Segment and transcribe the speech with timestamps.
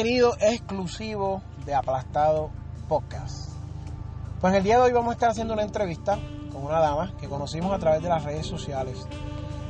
[0.00, 2.48] Contenido exclusivo de Aplastado
[2.88, 3.50] Podcast.
[4.40, 6.18] Pues el día de hoy vamos a estar haciendo una entrevista
[6.50, 9.06] con una dama que conocimos a través de las redes sociales.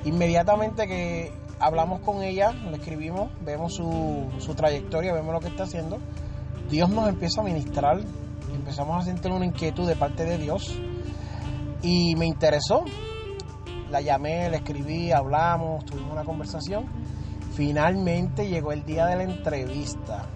[0.05, 5.65] Inmediatamente que hablamos con ella, le escribimos, vemos su, su trayectoria, vemos lo que está
[5.65, 5.99] haciendo,
[6.71, 7.99] Dios nos empieza a ministrar,
[8.55, 10.79] empezamos a sentir una inquietud de parte de Dios
[11.83, 12.85] y me interesó.
[13.91, 16.85] La llamé, le escribí, hablamos, tuvimos una conversación
[17.53, 20.27] Finalmente llegó el día de la entrevista,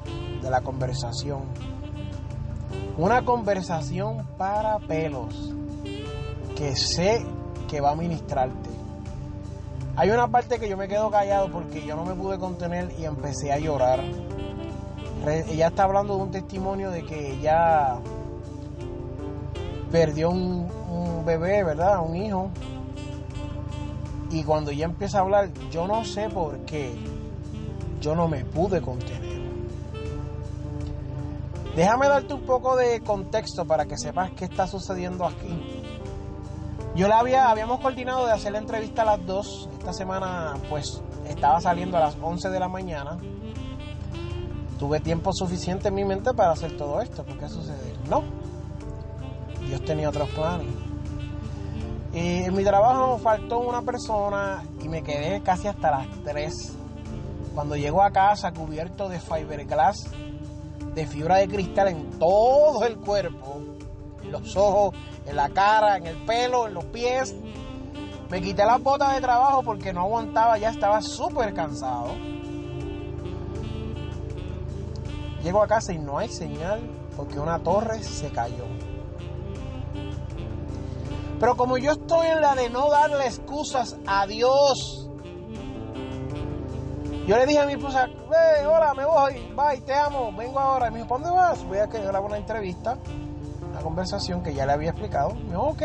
[0.43, 1.43] de la conversación.
[2.97, 5.53] Una conversación para pelos
[6.57, 7.25] que sé
[7.69, 8.71] que va a ministrarte.
[9.97, 13.05] Hay una parte que yo me quedo callado porque yo no me pude contener y
[13.05, 14.01] empecé a llorar.
[15.27, 17.97] Ella está hablando de un testimonio de que ella
[19.91, 22.05] perdió un, un bebé, ¿verdad?
[22.05, 22.51] Un hijo
[24.35, 26.93] y cuando ella empieza a hablar, yo no sé por qué,
[28.05, 29.43] yo no me pude contener.
[31.75, 35.83] Déjame darte un poco de contexto para que sepas qué está sucediendo aquí.
[36.95, 39.71] Yo la había, habíamos coordinado de hacer la entrevista a las 2.
[39.79, 43.17] Esta semana pues estaba saliendo a las 11 de la mañana.
[44.79, 47.25] Tuve tiempo suficiente en mi mente para hacer todo esto.
[47.25, 47.95] ¿Por qué sucede?
[48.11, 48.23] No.
[49.67, 50.67] Dios tenía otros planes.
[52.13, 56.84] Y en mi trabajo faltó una persona y me quedé casi hasta las 3.
[57.55, 60.11] Cuando llego a casa cubierto de fiberglass,
[60.95, 63.63] de fibra de cristal en todo el cuerpo,
[64.23, 64.95] en los ojos,
[65.27, 67.35] en la cara, en el pelo, en los pies,
[68.29, 72.09] me quité las botas de trabajo porque no aguantaba, ya estaba súper cansado.
[75.45, 76.81] Llego a casa y no hay señal
[77.17, 78.65] porque una torre se cayó.
[81.39, 85.04] Pero como yo estoy en la de no darle excusas a Dios,
[87.27, 90.89] yo le dije a mi esposa, hey, hola, me voy, bye, te amo, vengo ahora.
[90.89, 91.65] Y me dijo, ¿para dónde vas?
[91.65, 92.99] Voy a que una entrevista,
[93.71, 95.35] una conversación que ya le había explicado.
[95.35, 95.83] Me dijo, ok,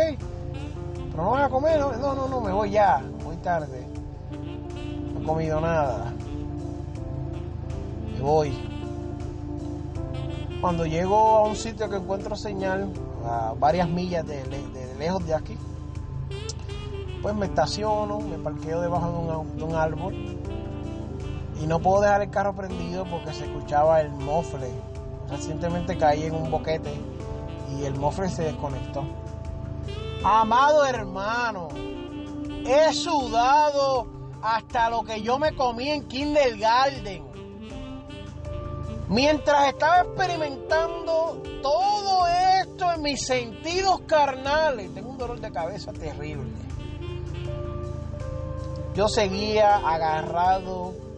[1.12, 3.88] pero no vas a comer, no, no, no, me voy ya, muy tarde.
[5.14, 6.14] No he comido nada.
[8.14, 8.70] Me voy.
[10.62, 12.92] Cuando llego a un sitio que encuentro señal,
[13.26, 14.44] a varias millas de,
[14.98, 15.58] lejos de aquí,
[17.22, 20.14] pues me estaciono, me parqueo debajo de un, árbol
[21.60, 24.72] y no puedo dejar el carro prendido porque se escuchaba el mofle.
[25.30, 26.94] Recientemente caí en un boquete
[27.78, 29.04] y el mofle se desconectó.
[30.24, 31.68] Amado hermano,
[32.66, 34.08] he sudado
[34.42, 37.28] hasta lo que yo me comí en Kindergarten.
[39.10, 42.28] Mientras estaba experimentando todo
[42.62, 46.52] esto en mis sentidos carnales, tengo un dolor de cabeza terrible.
[48.94, 51.09] Yo seguía agarrado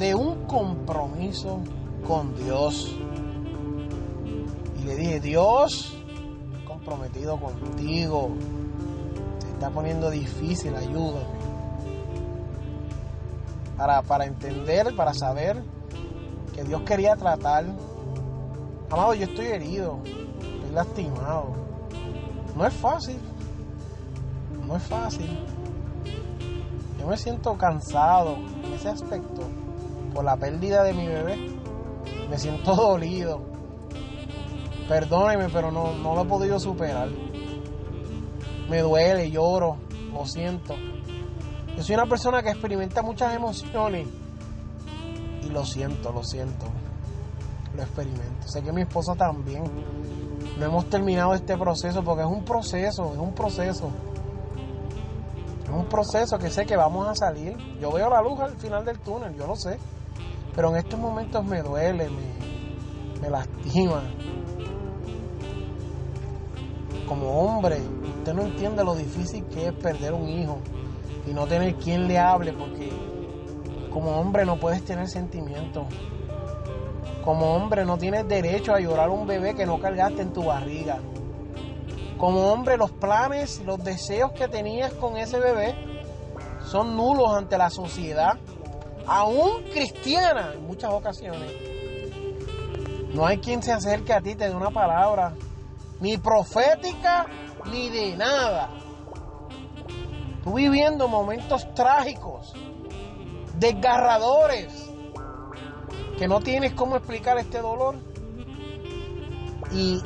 [0.00, 1.60] de un compromiso
[2.08, 2.96] con Dios.
[4.80, 5.94] Y le dije, Dios,
[6.66, 8.30] comprometido contigo.
[9.40, 11.26] Se está poniendo difícil, ayúdame.
[13.76, 15.62] Para, para entender, para saber
[16.54, 17.66] que Dios quería tratar.
[18.88, 21.50] Amado, yo estoy herido, estoy lastimado.
[22.56, 23.18] No es fácil,
[24.66, 25.28] no es fácil.
[26.98, 29.59] Yo me siento cansado en ese aspecto
[30.10, 31.36] por la pérdida de mi bebé.
[32.28, 33.42] Me siento dolido.
[34.88, 37.08] Perdóneme, pero no, no lo he podido superar.
[38.68, 39.76] Me duele, lloro,
[40.12, 40.74] lo siento.
[41.76, 44.06] Yo soy una persona que experimenta muchas emociones
[45.42, 46.66] y lo siento, lo siento.
[47.74, 48.48] Lo experimento.
[48.48, 49.64] Sé que mi esposa también.
[50.58, 53.90] No hemos terminado este proceso porque es un proceso, es un proceso.
[55.64, 57.56] Es un proceso que sé que vamos a salir.
[57.80, 59.78] Yo veo la luz al final del túnel, yo lo sé.
[60.60, 62.10] Pero en estos momentos me duele,
[63.22, 64.02] me, lastima.
[67.08, 67.78] Como hombre,
[68.18, 70.58] usted no entiende lo difícil que es perder un hijo
[71.26, 72.92] y no tener quien le hable porque
[73.90, 75.86] como hombre no puedes tener sentimientos.
[77.24, 80.44] Como hombre no tienes derecho a llorar a un bebé que no cargaste en tu
[80.44, 80.98] barriga.
[82.18, 85.74] Como hombre los planes, los deseos que tenías con ese bebé
[86.66, 88.38] son nulos ante la sociedad,
[89.06, 91.52] aún cristiana en muchas ocasiones.
[93.14, 95.34] No hay quien se acerque a ti, te dé una palabra,
[96.00, 97.26] ni profética,
[97.70, 98.70] ni de nada.
[100.44, 102.54] Tú viviendo momentos trágicos,
[103.58, 104.90] desgarradores,
[106.18, 107.96] que no tienes cómo explicar este dolor.
[109.72, 110.02] Y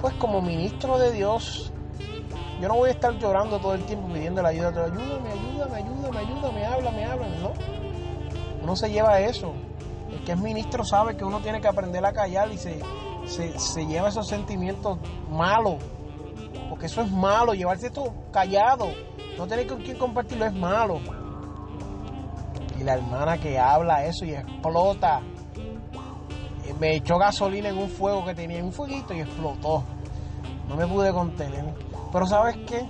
[0.00, 1.69] pues como ministro de Dios,
[2.60, 6.18] yo no voy a estar llorando todo el tiempo pidiendo la ayuda, ayúdame, ayúdame, ayúdame,
[6.18, 7.52] ayúdame, habla, me habla, no.
[8.62, 9.54] Uno se lleva eso.
[10.10, 12.80] El que es ministro sabe que uno tiene que aprender a callar y se,
[13.26, 14.98] se, lleva esos sentimientos
[15.30, 15.76] malos.
[16.68, 18.88] Porque eso es malo, llevarse esto callado.
[19.38, 21.00] No tener con quién compartirlo es malo.
[22.78, 25.22] Y la hermana que habla eso y explota
[26.78, 29.84] me echó gasolina en un fuego que tenía, en un fueguito y explotó.
[30.68, 31.64] No me pude contener.
[32.12, 32.88] Pero ¿sabes qué?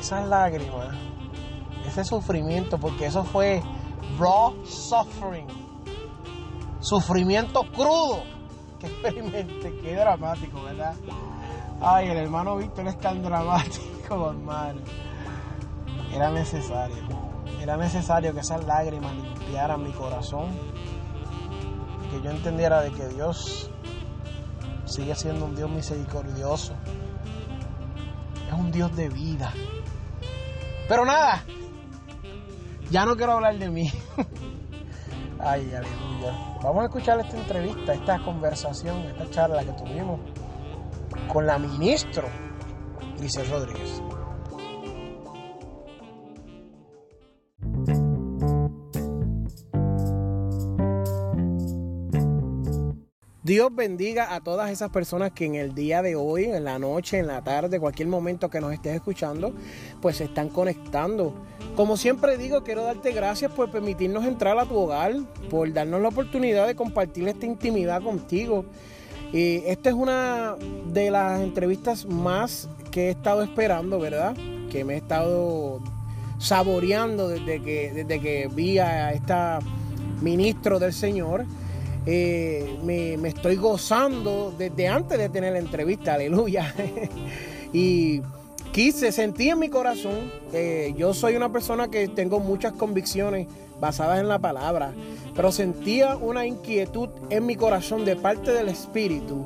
[0.00, 0.94] Esas lágrimas,
[1.86, 3.62] ese sufrimiento, porque eso fue
[4.18, 5.46] raw suffering,
[6.80, 8.22] sufrimiento crudo
[8.78, 9.78] que experimenté.
[9.78, 10.94] Qué dramático, ¿verdad?
[11.80, 14.80] Ay, el hermano Víctor es tan dramático, hermano.
[16.12, 16.96] Era necesario,
[17.60, 20.48] era necesario que esas lágrimas limpiaran mi corazón
[22.10, 23.70] que yo entendiera de que Dios
[24.96, 26.72] sigue siendo un Dios misericordioso.
[28.48, 29.52] Es un Dios de vida.
[30.88, 31.44] Pero nada,
[32.90, 33.92] ya no quiero hablar de mí.
[35.38, 36.32] Ay, aleluya.
[36.62, 40.18] Vamos a escuchar esta entrevista, esta conversación, esta charla que tuvimos
[41.30, 42.26] con la ministro
[43.18, 44.00] Grisel Rodríguez.
[53.46, 57.20] Dios bendiga a todas esas personas que en el día de hoy, en la noche,
[57.20, 59.54] en la tarde, cualquier momento que nos estés escuchando,
[60.02, 61.32] pues se están conectando.
[61.76, 65.14] Como siempre digo, quiero darte gracias por permitirnos entrar a tu hogar,
[65.48, 68.64] por darnos la oportunidad de compartir esta intimidad contigo.
[69.32, 70.56] Y esta es una
[70.92, 74.34] de las entrevistas más que he estado esperando, ¿verdad?
[74.72, 75.80] Que me he estado
[76.38, 79.60] saboreando desde que, desde que vi a esta
[80.20, 81.46] ministro del Señor.
[82.06, 86.72] Eh, me, estoy gozando desde antes de tener la entrevista, aleluya.
[87.72, 88.22] y
[88.72, 93.48] quise, sentí en mi corazón, que yo soy una persona que tengo muchas convicciones
[93.80, 94.92] basadas en la palabra,
[95.34, 99.44] pero sentía una inquietud en mi corazón de parte del Espíritu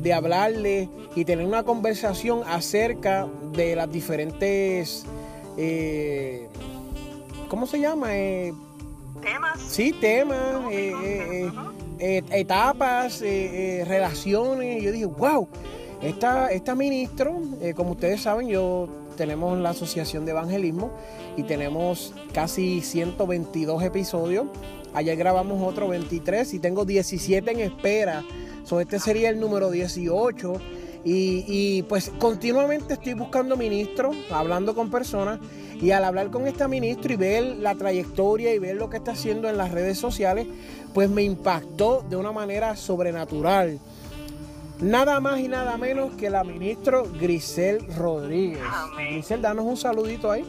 [0.00, 5.04] de hablarle y tener una conversación acerca de las diferentes,
[5.58, 6.48] eh,
[7.48, 8.16] ¿cómo se llama?
[8.16, 8.54] Eh,
[9.22, 9.60] temas.
[9.60, 10.64] Sí, temas.
[12.02, 14.82] Eh, etapas, eh, eh, relaciones.
[14.82, 15.46] Yo dije, wow,
[16.00, 17.38] esta, esta ministro,
[17.76, 18.88] como ustedes saben, yo
[19.18, 20.90] tenemos la Asociación de Evangelismo
[21.36, 24.46] y tenemos casi 122 episodios.
[24.94, 28.24] Ayer grabamos otro 23 y tengo 17 en espera.
[28.64, 30.54] So, este sería el número 18.
[31.04, 35.38] Y, y, pues continuamente estoy buscando ministros, hablando con personas.
[35.80, 39.12] Y al hablar con esta ministro y ver la trayectoria y ver lo que está
[39.12, 40.46] haciendo en las redes sociales,
[40.92, 43.78] pues me impactó de una manera sobrenatural.
[44.80, 48.60] Nada más y nada menos que la ministra Grisel Rodríguez.
[48.70, 49.12] Amén.
[49.12, 50.44] Grisel, danos un saludito ahí.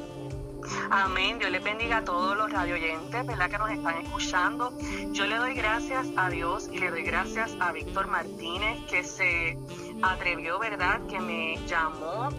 [0.90, 1.40] Amén.
[1.40, 3.50] Dios les bendiga a todos los radioyentes, ¿verdad?
[3.50, 4.74] Que nos están escuchando.
[5.12, 9.58] Yo le doy gracias a Dios y le doy gracias a Víctor Martínez que se
[10.02, 11.02] atrevió, ¿verdad?
[11.08, 12.30] Que me llamó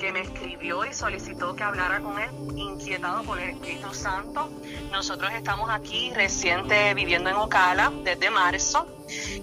[0.00, 4.48] que me escribió y solicitó que hablara con él, inquietado por el Espíritu Santo.
[4.90, 8.88] Nosotros estamos aquí reciente viviendo en Ocala desde marzo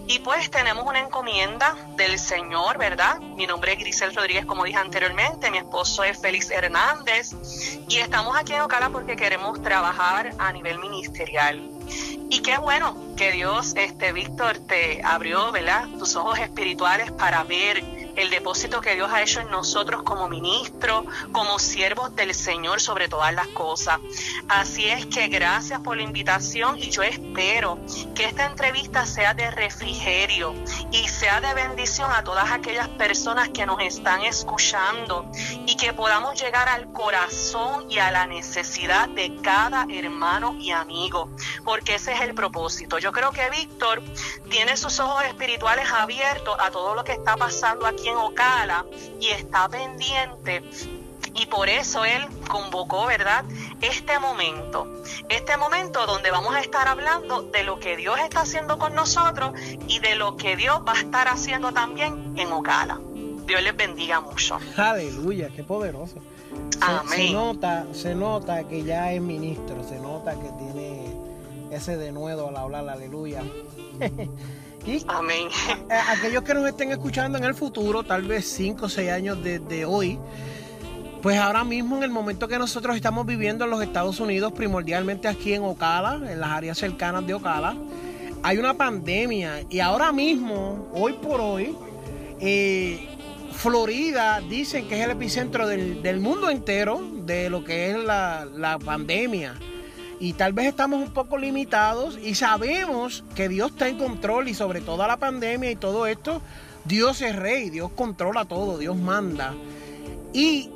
[0.08, 3.20] y pues tenemos una encomienda del Señor, ¿verdad?
[3.20, 7.36] Mi nombre es Grisel Rodríguez, como dije anteriormente, mi esposo es Félix Hernández
[7.88, 11.70] y estamos aquí en Ocala porque queremos trabajar a nivel ministerial.
[12.30, 15.88] Y qué bueno que Dios, este Víctor, te abrió, ¿verdad?
[16.00, 21.06] Tus ojos espirituales para ver el depósito que Dios ha hecho en nosotros como ministros,
[21.32, 24.00] como siervos del Señor sobre todas las cosas.
[24.50, 27.80] Así es que gracias por la invitación y yo espero
[28.16, 30.54] que esta entrevista sea de refrigerio
[30.92, 35.30] y sea de bendición a todas aquellas personas que nos están escuchando
[35.66, 41.30] y que podamos llegar al corazón y a la necesidad de cada hermano y amigo,
[41.64, 43.00] porque ese es el propósito.
[43.00, 44.02] Yo creo que Víctor
[44.50, 48.86] tiene sus ojos espirituales abiertos a todo lo que está pasando aquí en Ocala
[49.20, 50.64] y está pendiente
[51.38, 53.46] y por eso él convocó, ¿verdad?
[53.82, 54.88] Este momento,
[55.30, 59.52] este momento donde vamos a estar hablando de lo que Dios está haciendo con nosotros
[59.88, 63.00] y de lo que Dios va a estar haciendo también en Ocala.
[63.46, 64.60] Dios les bendiga mucho.
[64.76, 66.16] Aleluya, qué poderoso.
[67.10, 71.16] Se, nota, se nota que ya es ministro, se nota que tiene
[71.72, 73.44] ese denuedo al hablar, aleluya.
[74.86, 75.48] y Amén.
[75.90, 79.86] aquellos que nos estén escuchando en el futuro, tal vez 5 o 6 años desde
[79.86, 80.20] hoy,
[81.28, 85.28] pues ahora mismo en el momento que nosotros estamos viviendo en los Estados Unidos, primordialmente
[85.28, 87.76] aquí en Ocala, en las áreas cercanas de Ocala,
[88.44, 91.76] hay una pandemia y ahora mismo, hoy por hoy,
[92.40, 93.10] eh,
[93.52, 99.56] Florida dicen que es el epicentro del, mundo entero de lo que es la, pandemia.
[100.22, 104.54] Y tal vez estamos un poco limitados y sabemos que Dios está en control y
[104.54, 106.42] sobre toda la pandemia y todo esto,
[106.86, 109.54] Dios es rey, Dios controla todo, Dios manda.
[110.32, 110.70] Y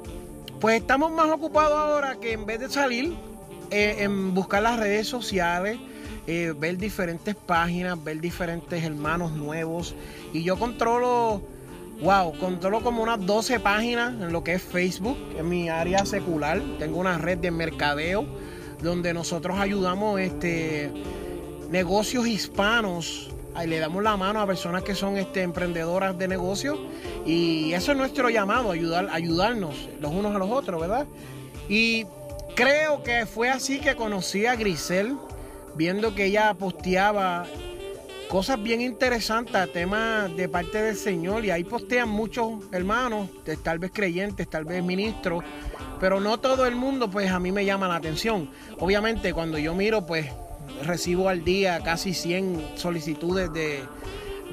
[0.62, 3.14] pues estamos más ocupados ahora que en vez de salir
[3.72, 5.80] eh, en buscar las redes sociales,
[6.28, 9.96] eh, ver diferentes páginas, ver diferentes hermanos nuevos.
[10.32, 11.42] Y yo controlo
[12.02, 16.60] Wow, controlo como unas 12 páginas en lo que es Facebook, en mi área secular.
[16.80, 18.26] Tengo una red de mercadeo
[18.82, 20.92] donde nosotros ayudamos este,
[21.70, 23.30] negocios hispanos.
[23.66, 26.80] Le damos la mano a personas que son este, emprendedoras de negocios.
[27.26, 31.06] Y eso es nuestro llamado, ayudar, ayudarnos los unos a los otros, ¿verdad?
[31.70, 32.06] Y
[32.56, 35.16] creo que fue así que conocí a Grisel,
[35.76, 37.46] viendo que ella posteaba
[38.28, 43.30] cosas bien interesantes, temas de parte del Señor, y ahí postean muchos hermanos,
[43.62, 45.44] tal vez creyentes, tal vez ministros,
[46.00, 48.50] pero no todo el mundo, pues a mí me llama la atención.
[48.80, 50.28] Obviamente, cuando yo miro, pues
[50.84, 53.84] recibo al día casi 100 solicitudes de,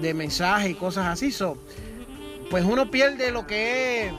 [0.00, 1.32] de mensajes y cosas así,
[2.50, 4.12] pues uno pierde lo que es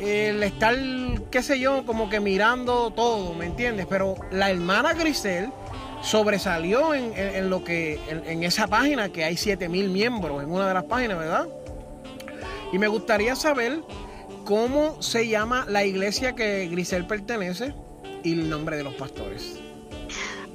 [0.00, 0.76] el estar,
[1.30, 3.86] qué sé yo, como que mirando todo, ¿me entiendes?
[3.88, 5.50] Pero la hermana Grisel
[6.02, 10.84] sobresalió en, lo que en, esa página que hay 7000 miembros en una de las
[10.84, 11.48] páginas, ¿verdad?
[12.72, 13.80] Y me gustaría saber
[14.44, 17.74] cómo se llama la iglesia que Grisel pertenece
[18.22, 19.58] y el nombre de los pastores.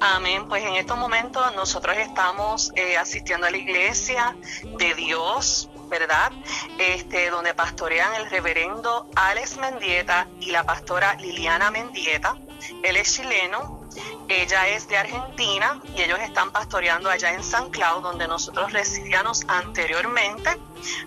[0.06, 0.46] Amén.
[0.50, 4.36] Pues en estos momentos nosotros estamos eh, asistiendo a la iglesia
[4.76, 6.30] de Dios, ¿verdad?
[6.78, 12.36] Este, donde pastorean el reverendo Alex Mendieta y la pastora Liliana Mendieta.
[12.82, 13.80] Él es chileno,
[14.28, 19.46] ella es de Argentina y ellos están pastoreando allá en San Cloud, donde nosotros residíamos
[19.48, 20.50] anteriormente,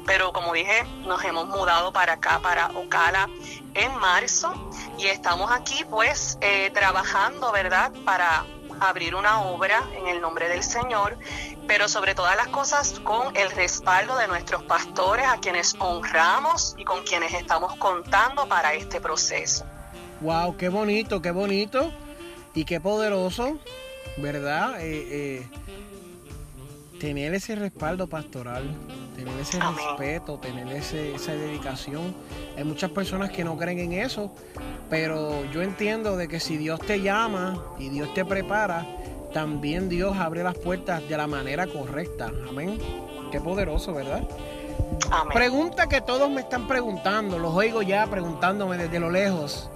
[0.08, 3.30] pero como dije, nos hemos mudado para acá, para Ocala,
[3.75, 4.51] en marzo
[4.98, 7.92] y estamos aquí pues eh, trabajando, ¿verdad?
[8.04, 8.44] Para
[8.80, 11.18] abrir una obra en el nombre del Señor,
[11.68, 16.84] pero sobre todas las cosas con el respaldo de nuestros pastores, a quienes honramos y
[16.84, 19.66] con quienes estamos contando para este proceso.
[20.22, 21.92] Wow, qué bonito, qué bonito.
[22.54, 23.60] Y qué poderoso,
[24.18, 24.82] ¿verdad?
[24.82, 25.50] Eh, eh,
[27.00, 28.63] tener ese respaldo pastoral,
[29.16, 32.16] tener ese respeto, tener ese, esa dedicación.
[32.58, 34.34] Hay muchas personas que no creen en eso,
[34.89, 38.86] pero yo entiendo de que si Dios te llama y Dios te prepara,
[39.34, 42.32] también Dios abre las puertas de la manera correcta.
[42.50, 42.80] Amén.
[43.32, 44.27] Qué poderoso, ¿verdad?
[45.12, 45.34] Amén.
[45.34, 49.70] Pregunta que todos me están preguntando, los oigo ya preguntándome desde lo lejos.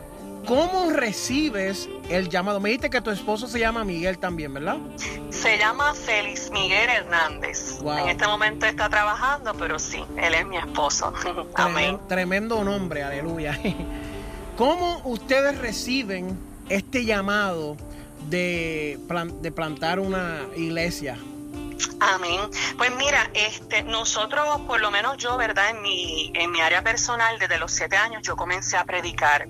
[0.45, 2.59] ¿Cómo recibes el llamado?
[2.59, 4.77] Me dijiste que tu esposo se llama Miguel también, ¿verdad?
[5.29, 7.79] Se llama Félix Miguel Hernández.
[7.81, 11.13] En este momento está trabajando, pero sí, él es mi esposo.
[11.55, 11.99] Amén.
[12.07, 13.59] Tremendo nombre, aleluya.
[14.57, 16.37] ¿Cómo ustedes reciben
[16.69, 17.77] este llamado
[18.29, 18.99] de,
[19.41, 21.17] de plantar una iglesia?
[21.99, 22.41] Amén.
[22.77, 25.69] Pues mira, este, nosotros, por lo menos yo, ¿verdad?
[25.71, 29.47] En mi, en mi área personal, desde los siete años, yo comencé a predicar.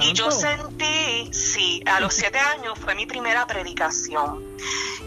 [0.00, 4.58] y yo sentí, sí, a los siete años fue mi primera predicación.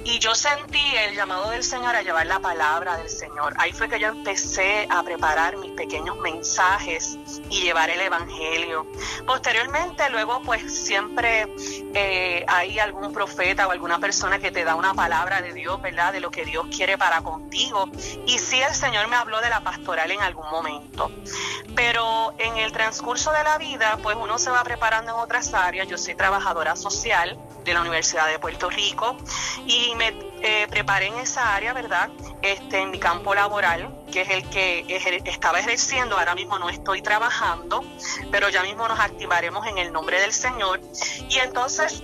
[0.04, 3.54] Y yo sentí el llamado del Señor a llevar la palabra del Señor.
[3.58, 8.88] Ahí fue que yo empecé a preparar mis pequeños mensajes y llevar el Evangelio.
[9.28, 11.54] Posteriormente, luego, pues siempre
[11.94, 16.14] eh, hay algún profeta o alguna persona que te da una palabra de Dios, ¿verdad?
[16.14, 17.90] De lo que Dios quiere para contigo.
[18.26, 21.12] Y sí, el Señor me habló de la pastoral en algún momento.
[21.76, 25.88] Pero en el transcurso de la vida, pues uno se va preparando en otras áreas.
[25.88, 29.18] Yo soy trabajadora social de la Universidad de Puerto Rico
[29.66, 32.10] y me eh, preparé en esa área, ¿verdad?
[32.42, 34.86] Este, en mi campo laboral, que es el que
[35.26, 37.84] estaba ejerciendo, ahora mismo no estoy trabajando,
[38.32, 40.82] pero ya mismo nos activaremos en el nombre del Señor.
[41.30, 42.04] Y entonces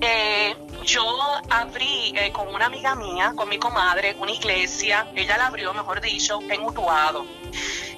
[0.00, 1.04] eh, yo
[1.50, 6.00] abrí eh, con una amiga mía, con mi comadre, una iglesia, ella la abrió, mejor
[6.00, 7.26] dicho, en Utuado.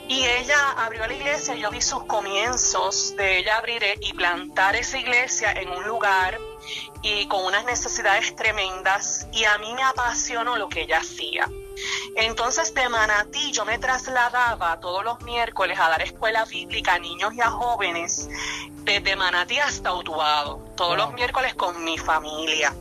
[0.09, 4.99] Y ella abrió la iglesia, yo vi sus comienzos de ella abrir y plantar esa
[4.99, 6.38] iglesia en un lugar
[7.02, 11.49] y con unas necesidades tremendas y a mí me apasionó lo que ella hacía.
[12.16, 17.35] Entonces de Manatí yo me trasladaba todos los miércoles a dar escuela bíblica a niños
[17.35, 18.28] y a jóvenes
[18.85, 22.75] desde Manatí hasta Utuado, todos los miércoles con mi familia.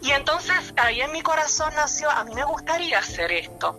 [0.00, 3.78] Y entonces ahí en mi corazón nació, a mí me gustaría hacer esto,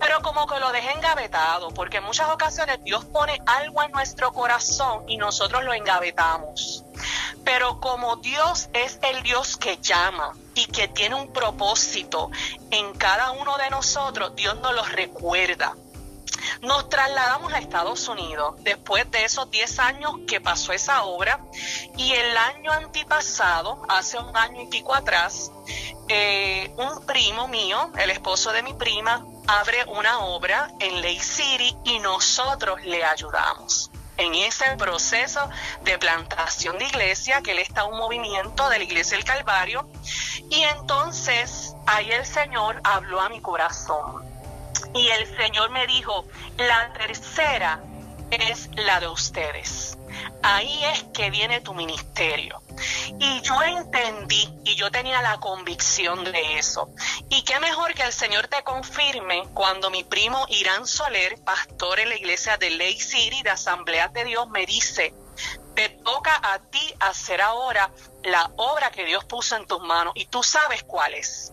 [0.00, 4.32] pero como que lo dejé engavetado, porque en muchas ocasiones Dios pone algo en nuestro
[4.32, 6.84] corazón y nosotros lo engavetamos.
[7.44, 12.30] Pero como Dios es el Dios que llama y que tiene un propósito
[12.70, 15.74] en cada uno de nosotros, Dios nos lo recuerda.
[16.60, 21.40] Nos trasladamos a Estados Unidos después de esos 10 años que pasó esa obra
[21.96, 25.50] y el año antipasado, hace un año y pico atrás,
[26.08, 31.76] eh, un primo mío, el esposo de mi prima, abre una obra en Lake City
[31.84, 35.48] y nosotros le ayudamos en ese proceso
[35.82, 39.88] de plantación de iglesia, que él está un movimiento de la iglesia del Calvario.
[40.50, 44.24] Y entonces ahí el Señor habló a mi corazón.
[44.94, 46.26] Y el Señor me dijo,
[46.56, 47.80] la tercera
[48.30, 49.91] es la de ustedes.
[50.42, 52.60] Ahí es que viene tu ministerio.
[53.18, 56.90] Y yo entendí y yo tenía la convicción de eso.
[57.28, 62.08] Y qué mejor que el Señor te confirme cuando mi primo Irán Soler, pastor en
[62.08, 65.14] la iglesia de Lake City de Asamblea de Dios, me dice,
[65.74, 67.90] te toca a ti hacer ahora
[68.24, 71.52] la obra que Dios puso en tus manos y tú sabes cuál es.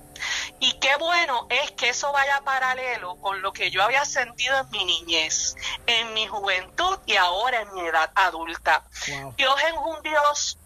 [0.60, 4.70] Y qué bueno es que eso vaya paralelo con lo que yo había sentido en
[4.70, 5.56] mi niñez,
[5.88, 8.84] en mi juventud y ahora en mi edad adulta.
[9.38, 10.58] Dios es un Dios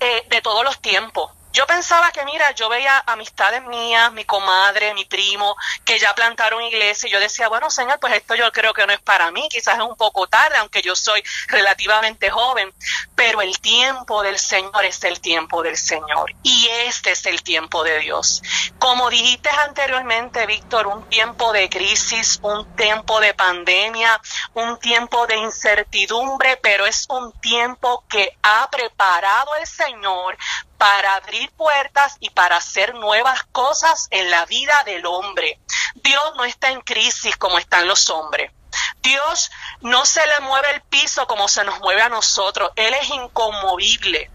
[0.00, 1.30] eh, de todos los tiempos.
[1.54, 6.60] Yo pensaba que, mira, yo veía amistades mías, mi comadre, mi primo, que ya plantaron
[6.62, 9.48] iglesia y yo decía, bueno, señor, pues esto yo creo que no es para mí,
[9.48, 12.74] quizás es un poco tarde, aunque yo soy relativamente joven,
[13.14, 17.84] pero el tiempo del Señor es el tiempo del Señor y este es el tiempo
[17.84, 18.42] de Dios.
[18.80, 24.20] Como dijiste anteriormente, Víctor, un tiempo de crisis, un tiempo de pandemia,
[24.54, 30.36] un tiempo de incertidumbre, pero es un tiempo que ha preparado el Señor
[30.84, 35.58] para abrir puertas y para hacer nuevas cosas en la vida del hombre.
[35.94, 38.52] Dios no está en crisis como están los hombres.
[39.00, 42.70] Dios no se le mueve el piso como se nos mueve a nosotros.
[42.76, 44.30] Él es inconmovible.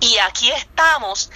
[0.00, 1.30] Y aquí estamos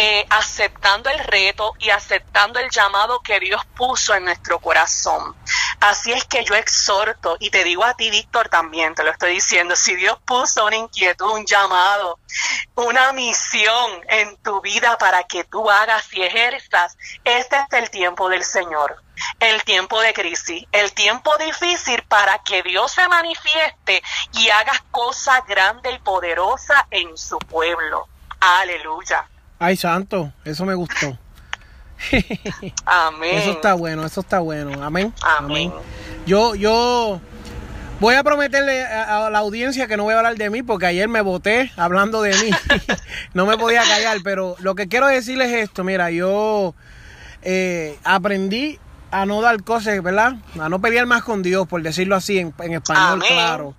[0.00, 5.34] eh, aceptando el reto y aceptando el llamado que Dios puso en nuestro corazón.
[5.80, 9.32] Así es que yo exhorto y te digo a ti, Víctor, también te lo estoy
[9.32, 12.20] diciendo, si Dios puso una inquietud, un llamado,
[12.76, 18.28] una misión en tu vida para que tú hagas y ejerzas, este es el tiempo
[18.28, 19.02] del Señor
[19.40, 24.00] el tiempo de crisis, el tiempo difícil para que Dios se manifieste
[24.34, 28.06] y haga cosas grandes y poderosas en su pueblo.
[28.38, 29.28] Aleluya.
[29.58, 31.18] Ay, santo, eso me gustó.
[32.84, 33.38] Amén.
[33.38, 34.82] Eso está bueno, eso está bueno.
[34.82, 35.12] Amén.
[35.22, 35.72] Amén.
[36.26, 37.20] Yo, yo
[38.00, 41.08] voy a prometerle a, la audiencia que no voy a hablar de mí porque ayer
[41.08, 42.50] me voté hablando de mí.
[43.34, 45.82] no me podía callar, pero lo que quiero decirles es esto.
[45.84, 46.74] Mira, yo
[47.42, 48.78] eh, aprendí
[49.10, 50.36] a no dar cosas, ¿verdad?
[50.60, 53.74] A no pelear más con Dios, por decirlo así en, español, claro.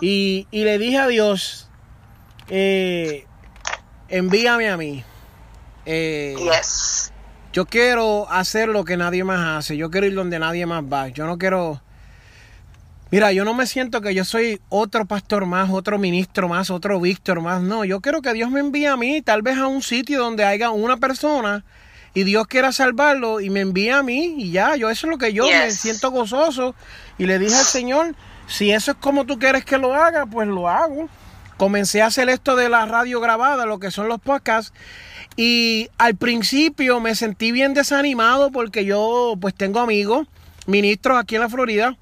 [0.00, 1.68] y, y, le dije a Dios,
[2.48, 3.26] eh,
[4.08, 5.04] envíame a mí.
[5.86, 7.12] Eh, yes.
[7.52, 9.76] Yo quiero hacer lo que nadie más hace.
[9.76, 11.08] Yo quiero ir donde nadie más va.
[11.08, 11.80] Yo no quiero.
[13.10, 17.00] Mira, yo no me siento que yo soy otro pastor más, otro ministro más, otro
[17.00, 17.62] Víctor más.
[17.62, 20.44] No, yo quiero que Dios me envíe a mí, tal vez a un sitio donde
[20.44, 21.64] haya una persona
[22.12, 25.18] y Dios quiera salvarlo y me envíe a mí y ya, yo eso es lo
[25.18, 26.74] que yo me siento gozoso
[27.18, 28.14] y le dije al Señor,
[28.46, 31.08] si eso es como tú quieres que lo haga, pues lo hago.
[31.56, 34.72] Comencé a hacer esto de la radio grabada, lo que son los podcasts
[35.36, 40.28] y al principio me sentí bien desanimado porque yo pues tengo amigos,
[40.66, 41.96] ministros aquí en la Florida,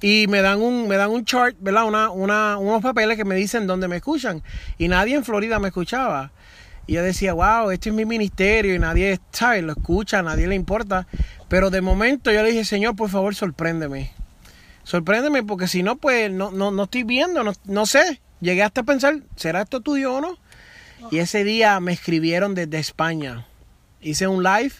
[0.00, 1.84] y me dan un, me dan un chart, ¿verdad?
[1.86, 4.42] Una, una, unos papeles que me dicen dónde me escuchan.
[4.78, 6.32] Y nadie en Florida me escuchaba.
[6.86, 9.62] Y yo decía, wow, este es mi ministerio y nadie, ¿sabes?
[9.62, 11.06] Lo escucha, nadie le importa.
[11.48, 14.12] Pero de momento yo le dije, Señor, por favor, sorpréndeme.
[14.82, 18.20] Sorpréndeme porque si no, pues no, no, no estoy viendo, no, no sé.
[18.40, 20.38] Llegué hasta a pensar, ¿será esto tuyo o no?
[21.10, 23.46] Y ese día me escribieron desde España.
[24.00, 24.72] Hice un live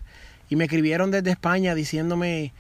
[0.48, 2.52] y me escribieron desde España diciéndome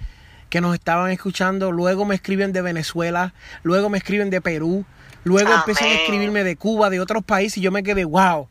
[0.50, 1.72] que nos estaban escuchando.
[1.72, 4.84] Luego me escriben de Venezuela, luego me escriben de Perú,
[5.24, 8.48] luego empiezan a escribirme de Cuba, de otros países y yo me quedé, wow.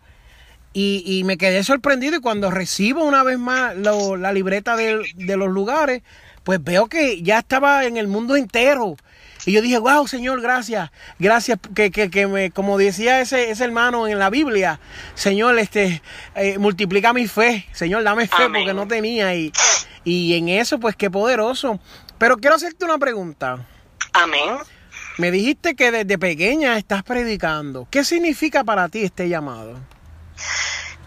[0.74, 5.38] Y, y me quedé sorprendido y cuando recibo una vez más la libreta de, de
[5.38, 6.02] los lugares,
[6.44, 8.98] pues veo que ya estaba en el mundo entero.
[9.46, 10.92] Y yo dije, wow, Señor, gracias.
[11.20, 14.80] Gracias que, que, que me, como decía ese, ese hermano en la Biblia,
[15.16, 16.02] Señor, este,
[16.36, 17.68] eh, multiplica mi fe.
[17.74, 19.36] Señor, dame fe porque no tenía.
[19.36, 19.52] Y,
[20.04, 21.80] Y en eso, pues qué poderoso.
[22.18, 23.66] Pero quiero hacerte una pregunta.
[24.14, 24.58] Amén.
[25.18, 27.88] Me dijiste que desde pequeña estás predicando.
[27.90, 29.80] ¿Qué significa para ti este llamado?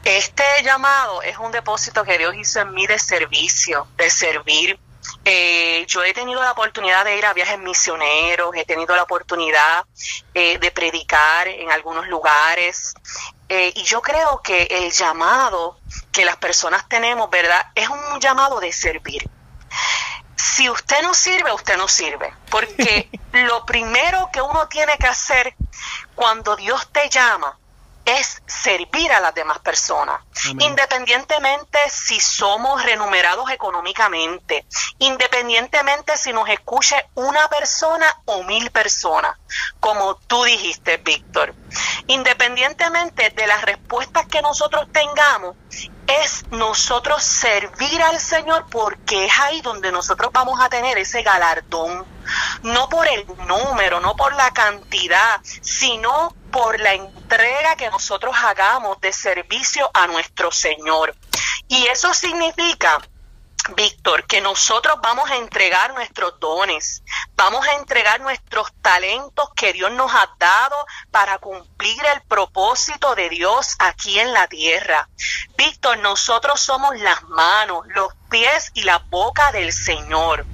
[0.05, 4.79] Este llamado es un depósito que Dios hizo en mí de servicio, de servir.
[5.29, 9.85] Eh, yo he tenido la oportunidad de ir a viajes misioneros, he tenido la oportunidad
[10.33, 12.95] eh, de predicar en algunos lugares.
[13.49, 15.81] Eh, y yo creo que el llamado
[16.13, 17.61] que las personas tenemos, ¿verdad?
[17.75, 19.29] Es un llamado de servir.
[20.37, 22.33] Si usted no sirve, usted no sirve.
[22.49, 25.57] Porque lo primero que uno tiene que hacer
[26.15, 27.59] cuando Dios te llama
[28.07, 30.21] es servir a las demás personas,
[30.61, 34.65] independientemente si somos renumerados económicamente,
[35.01, 39.37] independientemente si nos escuche una persona o mil personas,
[39.81, 41.55] como tú dijiste, Víctor.
[42.07, 45.57] Independientemente de las respuestas que nosotros tengamos,
[46.07, 52.07] es nosotros servir al Señor porque es ahí donde nosotros vamos a tener ese galardón.
[52.63, 58.99] No por el número, no por la cantidad, sino por la entrega que nosotros hagamos
[59.03, 61.15] de servicio a nuestro Señor.
[61.69, 62.99] Y eso significa
[63.77, 67.03] Víctor, que nosotros vamos a entregar nuestros dones,
[67.35, 70.77] vamos a entregar nuestros talentos que Dios nos ha dado
[71.11, 75.11] para cumplir el propósito de Dios aquí en la tierra.
[75.59, 80.47] Víctor, nosotros somos las manos, los pies y la boca del Señor.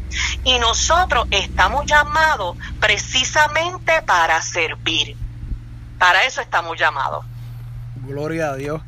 [0.43, 5.22] Y nosotros estamos llamados precisamente para servir.
[6.03, 7.25] Para eso estamos llamados.
[8.05, 8.83] Gloria a Dios.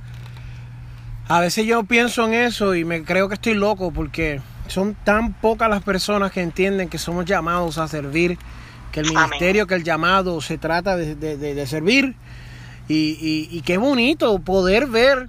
[1.29, 5.33] A veces yo pienso en eso y me creo que estoy loco porque son tan
[5.33, 8.37] pocas las personas que entienden que somos llamados a servir,
[8.90, 12.16] que el ministerio, que el llamado se trata de, servir.
[12.88, 15.29] Y, y, qué bonito poder ver,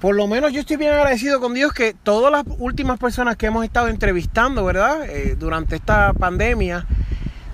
[0.00, 3.46] por lo menos yo estoy bien agradecido con Dios que todas las últimas personas que
[3.46, 5.04] hemos estado entrevistando, ¿verdad?
[5.08, 6.86] Eh, durante esta pandemia,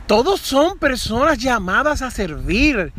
[0.06, 2.92] todos son personas llamadas a servir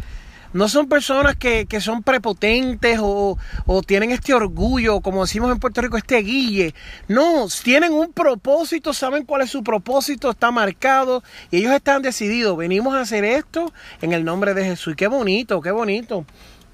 [0.54, 3.38] no son personas que, son prepotentes o,
[3.86, 6.74] tienen este orgullo, como decimos en Puerto Rico, este guille.
[7.08, 12.58] No, tienen un propósito, saben cuál es su propósito, está marcado y ellos están decididos,
[12.58, 14.96] venimos a hacer esto en el nombre de Jesús.
[14.96, 16.26] Qué bonito, qué bonito.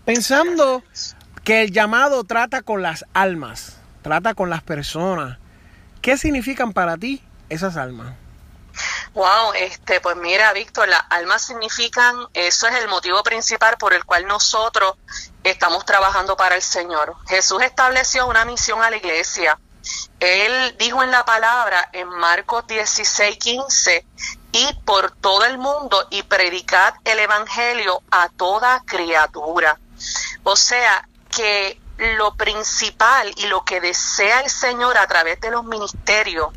[0.05, 0.83] Pensando
[1.43, 5.39] que el llamado trata con las almas, trata con las personas.
[6.01, 8.22] ¿Qué significan para ti esas almas?
[9.13, 14.05] Wow, este, pues mira, Víctor, las almas significan, eso es el motivo principal por el
[14.05, 14.95] cual nosotros
[15.43, 17.15] estamos trabajando para el Señor.
[17.27, 19.59] Jesús estableció una misión a la iglesia.
[20.19, 24.05] Él dijo en la palabra en Marcos 16, 15,
[24.51, 29.79] y por todo el mundo y predicad el Evangelio a toda criatura.
[30.43, 35.63] O sea, que lo principal y lo que desea el Señor a través de los
[35.65, 36.49] ministerios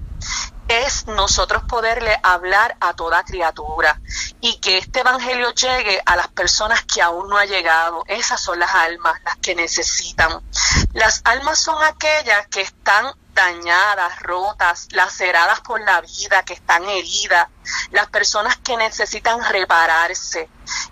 [0.68, 4.00] es nosotros poderle hablar a toda criatura
[4.40, 8.04] y que este evangelio llegue a las personas que aún no ha llegado.
[8.06, 10.42] Esas son las almas, las que necesitan.
[10.92, 17.46] Las almas son aquellas que están dañadas, rotas, laceradas por la vida, que están heridas,
[17.90, 20.48] las personas que necesitan repararse.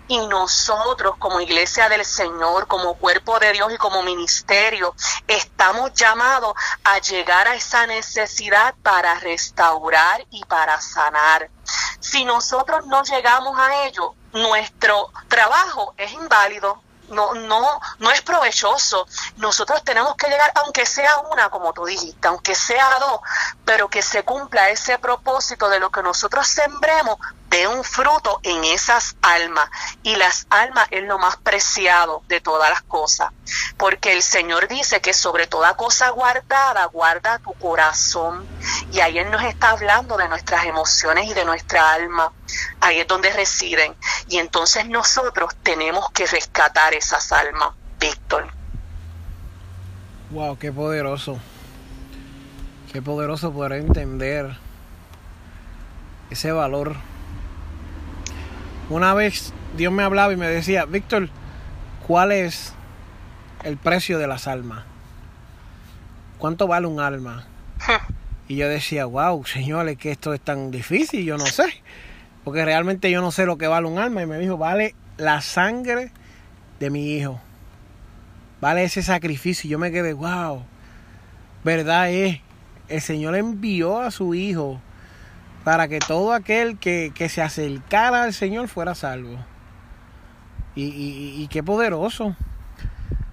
[0.07, 4.95] Y nosotros como iglesia del Señor, como cuerpo de Dios y como ministerio,
[5.27, 6.53] estamos llamados
[6.83, 11.49] a llegar a esa necesidad para restaurar y para sanar.
[11.99, 19.07] Si nosotros no llegamos a ello, nuestro trabajo es inválido, no, no, no es provechoso.
[19.37, 23.19] Nosotros tenemos que llegar, aunque sea una, como tú dijiste, aunque sea dos,
[23.63, 27.17] pero que se cumpla ese propósito de lo que nosotros sembremos
[27.49, 29.69] de un fruto en esas almas.
[30.03, 33.31] Y las almas es lo más preciado de todas las cosas.
[33.77, 38.45] Porque el Señor dice que sobre toda cosa guardada, guarda tu corazón.
[38.91, 42.31] Y ahí Él nos está hablando de nuestras emociones y de nuestra alma.
[42.81, 43.95] Ahí es donde residen.
[44.27, 48.47] Y entonces nosotros tenemos que rescatar esas almas, Víctor.
[50.31, 51.39] Wow, qué poderoso.
[52.91, 54.57] Qué poderoso poder entender
[56.29, 56.95] ese valor.
[58.89, 61.29] Una vez Dios me hablaba y me decía, Víctor,
[62.07, 62.73] ¿cuál es
[63.63, 64.83] el precio de las almas?
[66.37, 67.45] ¿Cuánto vale un alma?
[68.47, 71.81] y yo decía, wow, señores, que esto es tan difícil, yo no sé
[72.45, 74.21] porque realmente yo no sé lo que vale un alma.
[74.21, 76.11] Y me dijo, vale la sangre
[76.79, 77.41] de mi hijo.
[78.61, 79.67] Vale ese sacrificio.
[79.67, 80.63] Y yo me quedé, wow,
[81.63, 82.39] verdad es,
[82.87, 84.79] el Señor envió a su hijo
[85.65, 89.43] para que todo aquel que, se acercara al Señor fuera salvo.
[90.75, 92.35] Y, qué poderoso.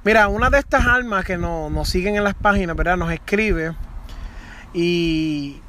[0.03, 2.97] Mira, una de estas almas que nos, nos siguen en las páginas, ¿verdad?
[2.97, 3.75] Nos escribe
[4.73, 5.61] y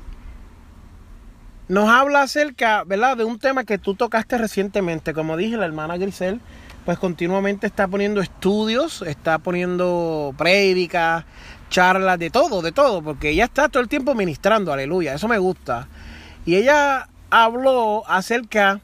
[1.67, 5.13] nos habla acerca, ¿verdad?, de un tema que tú tocaste recientemente.
[5.13, 6.39] Como dije, la hermana Grisel,
[6.85, 11.25] pues continuamente está poniendo estudios, está poniendo prédicas,
[11.69, 15.39] charlas, de todo, de todo, porque ella está todo el tiempo ministrando, aleluya, eso me
[15.39, 15.89] gusta.
[16.45, 18.79] Y ella habló acerca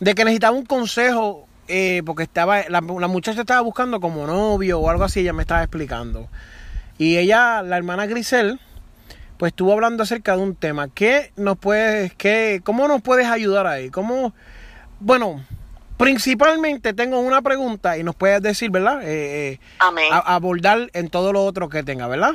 [0.00, 4.78] de que necesitaba un consejo, eh, porque estaba, la, la muchacha estaba buscando como novio
[4.80, 6.28] o algo así, ella me estaba explicando.
[6.98, 8.60] Y ella, la hermana Grisel,
[9.38, 10.88] pues estuvo hablando acerca de un tema.
[10.88, 13.90] ¿Qué nos puedes, qué, cómo nos puedes ayudar ahí?
[13.90, 14.32] ¿Cómo,
[15.00, 15.44] bueno,
[15.98, 19.02] principalmente tengo una pregunta y nos puedes decir, ¿verdad?
[19.02, 20.06] Eh, eh, Amén.
[20.12, 22.32] a- abordar en todo lo otro que tenga, ¿verdad?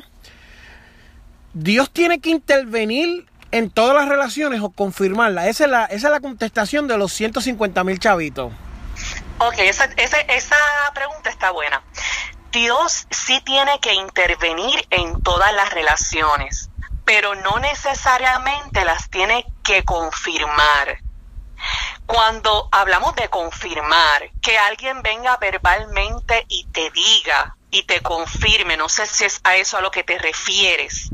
[1.54, 5.48] Dios tiene que intervenir en todas las relaciones o confirmarla.
[5.48, 8.52] Esa es la, esa es la contestación de los 150 mil chavitos.
[9.40, 10.56] Ok, esa, esa, esa
[10.94, 11.84] pregunta está buena.
[12.52, 16.70] Dios sí tiene que intervenir en todas las relaciones,
[17.06, 20.98] pero no necesariamente las tiene que confirmar.
[22.06, 28.90] Cuando hablamos de confirmar, que alguien venga verbalmente y te diga y te confirme, no
[28.90, 31.10] sé si es a eso a lo que te refieres,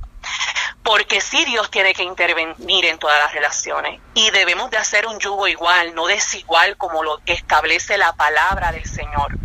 [0.87, 5.19] porque sí Dios tiene que intervenir en todas las relaciones y debemos de hacer un
[5.19, 9.37] yugo igual, no desigual como lo establece la palabra del Señor.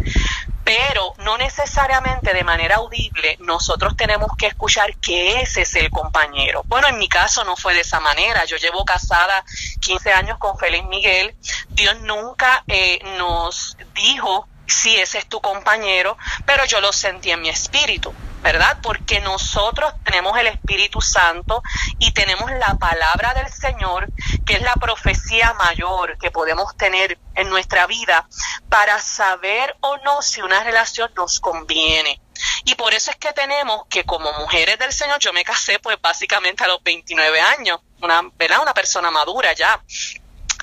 [0.65, 6.63] Pero no necesariamente de manera audible nosotros tenemos que escuchar que ese es el compañero.
[6.67, 8.45] Bueno, en mi caso no fue de esa manera.
[8.45, 9.45] Yo llevo casada
[9.81, 11.35] 15 años con Félix Miguel.
[11.71, 17.41] Dios nunca eh, nos dijo si ese es tu compañero, pero yo lo sentí en
[17.41, 18.79] mi espíritu, ¿verdad?
[18.83, 21.63] Porque nosotros tenemos el Espíritu Santo
[21.99, 24.09] y tenemos la palabra del Señor,
[24.45, 28.27] que es la profecía mayor que podemos tener en nuestra vida
[28.69, 32.21] para saber o no si una relación nos conviene.
[32.65, 35.97] Y por eso es que tenemos que como mujeres del Señor, yo me casé pues
[36.01, 38.63] básicamente a los 29 años, una, ¿verdad?
[38.63, 39.81] Una persona madura ya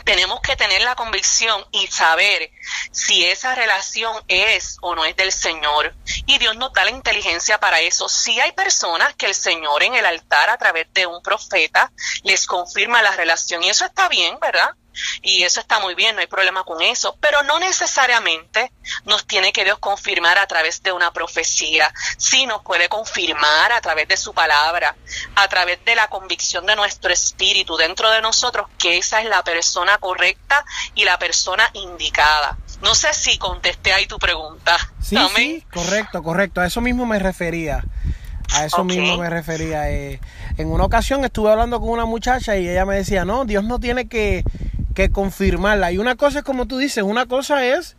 [0.10, 2.50] tenemos que tener la convicción y saber
[2.92, 5.94] si esa relación es o no es del Señor.
[6.26, 8.10] Y Dios nos da la inteligencia para eso.
[8.10, 11.92] Si hay personas que el Señor en el altar a través de un profeta
[12.24, 14.72] les confirma la relación y eso está bien, ¿verdad?
[15.22, 18.72] Y eso está muy bien, no hay problema con eso, pero no necesariamente
[19.06, 23.82] nos tiene que Dios confirmar a través de una profecía, sí nos puede confirmar a
[23.82, 24.96] través de su palabra,
[25.36, 29.44] a través de la convicción de nuestro espíritu dentro de nosotros que esa es la
[29.44, 32.58] persona correcta y la persona indicada.
[32.82, 34.78] No sé si contesté ahí tu pregunta.
[35.02, 36.62] Sí, sí, correcto, correcto.
[36.62, 37.84] A eso mismo me refería.
[38.54, 39.92] A eso mismo me refería.
[39.92, 40.20] eh,
[40.58, 43.80] en una ocasión estuve hablando con una muchacha y ella me decía, no, Dios no
[43.80, 44.44] tiene que,
[44.96, 45.92] que confirmarla.
[45.92, 47.96] Y una cosa es como tú dices, una cosa es,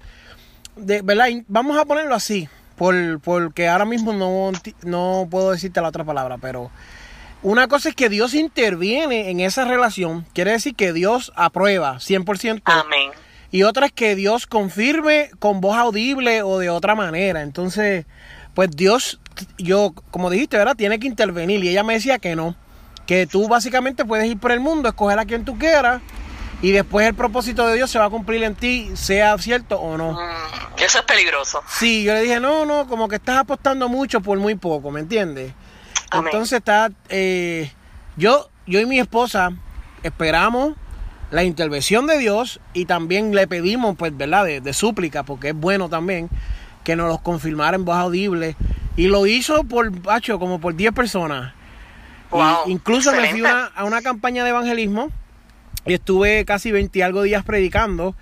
[0.76, 1.28] de, ¿verdad?
[1.28, 6.04] Y Vamos a ponerlo así, por, porque ahora mismo no, no puedo decirte la otra
[6.04, 6.70] palabra, pero
[7.42, 12.62] una cosa es que Dios interviene en esa relación, quiere decir que Dios aprueba 100%.
[12.64, 13.10] Amén.
[13.52, 17.42] Y otra es que Dios confirme con voz audible o de otra manera.
[17.42, 18.06] Entonces,
[18.54, 19.20] pues Dios,
[19.58, 20.76] yo, como dijiste, ¿verdad?
[20.76, 21.64] Tiene que intervenir.
[21.64, 22.54] Y ella me decía que no.
[23.06, 26.00] Que tú básicamente puedes ir por el mundo, escoger a quien tú quieras.
[26.62, 29.96] Y después el propósito de Dios se va a cumplir en ti, sea cierto o
[29.96, 30.12] no.
[30.12, 30.18] Mm,
[30.82, 31.62] eso es peligroso.
[31.68, 35.00] Sí, yo le dije, no, no, como que estás apostando mucho por muy poco, ¿me
[35.00, 35.52] entiendes?
[36.10, 36.26] Amén.
[36.32, 37.72] Entonces está, eh,
[38.16, 39.50] yo, yo y mi esposa
[40.02, 40.74] esperamos
[41.30, 44.44] la intervención de Dios y también le pedimos, pues, ¿verdad?
[44.44, 46.28] De, de súplica, porque es bueno también
[46.84, 48.56] que nos los confirmara en voz audible.
[48.96, 51.54] Y lo hizo por, Pacho, como por 10 personas.
[52.32, 53.50] Y Wow, incluso me fui excelente.
[53.50, 55.10] una- a una campaña de evangelismo
[55.86, 58.14] estuve casi 20 y algo días predicando.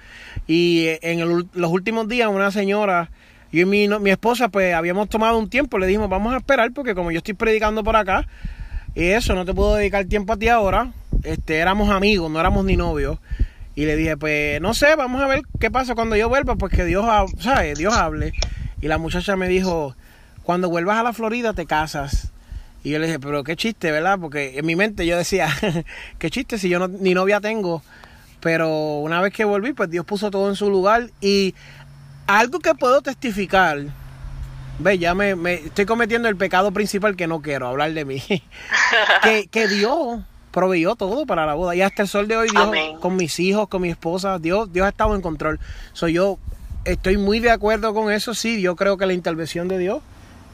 [0.46, 3.10] Y en los últimos días, una señora,
[3.52, 5.78] yo y mi, no- mi esposa, pues habíamos tomado un tiempo.
[5.78, 8.26] Le dijimos, vamos a esperar, porque como yo estoy predicando por acá,
[8.94, 10.92] y eso, no te puedo dedicar tiempo a ti ahora.
[11.24, 13.18] Este, éramos amigos, no éramos ni novios.
[13.74, 16.72] Y le dije, pues no sé, vamos a ver qué pasa cuando yo vuelva, pues
[16.72, 17.04] que Dios,
[17.38, 17.78] ¿sabes?
[17.78, 18.32] Dios hable.
[18.80, 19.94] Y la muchacha me dijo,
[20.42, 22.32] cuando vuelvas a la Florida te casas.
[22.84, 24.18] Y yo le dije, pero qué chiste, ¿verdad?
[24.20, 25.48] Porque en mi mente yo decía,
[26.18, 27.82] qué chiste si yo no, ni novia tengo.
[28.40, 31.10] Pero una vez que volví, pues Dios puso todo en su lugar.
[31.20, 31.54] Y
[32.26, 33.82] algo que puedo testificar,
[34.78, 38.22] ve, ya me, me estoy cometiendo el pecado principal que no quiero, hablar de mí.
[39.22, 41.74] que, que Dios proveyó todo para la boda.
[41.74, 42.96] Y hasta el sol de hoy, Dios, Amén.
[43.00, 45.58] con mis hijos, con mi esposa, Dios, Dios ha estado en control.
[45.92, 46.38] Soy yo,
[46.84, 50.02] estoy muy de acuerdo con eso, sí, yo creo que la intervención de Dios,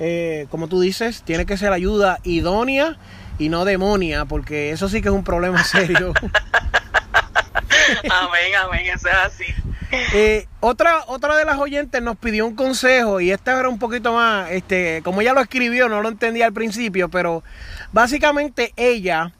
[0.00, 2.96] eh, como tú dices, tiene que ser ayuda idónea
[3.38, 6.12] y no demonia, porque eso sí que es un problema serio.
[8.10, 9.44] Amén, amén, eso es así.
[10.14, 14.12] Eh, otra, otra de las oyentes nos pidió un consejo y esta era un poquito
[14.12, 17.44] más, este, como ella lo escribió, no lo entendía al principio, pero
[17.92, 19.32] básicamente ella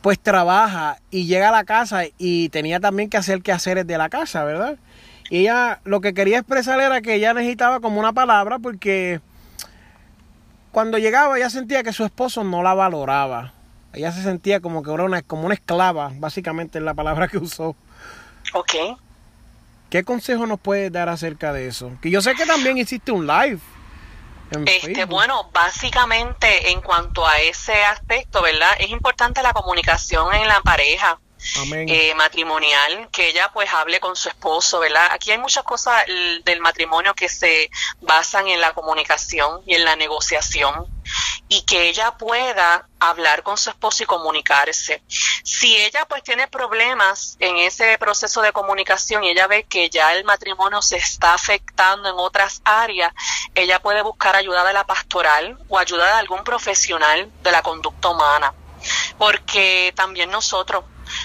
[0.00, 4.08] pues trabaja y llega a la casa y tenía también que hacer quehaceres de la
[4.08, 4.76] casa, ¿verdad?
[5.30, 9.20] Y ella lo que quería expresar era que ella necesitaba como una palabra porque
[10.74, 13.52] cuando llegaba ella sentía que su esposo no la valoraba.
[13.92, 17.38] Ella se sentía como que era una, como una esclava, básicamente es la palabra que
[17.38, 17.76] usó.
[18.52, 18.98] Ok.
[19.88, 21.92] ¿Qué consejo nos puedes dar acerca de eso?
[22.02, 23.60] Que yo sé que también hiciste un live.
[24.66, 28.72] Este, bueno, básicamente en cuanto a ese aspecto, ¿verdad?
[28.80, 31.20] Es importante la comunicación en la pareja.
[31.72, 35.08] Eh, matrimonial, que ella pues hable con su esposo, ¿verdad?
[35.12, 36.04] Aquí hay muchas cosas
[36.44, 40.86] del matrimonio que se basan en la comunicación y en la negociación
[41.48, 45.02] y que ella pueda hablar con su esposo y comunicarse.
[45.08, 50.14] Si ella pues tiene problemas en ese proceso de comunicación y ella ve que ya
[50.14, 53.12] el matrimonio se está afectando en otras áreas,
[53.54, 58.08] ella puede buscar ayuda de la pastoral o ayuda de algún profesional de la conducta
[58.08, 58.54] humana.
[59.18, 60.84] Porque también nosotros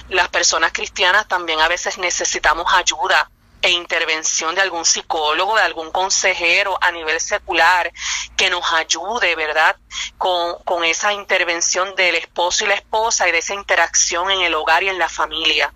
[0.10, 3.30] las personas cristianas también a veces necesitamos ayuda
[3.62, 7.91] e intervención de algún psicólogo, de algún consejero a nivel secular
[8.38, 9.76] que nos ayude, ¿verdad?
[10.17, 14.56] Con, con, esa intervención del esposo y la esposa y de esa interacción en el
[14.56, 15.74] hogar y en la familia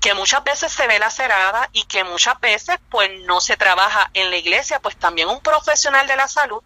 [0.00, 4.30] que muchas veces se ve lacerada y que muchas veces pues no se trabaja en
[4.30, 6.62] la iglesia, pues también un profesional de la salud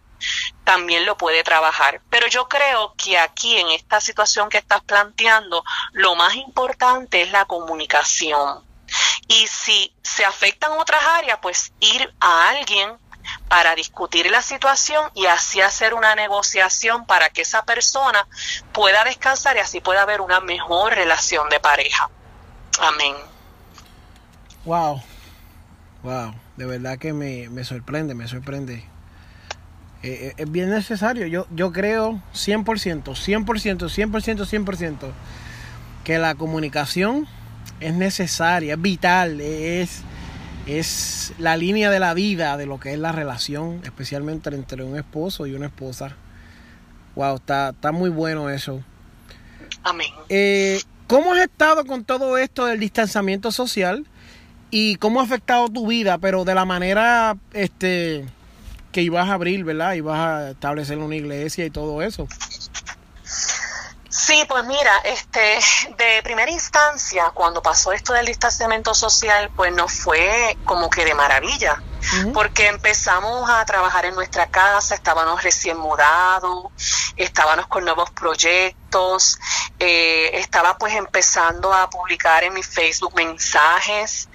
[0.63, 2.01] también lo puede trabajar.
[2.09, 7.31] Pero yo creo que aquí en esta situación que estás planteando, lo más importante es
[7.31, 8.63] la comunicación.
[9.27, 12.97] Y si se afectan otras áreas, pues ir a alguien
[13.47, 18.27] para discutir la situación y así hacer una negociación para que esa persona
[18.71, 22.09] pueda descansar y así pueda haber una mejor relación de pareja.
[22.79, 23.15] Amén.
[24.65, 25.01] Wow,
[26.03, 28.94] wow, de verdad que me, me sorprende, me sorprende.
[30.05, 31.25] Eh, eh, es bien necesario.
[31.25, 32.63] Yo, yo creo 100%,
[33.03, 35.11] 100%, 100%, 100%
[36.03, 37.25] que la comunicación
[37.79, 40.03] es necesaria, es vital, es,
[40.67, 44.95] es la línea de la vida de lo que es la relación, especialmente entre un
[44.95, 46.15] esposo y una esposa.
[47.15, 48.83] Wow, está, está muy bueno eso.
[49.83, 50.07] Amén.
[50.29, 54.05] Eh, ¿Cómo has estado con todo esto del distanciamiento social?
[54.69, 56.19] ¿Y cómo ha afectado tu vida?
[56.19, 58.25] Pero de la manera, este,
[58.95, 59.91] que ibas a abrir, ¿verdad?
[59.91, 62.29] Ibas a establecer una iglesia y todo eso.
[64.07, 65.59] Sí, pues mira, este,
[65.97, 71.13] de primera instancia, cuando pasó esto del distanciamiento social, pues nos fue como que de
[71.13, 71.83] maravilla,
[72.33, 76.67] porque empezamos a trabajar en nuestra casa, estábamos recién mudados,
[77.17, 79.37] estábamos con nuevos proyectos,
[79.77, 84.29] eh, estaba pues empezando a publicar en mi Facebook mensajes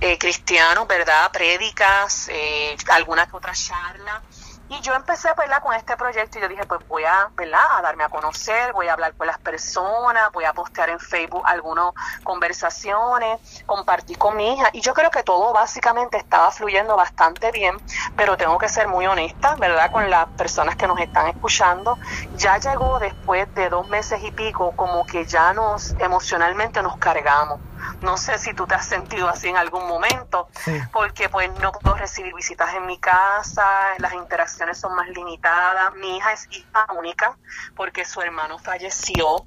[0.00, 1.30] eh, cristianos, ¿verdad?
[1.30, 4.22] Prédicas, eh, alguna que.
[4.70, 5.60] Y yo empecé, ¿verdad?
[5.60, 7.60] Con este proyecto y yo dije, pues voy a, ¿verdad?
[7.76, 11.42] A darme a conocer, voy a hablar con las personas, voy a postear en Facebook
[11.44, 14.70] algunas conversaciones, compartir con mi hija.
[14.72, 17.76] Y yo creo que todo básicamente estaba fluyendo bastante bien,
[18.16, 19.90] pero tengo que ser muy honesta, ¿verdad?
[19.90, 21.98] Con las personas que nos están escuchando.
[22.36, 27.58] Ya llegó después de dos meses y pico, como que ya nos emocionalmente nos cargamos
[28.02, 30.48] no sé si tú te has sentido así en algún momento,
[30.92, 33.66] porque pues no puedo recibir visitas en mi casa,
[33.98, 35.94] las interacciones son más limitadas.
[35.94, 37.36] Mi hija es hija única
[37.76, 39.44] porque su hermano falleció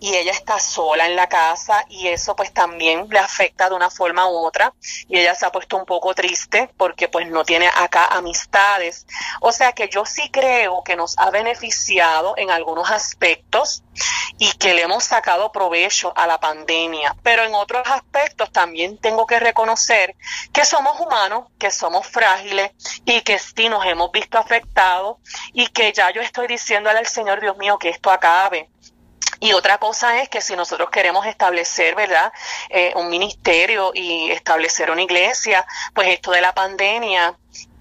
[0.00, 3.90] y ella está sola en la casa y eso pues también le afecta de una
[3.90, 4.72] forma u otra
[5.08, 9.06] y ella se ha puesto un poco triste porque pues no tiene acá amistades.
[9.40, 13.82] O sea que yo sí creo que nos ha beneficiado en algunos aspectos
[14.38, 19.26] y que le hemos sacado provecho a la pandemia, pero en otros aspectos también tengo
[19.26, 20.14] que reconocer
[20.52, 22.72] que somos humanos, que somos frágiles
[23.04, 25.18] y que sí nos hemos visto afectados
[25.52, 28.68] y que ya yo estoy diciéndole al Señor Dios mío que esto acabe.
[29.40, 32.32] Y otra cosa es que si nosotros queremos establecer, ¿verdad?,
[32.70, 37.36] eh, un ministerio y establecer una iglesia, pues esto de la pandemia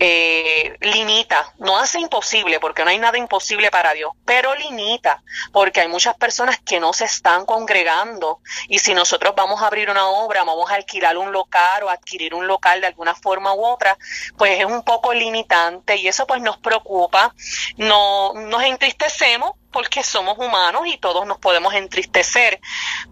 [0.05, 5.79] eh, limita, no hace imposible, porque no hay nada imposible para Dios, pero limita, porque
[5.79, 8.41] hay muchas personas que no se están congregando.
[8.67, 12.35] Y si nosotros vamos a abrir una obra, vamos a alquilar un local o adquirir
[12.35, 13.97] un local de alguna forma u otra,
[14.37, 17.33] pues es un poco limitante y eso pues nos preocupa,
[17.77, 22.61] no, nos entristecemos porque somos humanos y todos nos podemos entristecer,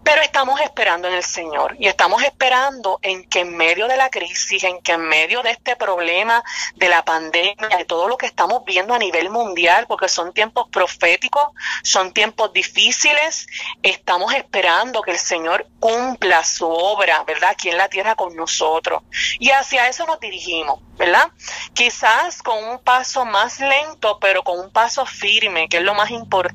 [0.02, 4.08] pero estamos esperando en el Señor y estamos esperando en que en medio de la
[4.08, 6.42] crisis, en que en medio de este problema
[6.76, 10.68] de la pandemia, de todo lo que estamos viendo a nivel mundial, porque son tiempos
[10.70, 11.48] proféticos,
[11.82, 13.46] son tiempos difíciles.
[13.82, 17.50] Estamos esperando que el Señor cumpla su obra, ¿verdad?
[17.50, 19.02] Aquí en la tierra con nosotros.
[19.38, 21.30] Y hacia eso nos dirigimos, ¿verdad?
[21.74, 26.10] Quizás con un paso más lento, pero con un paso firme, que es lo más
[26.10, 26.51] importante,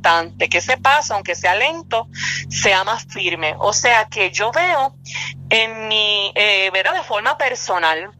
[0.50, 2.08] que ese paso, aunque sea lento,
[2.50, 3.56] sea más firme.
[3.60, 4.96] O sea que yo veo
[5.50, 6.94] en mi, eh, ¿verdad?
[6.94, 8.12] De forma personal,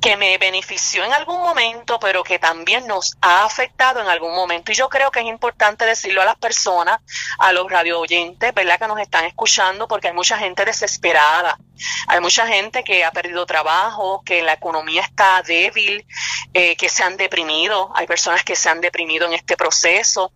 [0.00, 4.72] que me benefició en algún momento, pero que también nos ha afectado en algún momento.
[4.72, 7.00] Y yo creo que es importante decirlo a las personas,
[7.38, 8.78] a los radio oyentes, ¿verdad?
[8.78, 11.58] Que nos están escuchando, porque hay mucha gente desesperada.
[12.08, 16.06] Hay mucha gente que ha perdido trabajo, que la economía está débil,
[16.54, 17.90] eh, que se han deprimido.
[17.94, 20.32] Hay personas que se han deprimido en este proceso.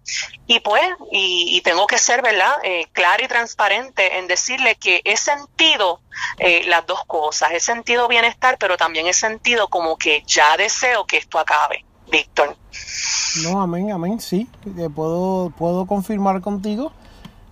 [0.47, 0.83] Y pues,
[1.13, 2.53] y, tengo que ser, ¿verdad?
[2.65, 6.01] Eh, clara y transparente en decirle que he sentido
[6.39, 7.53] eh, las dos cosas.
[7.53, 11.85] He sentido bienestar, pero también he sentido como que ya deseo que esto acabe.
[12.11, 12.57] Víctor.
[13.45, 14.49] No, amén, amén, sí.
[14.97, 16.93] puedo, puedo confirmar contigo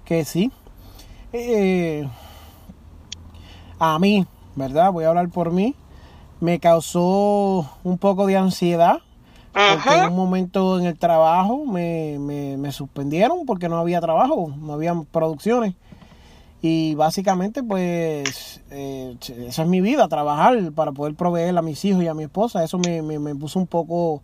[0.05, 0.51] que sí.
[1.33, 2.09] Eh,
[3.79, 4.27] a mí,
[4.57, 4.93] ¿verdad?
[4.93, 5.75] Voy a hablar por mí.
[6.41, 8.99] Me causó un poco de ansiedad.
[9.53, 14.53] Porque en un momento en el trabajo me, me, me suspendieron porque no había trabajo,
[14.57, 15.75] no había producciones.
[16.61, 19.17] Y básicamente, pues, eh,
[19.47, 22.63] esa es mi vida, trabajar para poder proveer a mis hijos y a mi esposa.
[22.63, 24.23] Eso me, me, puso un poco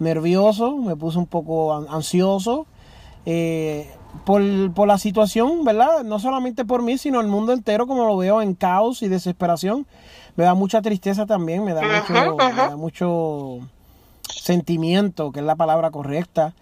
[0.00, 2.66] nervioso, me puso un poco ansioso
[3.24, 3.88] eh,
[4.24, 4.42] por,
[4.72, 6.04] por, la situación, ¿verdad?
[6.04, 9.86] No solamente por mí, sino el mundo entero, como lo veo en caos y desesperación.
[10.36, 13.58] Me da mucha tristeza también, me da, mucho, Me da mucho
[14.28, 16.54] sentimiento, que es la palabra correcta.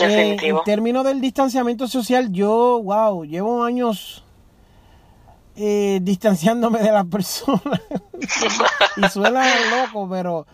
[0.00, 4.24] Eh, en términos del distanciamiento social, yo, wow, llevo años
[5.56, 7.80] eh, distanciándome de las personas.
[8.96, 10.46] y suena loco, pero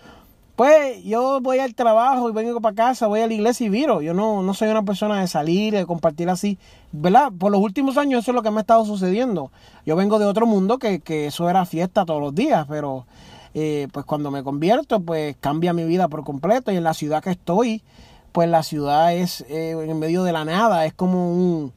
[0.57, 4.01] pues yo voy al trabajo y vengo para casa, voy a la iglesia y viro.
[4.01, 6.59] Yo no, no soy una persona de salir, de compartir así,
[6.93, 7.31] ¿verdad?
[7.39, 9.53] Por los últimos años eso es lo que me ha estado sucediendo.
[9.85, 13.07] Yo vengo de otro mundo que, que eso era fiesta todos los días, pero
[13.53, 16.73] eh, pues cuando me convierto, pues cambia mi vida por completo.
[16.73, 17.83] Y en la ciudad que estoy,
[18.33, 21.73] pues la ciudad es eh, en medio de la nada, es como un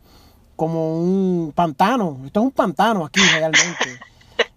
[0.56, 2.20] como un pantano.
[2.26, 4.00] Esto es un pantano aquí realmente.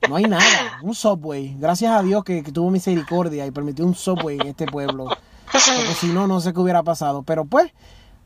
[0.09, 0.78] No hay nada.
[0.82, 1.57] Un subway.
[1.59, 5.09] Gracias a Dios que, tuvo misericordia y permitió un subway en este pueblo.
[5.50, 7.22] Porque si no, no sé qué hubiera pasado.
[7.22, 7.72] Pero pues,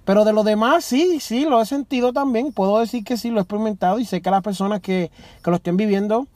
[0.05, 2.53] pero de lo demás, sí, sí, lo he sentido también.
[2.53, 5.11] Puedo decir que sí, lo he experimentado y sé que las personas que,
[5.43, 6.27] que lo estén viviendo,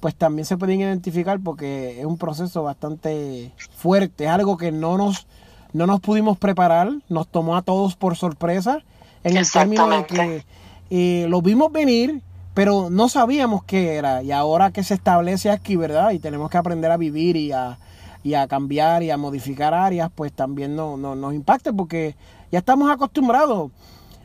[0.00, 4.24] pues también se pueden identificar porque es un proceso bastante fuerte.
[4.24, 5.26] Es algo que no nos,
[5.72, 8.84] no nos pudimos preparar, nos tomó a todos por sorpresa
[9.24, 10.44] en el término de que
[10.90, 12.22] eh, lo vimos venir,
[12.54, 14.22] pero no sabíamos qué era.
[14.22, 16.10] Y ahora que se establece aquí, ¿verdad?
[16.12, 17.78] Y tenemos que aprender a vivir y a,
[18.22, 22.16] y a cambiar y a modificar áreas, pues también no, nos impacta porque
[22.50, 23.70] ya estamos acostumbrados.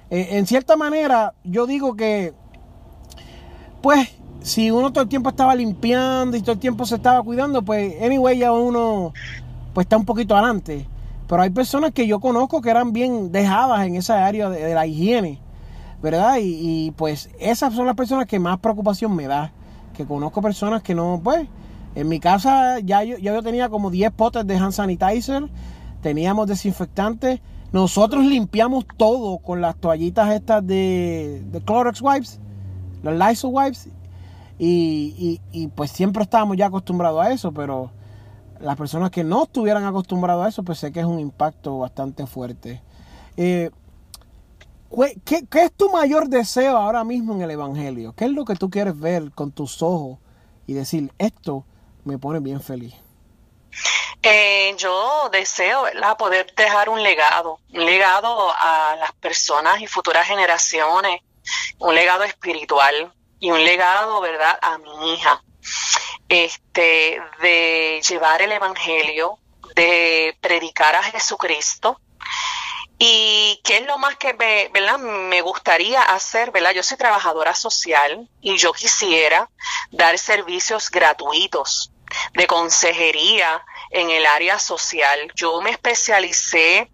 [0.09, 2.33] Eh, en cierta manera, yo digo que,
[3.81, 4.09] pues,
[4.41, 8.01] si uno todo el tiempo estaba limpiando y todo el tiempo se estaba cuidando, pues,
[8.01, 9.13] anyway, ya uno,
[9.73, 10.87] pues, está un poquito adelante.
[11.27, 14.85] Pero hay personas que yo conozco que eran bien dejadas en esa área de, la
[14.85, 15.39] higiene,
[16.01, 16.37] ¿verdad?
[16.41, 19.51] Y, pues esas son las personas que más preocupación me da.
[19.93, 21.47] Que conozco personas que no, pues,
[21.95, 25.47] en mi casa ya yo, ya yo tenía como 10 potes de hand sanitizer,
[26.01, 27.39] teníamos desinfectantes.
[27.71, 32.39] Nosotros limpiamos todo con las toallitas estas de, de Clorox Wipes,
[33.03, 33.89] los Lysol Wipes.
[34.57, 37.91] Y, pues siempre estábamos ya acostumbrados a eso, pero
[38.59, 42.25] las personas que no estuvieran acostumbrados a eso, pues sé que es un impacto bastante
[42.25, 42.81] fuerte.
[43.37, 43.69] Eh,
[45.25, 48.13] ¿qué, es tu mayor deseo ahora mismo en el Evangelio?
[48.15, 50.19] ¿Qué es lo que tú quieres ver con tus ojos
[50.67, 51.65] y decir, esto
[52.03, 52.93] me pone bien feliz?
[54.21, 55.83] Eh, yo deseo
[56.17, 61.21] poder dejar un legado, un legado a las personas y futuras generaciones,
[61.77, 65.43] un legado espiritual y un legado, ¿verdad?, a mi hija
[66.29, 69.37] este, de llevar el Evangelio,
[69.75, 71.99] de predicar a Jesucristo.
[72.97, 74.97] Y qué es lo más que me, ¿verdad?
[74.99, 76.71] me gustaría hacer, ¿verdad?
[76.71, 79.49] Yo soy trabajadora social y yo quisiera
[79.91, 81.91] dar servicios gratuitos
[82.33, 85.31] de consejería en el área social.
[85.35, 86.89] Yo me especialicé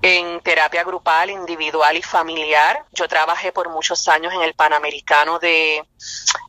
[0.00, 2.84] en terapia grupal, individual y familiar.
[2.92, 5.84] Yo trabajé por muchos años en el Panamericano de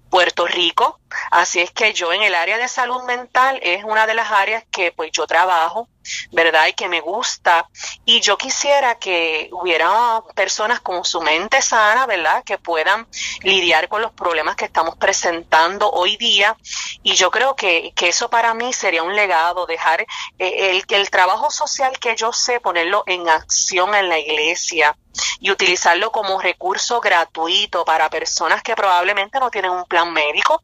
[0.10, 1.00] Puerto Rico,
[1.32, 4.64] así es que yo en el área de salud mental es una de las áreas
[4.72, 5.88] que pues yo trabajo,
[6.32, 6.68] ¿verdad?
[6.68, 7.70] Y que me gusta.
[8.06, 12.44] Y yo quisiera que hubiera personas con su mente sana, ¿verdad?
[12.44, 13.08] Que puedan
[13.42, 16.58] lidiar con los problemas que estamos presentando hoy día.
[17.04, 20.02] Y yo creo que, que eso para mí sería un legado, dejar
[20.40, 24.98] eh, el, el trabajo social que yo sé, ponerlo en acción en la iglesia
[25.40, 30.64] y utilizarlo como recurso gratuito para personas que probablemente no tienen un plan médico,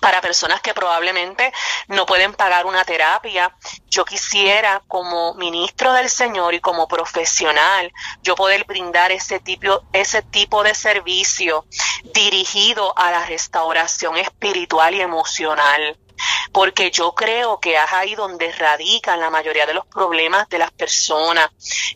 [0.00, 1.52] para personas que probablemente
[1.88, 3.54] no pueden pagar una terapia.
[3.88, 10.22] Yo quisiera como ministro del Señor y como profesional, yo poder brindar ese tipo, ese
[10.22, 11.66] tipo de servicio
[12.14, 15.98] dirigido a la restauración espiritual y emocional
[16.52, 20.70] porque yo creo que es ahí donde radican la mayoría de los problemas de las
[20.72, 21.50] personas,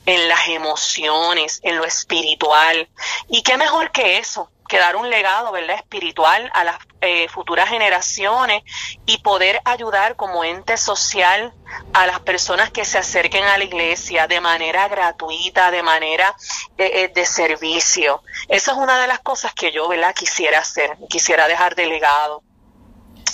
[0.06, 2.88] en las emociones, en lo espiritual.
[3.28, 4.50] ¿Y qué mejor que eso?
[4.68, 5.76] Que dar un legado ¿verdad?
[5.76, 8.62] espiritual a las eh, futuras generaciones
[9.06, 11.52] y poder ayudar como ente social
[11.92, 16.34] a las personas que se acerquen a la iglesia de manera gratuita, de manera
[16.76, 18.22] de, eh, de servicio.
[18.48, 20.14] Esa es una de las cosas que yo ¿verdad?
[20.14, 22.42] quisiera hacer, quisiera dejar de legado.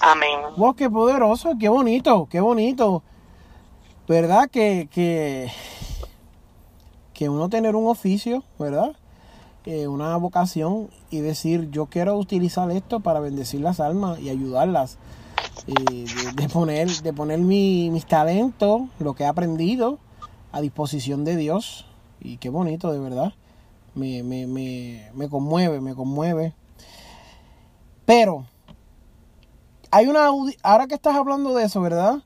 [0.00, 0.40] Amén.
[0.56, 3.02] Wow, qué poderoso, qué bonito, qué bonito.
[4.08, 4.50] ¿Verdad?
[4.50, 5.52] Que, que,
[7.12, 8.96] que uno tener un oficio, ¿verdad?
[9.66, 14.98] Una vocación y decir, yo quiero utilizar esto para bendecir las almas y ayudarlas.
[15.66, 19.98] De, poner, de poner mi, mis talentos, lo que he aprendido,
[20.52, 21.86] a disposición de Dios.
[22.20, 23.34] Y qué bonito, de verdad.
[23.94, 26.54] Me, me, me, me conmueve, me conmueve.
[28.06, 28.46] Pero
[29.90, 30.30] hay una
[30.62, 32.22] ahora que estás hablando de eso, ¿verdad?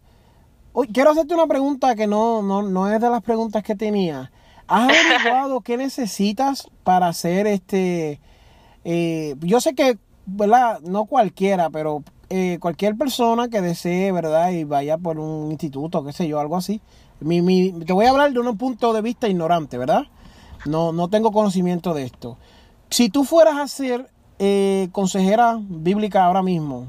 [0.72, 4.30] Hoy, quiero hacerte una pregunta que no, no, no es de las preguntas que tenía.
[4.66, 8.20] ¿Has averiguado qué necesitas para hacer este?
[8.84, 10.80] Eh, yo sé que, ¿verdad?
[10.80, 14.50] No cualquiera, pero eh, cualquier persona que desee, ¿verdad?
[14.50, 16.80] Y vaya por un instituto, qué sé yo, algo así.
[17.18, 20.04] Te voy a hablar de un punto de vista ignorante, ¿verdad?
[20.64, 22.38] No, no tengo conocimiento de esto.
[22.88, 26.86] Si tú fueras a ser eh, consejera bíblica ahora mismo,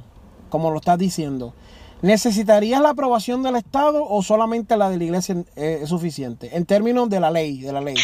[0.49, 1.53] como lo estás diciendo,
[2.01, 6.55] ¿necesitarías la aprobación del Estado o solamente la de la iglesia eh, es suficiente?
[6.55, 7.95] En términos de la ley, de la ley.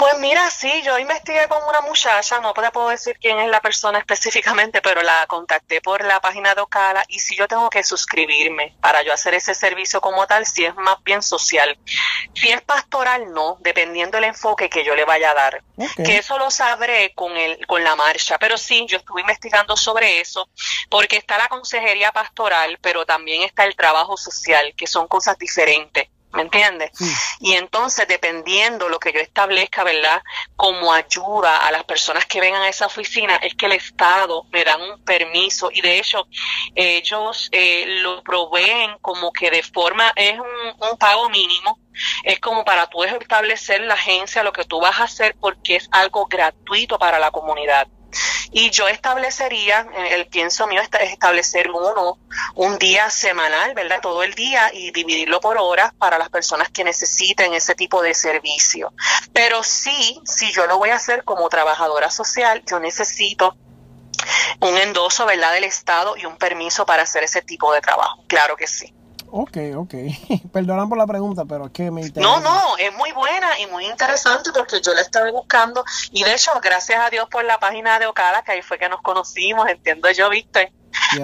[0.00, 3.60] Pues mira, sí, yo investigué con una muchacha, no te puedo decir quién es la
[3.60, 7.84] persona específicamente, pero la contacté por la página de Ocala y si yo tengo que
[7.84, 11.78] suscribirme para yo hacer ese servicio como tal, si es más bien social.
[12.32, 15.62] Si es pastoral, no, dependiendo del enfoque que yo le vaya a dar.
[16.02, 20.20] Que eso lo sabré con, el, con la marcha, pero sí, yo estuve investigando sobre
[20.20, 20.48] eso,
[20.88, 26.08] porque está la consejería pastoral, pero también está el trabajo social, que son cosas diferentes.
[26.32, 26.92] ¿Me entiendes?
[27.40, 30.22] Y entonces, dependiendo lo que yo establezca, ¿verdad?
[30.54, 34.62] Como ayuda a las personas que vengan a esa oficina, es que el Estado me
[34.62, 36.28] dan un permiso y de hecho
[36.76, 41.80] ellos eh, lo proveen como que de forma, es un, un pago mínimo,
[42.22, 45.88] es como para tú establecer la agencia, lo que tú vas a hacer porque es
[45.90, 47.88] algo gratuito para la comunidad.
[48.52, 52.18] Y yo establecería, el pienso mío es establecer uno,
[52.54, 54.00] un día semanal, ¿verdad?
[54.00, 58.14] Todo el día y dividirlo por horas para las personas que necesiten ese tipo de
[58.14, 58.92] servicio.
[59.32, 63.56] Pero sí, si yo lo voy a hacer como trabajadora social, yo necesito
[64.60, 65.52] un endoso, ¿verdad?
[65.52, 68.24] Del Estado y un permiso para hacer ese tipo de trabajo.
[68.26, 68.94] Claro que sí.
[69.30, 69.94] Ok, ok.
[70.52, 72.28] Perdonan por la pregunta, pero es que me interesa.
[72.28, 76.34] No, no, es muy buena y muy interesante porque yo la estaba buscando y de
[76.34, 79.68] hecho, gracias a Dios por la página de Ocala, que ahí fue que nos conocimos,
[79.68, 80.72] entiendo yo, viste.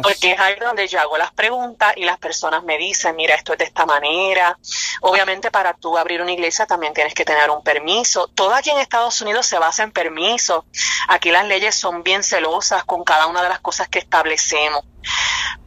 [0.02, 3.52] Porque es ahí donde yo hago las preguntas y las personas me dicen, mira, esto
[3.52, 4.58] es de esta manera.
[5.00, 8.28] Obviamente para tú abrir una iglesia también tienes que tener un permiso.
[8.28, 10.64] Todo aquí en Estados Unidos se basa en permiso.
[11.08, 14.84] Aquí las leyes son bien celosas con cada una de las cosas que establecemos.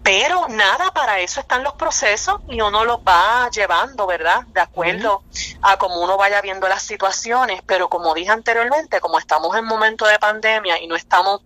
[0.04, 4.42] Pero nada, para eso están los procesos y uno los va llevando, ¿verdad?
[4.48, 5.24] De acuerdo
[5.62, 7.62] a cómo uno vaya viendo las situaciones.
[7.66, 11.42] Pero como dije anteriormente, como estamos en momento de pandemia y no estamos,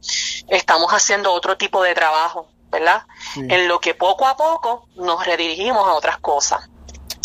[0.48, 3.04] estamos haciendo otro tipo de trabajo, ¿verdad?
[3.36, 6.70] En lo que poco a poco nos redirigimos a otras cosas.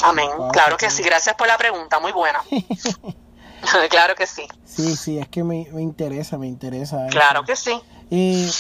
[0.03, 0.31] Amén.
[0.53, 1.03] claro que sí.
[1.03, 2.01] Gracias por la pregunta.
[2.01, 2.43] Muy buena.
[3.91, 4.47] claro que sí.
[4.65, 7.07] Sí, sí, es que me, interesa, me interesa.
[7.11, 7.81] Claro que sí.
[8.11, 8.51] Y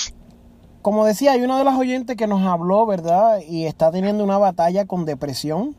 [0.88, 3.40] como decía, hay una de las oyentes que nos habló, ¿verdad?
[3.46, 5.76] Y está teniendo una batalla con depresión.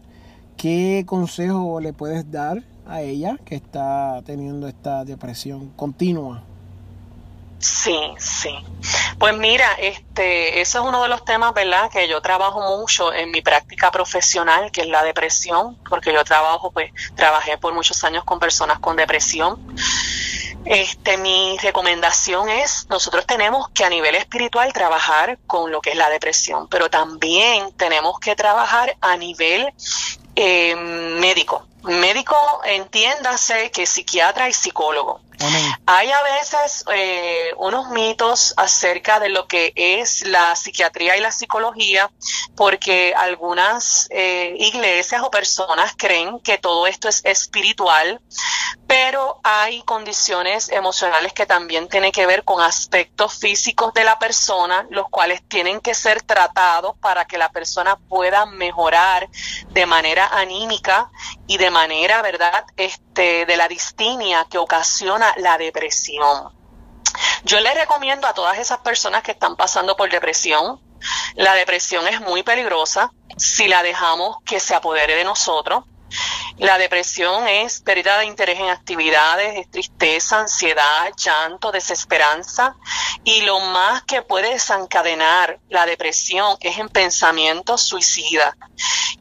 [0.56, 6.44] ¿Qué consejo le puedes dar a ella que está teniendo esta depresión continua?
[7.58, 8.52] Sí, sí.
[9.18, 11.90] Pues mira, este, eso es uno de los temas, ¿verdad?
[11.90, 16.70] Que yo trabajo mucho en mi práctica profesional, que es la depresión, porque yo trabajo,
[16.70, 19.58] pues, trabajé por muchos años con personas con depresión.
[20.66, 25.96] Este, mi recomendación es, nosotros tenemos que a nivel espiritual trabajar con lo que es
[25.96, 29.74] la depresión, pero también tenemos que trabajar a nivel
[30.36, 31.66] eh, médico.
[31.84, 32.36] Médico,
[32.66, 35.22] entiéndase que psiquiatra y psicólogo.
[35.86, 41.32] Hay a veces eh, unos mitos acerca de lo que es la psiquiatría y la
[41.32, 42.12] psicología,
[42.56, 48.22] porque algunas eh, iglesias o personas creen que todo esto es espiritual,
[48.86, 54.88] pero hay condiciones emocionales que también tienen que ver con aspectos físicos de la persona,
[54.90, 59.30] los cuales tienen que ser tratados para que la persona pueda mejorar
[59.70, 61.12] de manera anímica
[61.48, 66.54] y de manera, ¿verdad?, este, de la distimia que ocasiona la depresión.
[67.44, 70.80] Yo le recomiendo a todas esas personas que están pasando por depresión,
[71.36, 75.84] la depresión es muy peligrosa si la dejamos que se apodere de nosotros.
[76.58, 82.76] La depresión es pérdida de interés en actividades, es tristeza, ansiedad, llanto, desesperanza
[83.24, 88.56] y lo más que puede desencadenar la depresión es en pensamientos suicidas.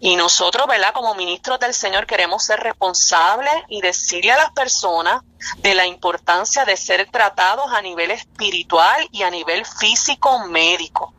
[0.01, 0.93] Y nosotros, ¿verdad?
[0.93, 5.23] Como ministros del Señor queremos ser responsables y decirle a las personas
[5.59, 11.15] de la importancia de ser tratados a nivel espiritual y a nivel físico médico.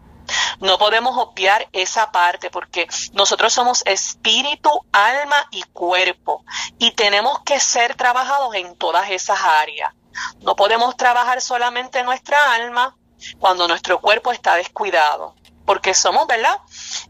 [0.60, 6.44] No podemos obviar esa parte porque nosotros somos espíritu, alma y cuerpo
[6.78, 9.94] y tenemos que ser trabajados en todas esas áreas.
[10.42, 12.96] No podemos trabajar solamente en nuestra alma
[13.40, 15.36] cuando nuestro cuerpo está descuidado,
[15.66, 16.58] porque somos, ¿verdad?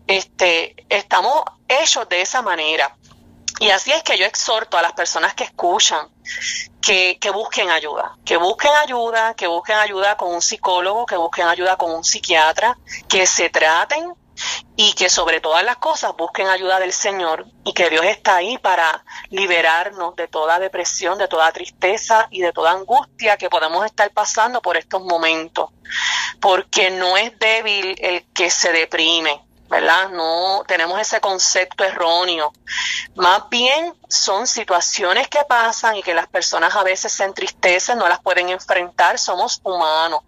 [0.08, 2.96] Este, estamos hechos de esa manera.
[3.60, 6.07] Y así es que yo exhorto a las personas que escuchan
[6.82, 11.47] que, que, busquen ayuda, que busquen ayuda, que busquen ayuda con un psicólogo, que busquen
[11.47, 12.78] ayuda con un psiquiatra,
[13.10, 14.14] que se traten
[14.76, 18.57] y que sobre todas las cosas busquen ayuda del Señor y que Dios está ahí
[18.57, 24.10] para liberarnos de toda depresión, de toda tristeza y de toda angustia que podemos estar
[24.12, 25.72] pasando por estos momentos.
[26.39, 30.09] Porque no es débil el que se deprime, ¿verdad?
[30.09, 32.51] No tenemos ese concepto erróneo.
[33.15, 38.07] Más bien son situaciones que pasan y que las personas a veces se entristecen, no
[38.07, 40.22] las pueden enfrentar, somos humanos.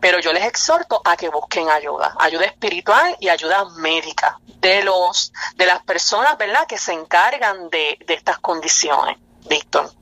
[0.00, 5.32] Pero yo les exhorto a que busquen ayuda, ayuda espiritual y ayuda médica de los
[5.56, 9.16] de las personas, ¿verdad?, que se encargan de, de estas condiciones.
[9.48, 9.92] Víctor.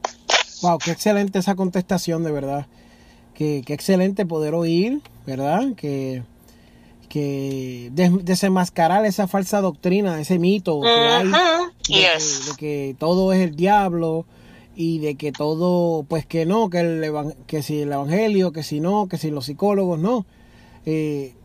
[0.62, 2.66] Wow, qué excelente esa contestación, de verdad.
[3.34, 5.62] Qué, qué excelente poder oír, ¿verdad?
[5.76, 6.22] Que
[7.14, 14.26] que desenmascarar esa falsa doctrina, ese mito que hay de, que, todo es el diablo
[14.74, 18.80] y de que todo, pues que no, que, el, que si el evangelio, que si
[18.80, 20.26] no, que si los psicólogos, no.
[20.86, 21.36] Eh,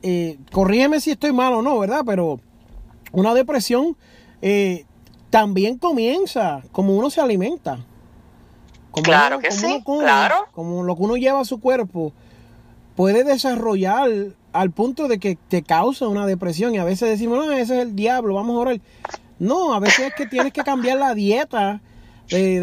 [0.00, 2.04] eh, corrígeme si estoy mal o no, ¿verdad?
[2.06, 2.40] Pero
[3.12, 3.98] una depresión
[4.40, 4.86] eh,
[5.28, 7.84] también comienza como uno se alimenta.
[8.90, 10.36] Como claro que sí, claro.
[10.52, 12.14] Como lo que uno lleva a su cuerpo
[13.02, 14.08] puede desarrollar
[14.52, 17.82] al punto de que te causa una depresión y a veces decimos, no, ese es
[17.82, 18.80] el diablo, vamos a orar.
[19.40, 21.80] No, a veces es que tienes que cambiar la dieta
[22.30, 22.60] de,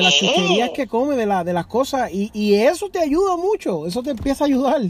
[0.00, 3.84] las chucherías que comes, de, la, de las cosas y, y eso te ayuda mucho,
[3.84, 4.80] eso te empieza a ayudar.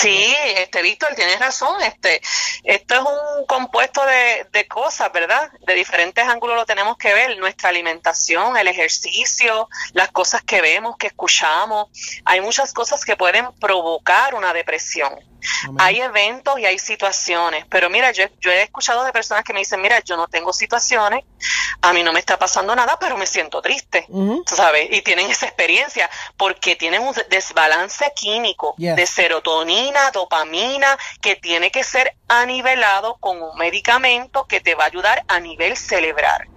[0.00, 1.80] Sí, este Víctor, tienes razón.
[1.82, 2.22] Este,
[2.64, 5.52] esto es un compuesto de, de, cosas, ¿verdad?
[5.66, 7.36] De diferentes ángulos lo tenemos que ver.
[7.38, 11.88] Nuestra alimentación, el ejercicio, las cosas que vemos, que escuchamos.
[12.24, 15.12] Hay muchas cosas que pueden provocar una depresión.
[15.78, 19.60] Hay eventos y hay situaciones, pero mira, yo, yo he escuchado de personas que me
[19.60, 21.24] dicen, mira, yo no tengo situaciones,
[21.80, 24.06] a mí no me está pasando nada, pero me siento triste,
[24.46, 24.88] ¿sabes?
[24.90, 31.82] Y tienen esa experiencia porque tienen un desbalance químico de serotonina, dopamina, que tiene que
[31.82, 36.48] ser anivelado con un medicamento que te va a ayudar a nivel cerebral.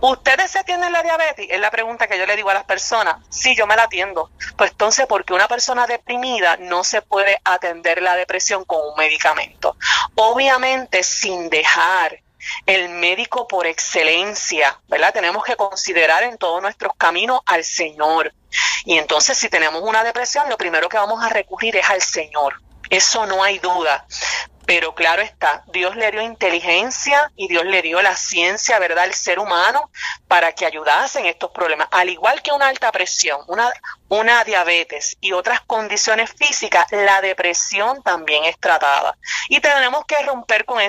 [0.00, 1.46] ¿Ustedes se atienden la diabetes?
[1.50, 3.16] Es la pregunta que yo le digo a las personas.
[3.28, 4.30] Sí, yo me la atiendo.
[4.56, 8.94] Pues entonces, ¿por qué una persona deprimida no se puede atender la depresión con un
[8.96, 9.76] medicamento?
[10.14, 12.20] Obviamente, sin dejar
[12.66, 15.12] el médico por excelencia, ¿verdad?
[15.12, 18.32] Tenemos que considerar en todos nuestros caminos al Señor.
[18.84, 22.60] Y entonces, si tenemos una depresión, lo primero que vamos a recurrir es al Señor.
[22.88, 24.06] Eso no hay duda.
[24.68, 29.14] Pero claro está, Dios le dio inteligencia y Dios le dio la ciencia, ¿verdad?, al
[29.14, 29.90] ser humano
[30.28, 31.88] para que ayudase en estos problemas.
[31.90, 33.72] Al igual que una alta presión, una,
[34.08, 39.16] una diabetes y otras condiciones físicas, la depresión también es tratada.
[39.48, 40.82] Y tenemos que romper con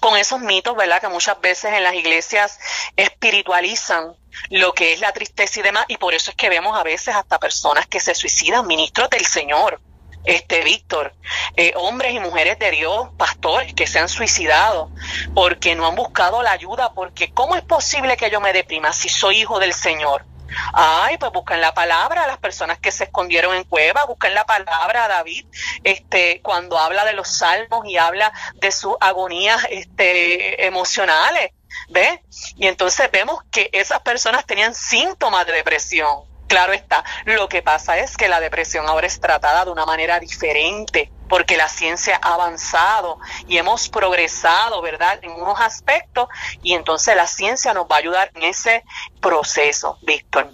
[0.00, 1.00] con esos mitos, ¿verdad?
[1.00, 2.58] Que muchas veces en las iglesias
[2.96, 4.16] espiritualizan
[4.50, 7.14] lo que es la tristeza y demás, y por eso es que vemos a veces
[7.14, 9.80] hasta personas que se suicidan, ministros del Señor,
[10.24, 11.14] este Víctor,
[11.56, 14.90] eh, hombres y mujeres de Dios, pastores que se han suicidado
[15.34, 19.08] porque no han buscado la ayuda, porque ¿cómo es posible que yo me deprima si
[19.08, 20.24] soy hijo del Señor?
[20.72, 25.04] Ay, pues buscan la palabra, las personas que se escondieron en cueva, buscan la palabra
[25.04, 25.46] a David,
[25.82, 31.50] este, cuando habla de los salmos y habla de sus agonías este, emocionales,
[31.88, 32.20] ¿ves?
[32.56, 36.33] Y entonces vemos que esas personas tenían síntomas de depresión.
[36.46, 40.20] Claro está, lo que pasa es que la depresión ahora es tratada de una manera
[40.20, 43.18] diferente, porque la ciencia ha avanzado
[43.48, 46.28] y hemos progresado, ¿verdad?, en unos aspectos,
[46.62, 48.84] y entonces la ciencia nos va a ayudar en ese
[49.20, 50.52] proceso, Víctor.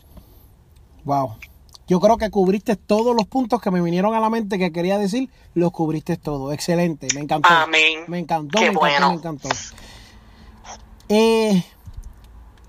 [1.05, 1.37] Wow.
[1.89, 4.97] Yo creo que cubriste todos los puntos que me vinieron a la mente que quería
[4.97, 6.53] decir, los cubriste todo.
[6.53, 7.49] Excelente, me encantó.
[7.51, 8.05] Amén.
[8.07, 9.49] Me encantó, me encantó, me encantó.
[11.09, 11.65] Eh,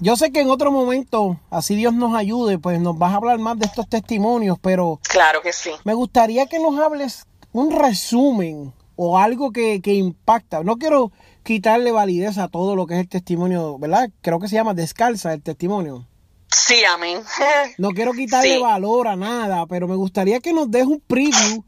[0.02, 3.38] yo sé que en otro momento, así Dios nos ayude, pues nos vas a hablar
[3.38, 5.00] más de estos testimonios, pero...
[5.08, 5.70] Claro que sí.
[5.84, 10.64] Me gustaría que nos hables un resumen o algo que, que impacta.
[10.64, 11.12] No quiero
[11.44, 14.10] quitarle validez a todo lo que es el testimonio, ¿verdad?
[14.22, 16.08] Creo que se llama descalza el testimonio.
[16.48, 17.20] Sí, amén.
[17.78, 21.64] No quiero quitarle valor a nada, pero me gustaría que nos des un preview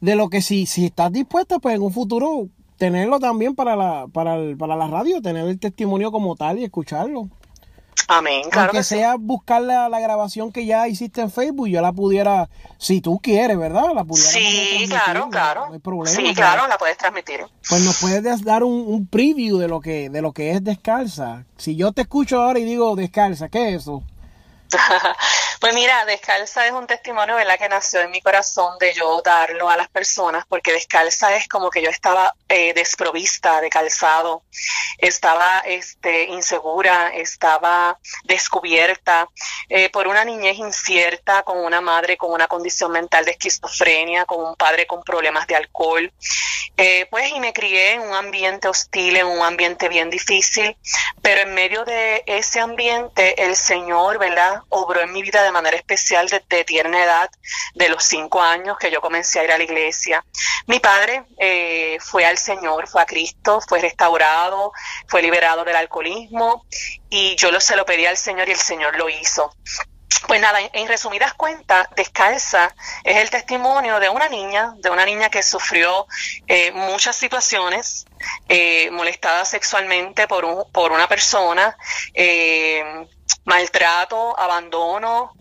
[0.00, 4.06] de lo que si, si estás dispuesta, pues en un futuro tenerlo también para la,
[4.12, 7.28] para, para la radio, tener el testimonio como tal y escucharlo.
[8.06, 8.70] Amén, claro.
[8.70, 13.18] Aunque sea buscar la, grabación que ya hiciste en Facebook, yo la pudiera, si tú
[13.18, 13.92] quieres, ¿verdad?
[13.94, 15.66] La pudiera sí, claro, claro.
[15.66, 16.16] No hay problema.
[16.16, 17.40] Sí, claro, la puedes transmitir.
[17.68, 21.44] Pues nos puedes dar un, un, preview de lo que de lo que es descalza.
[21.56, 24.02] Si yo te escucho ahora y digo descalza, ¿qué es eso?
[25.60, 27.58] Pues mira, Descalza es un testimonio, ¿verdad?
[27.58, 31.68] Que nació en mi corazón de yo darlo a las personas, porque Descalza es como
[31.68, 34.44] que yo estaba eh, desprovista de calzado,
[34.98, 39.28] estaba este, insegura, estaba descubierta
[39.68, 44.44] eh, por una niñez incierta, con una madre con una condición mental de esquizofrenia, con
[44.44, 46.12] un padre con problemas de alcohol.
[46.76, 50.76] Eh, pues y me crié en un ambiente hostil, en un ambiente bien difícil,
[51.20, 54.62] pero en medio de ese ambiente el Señor, ¿verdad?
[54.68, 57.30] Obró en mi vida de manera especial desde tierna edad,
[57.74, 60.24] de los cinco años que yo comencé a ir a la iglesia.
[60.66, 64.72] Mi padre eh, fue al Señor, fue a Cristo, fue restaurado,
[65.06, 66.66] fue liberado del alcoholismo
[67.10, 69.52] y yo se lo pedí al Señor y el Señor lo hizo.
[70.26, 75.30] Pues nada, en resumidas cuentas, Descalza es el testimonio de una niña, de una niña
[75.30, 76.06] que sufrió
[76.46, 78.06] eh, muchas situaciones,
[78.48, 81.76] eh, molestada sexualmente por, un, por una persona,
[82.14, 83.06] eh,
[83.44, 85.32] maltrato, abandono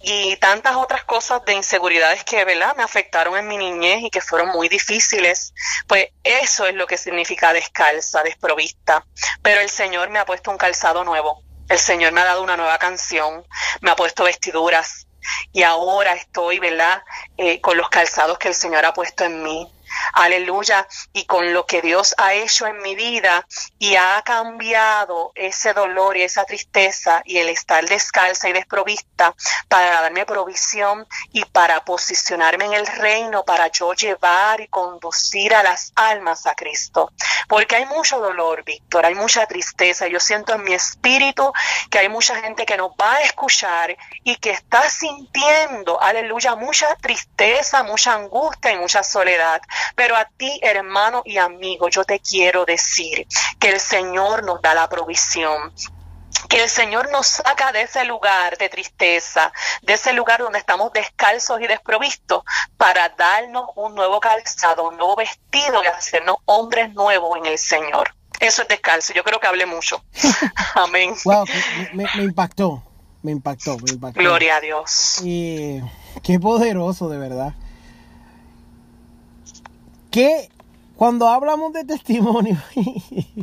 [0.00, 4.20] y tantas otras cosas de inseguridades que, ¿verdad?, me afectaron en mi niñez y que
[4.20, 5.54] fueron muy difíciles.
[5.86, 9.06] Pues eso es lo que significa descalza, desprovista.
[9.42, 11.42] Pero el Señor me ha puesto un calzado nuevo.
[11.68, 13.46] El Señor me ha dado una nueva canción,
[13.80, 15.06] me ha puesto vestiduras
[15.52, 17.02] y ahora estoy, ¿verdad?,
[17.36, 19.72] eh, con los calzados que el Señor ha puesto en mí
[20.12, 23.46] aleluya, y con lo que Dios ha hecho en mi vida
[23.78, 29.34] y ha cambiado ese dolor y esa tristeza y el estar descalza y desprovista
[29.68, 35.62] para darme provisión y para posicionarme en el reino, para yo llevar y conducir a
[35.62, 37.12] las almas a Cristo.
[37.48, 40.06] Porque hay mucho dolor, Víctor, hay mucha tristeza.
[40.06, 41.52] Yo siento en mi espíritu
[41.90, 46.94] que hay mucha gente que nos va a escuchar y que está sintiendo, aleluya, mucha
[46.96, 49.60] tristeza, mucha angustia y mucha soledad.
[49.94, 53.26] Pero a ti, hermano y amigo, yo te quiero decir
[53.58, 55.72] que el Señor nos da la provisión,
[56.48, 60.92] que el Señor nos saca de ese lugar de tristeza, de ese lugar donde estamos
[60.92, 62.42] descalzos y desprovistos,
[62.76, 68.14] para darnos un nuevo calzado, un nuevo vestido y hacernos hombres nuevos en el Señor.
[68.40, 69.12] Eso es descalzo.
[69.12, 70.02] Yo creo que hablé mucho.
[70.74, 71.14] Amén.
[71.24, 71.44] Wow,
[71.92, 72.82] me, impactó.
[73.22, 74.18] Me impactó, me impactó.
[74.18, 75.20] Gloria a Dios.
[75.22, 75.80] Y
[76.24, 77.54] qué poderoso, de verdad
[80.12, 80.48] que
[80.96, 82.56] cuando hablamos de testimonio,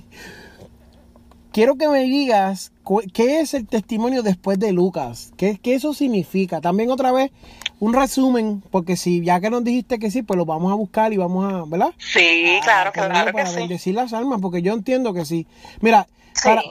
[1.52, 2.72] quiero que me digas
[3.12, 6.62] qué es el testimonio después de Lucas, ¿Qué, eso significa.
[6.62, 7.32] También otra vez
[7.80, 11.12] un resumen, porque si ya que nos dijiste que sí, pues lo vamos a buscar
[11.12, 11.94] y vamos a, ¿verdad?
[11.98, 15.48] Sí, claro, claro para bendecir las almas, porque yo entiendo que sí.
[15.82, 16.08] Mira,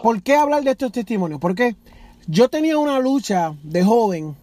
[0.03, 1.41] ¿por qué hablar de estos testimonios?
[1.41, 1.75] Porque
[2.27, 4.37] yo tenía una lucha de joven,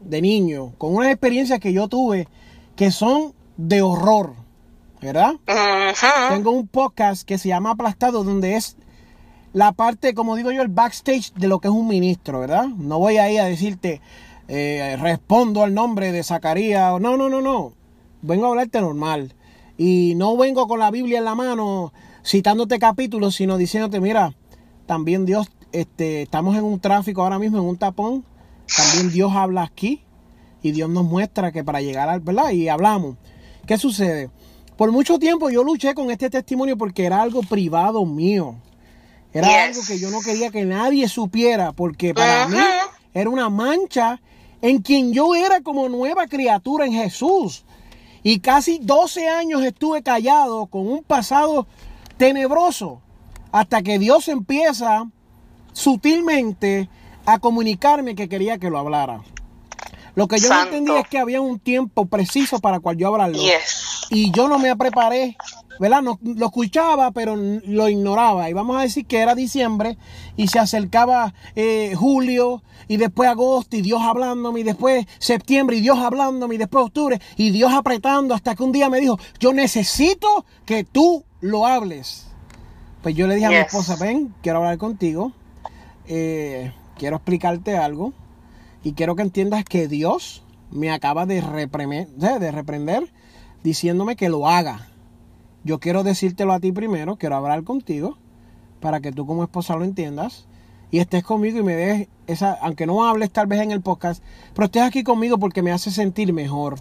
[0.00, 2.28] de niño, con unas experiencias que yo tuve
[2.76, 4.39] que son de horror.
[5.00, 5.34] ¿Verdad?
[6.30, 8.76] Tengo un podcast que se llama Aplastado, donde es
[9.52, 12.66] la parte, como digo yo, el backstage de lo que es un ministro, ¿verdad?
[12.66, 14.00] No voy ahí a decirte,
[14.48, 17.72] eh, respondo al nombre de Zacarías, no, no, no, no.
[18.22, 19.34] Vengo a hablarte normal.
[19.78, 21.92] Y no vengo con la Biblia en la mano
[22.24, 24.34] citándote capítulos, sino diciéndote, mira,
[24.86, 28.24] también Dios, este, estamos en un tráfico ahora mismo, en un tapón,
[28.76, 30.02] también Dios habla aquí
[30.62, 32.50] y Dios nos muestra que para llegar al, ¿verdad?
[32.50, 33.16] Y hablamos.
[33.66, 34.30] ¿Qué sucede?
[34.80, 38.54] Por mucho tiempo yo luché con este testimonio porque era algo privado mío.
[39.30, 42.56] Era algo que yo no quería que nadie supiera porque para mí
[43.12, 44.22] era una mancha
[44.62, 47.66] en quien yo era como nueva criatura en Jesús.
[48.22, 51.66] Y casi 12 años estuve callado con un pasado
[52.16, 53.02] tenebroso
[53.52, 55.04] hasta que Dios empieza
[55.74, 56.88] sutilmente
[57.26, 59.20] a comunicarme que quería que lo hablara.
[60.14, 63.38] Lo que yo no entendí es que había un tiempo preciso para cual yo hablarlo.
[64.10, 65.36] Y yo no me preparé,
[65.78, 66.02] ¿verdad?
[66.02, 68.50] No, lo escuchaba, pero lo ignoraba.
[68.50, 69.96] Y vamos a decir que era diciembre
[70.36, 75.80] y se acercaba eh, julio y después agosto y Dios hablándome y después septiembre y
[75.80, 79.52] Dios hablándome y después octubre y Dios apretando hasta que un día me dijo, yo
[79.52, 82.26] necesito que tú lo hables.
[83.02, 85.32] Pues yo le dije a mi esposa, ven, quiero hablar contigo,
[86.08, 88.12] eh, quiero explicarte algo
[88.82, 90.42] y quiero que entiendas que Dios
[90.72, 91.40] me acaba de,
[92.16, 93.08] de reprender
[93.62, 94.88] diciéndome que lo haga.
[95.64, 98.16] Yo quiero decírtelo a ti primero, quiero hablar contigo
[98.80, 100.46] para que tú como esposa lo entiendas
[100.90, 104.22] y estés conmigo y me des esa, aunque no hables tal vez en el podcast,
[104.54, 106.76] pero estés aquí conmigo porque me hace sentir mejor.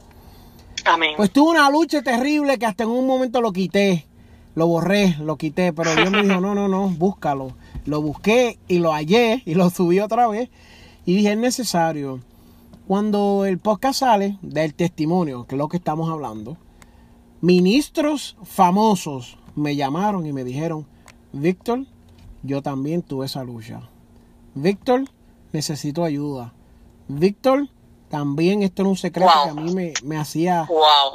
[0.86, 1.14] Amén.
[1.18, 4.08] Pues tuve una lucha terrible que hasta en un momento lo quité,
[4.56, 7.54] lo borré, lo quité, pero Dios me dijo, no, no, no, búscalo.
[7.86, 10.50] Lo busqué y lo hallé y lo subí otra vez
[11.06, 12.20] y dije, es necesario.
[12.88, 16.58] Cuando el podcast sale del testimonio, que es lo que estamos hablando,
[17.42, 20.86] ministros famosos me llamaron y me dijeron,
[21.32, 21.86] Víctor,
[22.44, 23.82] yo también tuve esa lucha.
[24.56, 25.06] Víctor,
[25.52, 26.54] necesito ayuda.
[27.08, 27.70] Víctor,
[28.10, 30.68] también esto era un secreto que a mí me, hacía,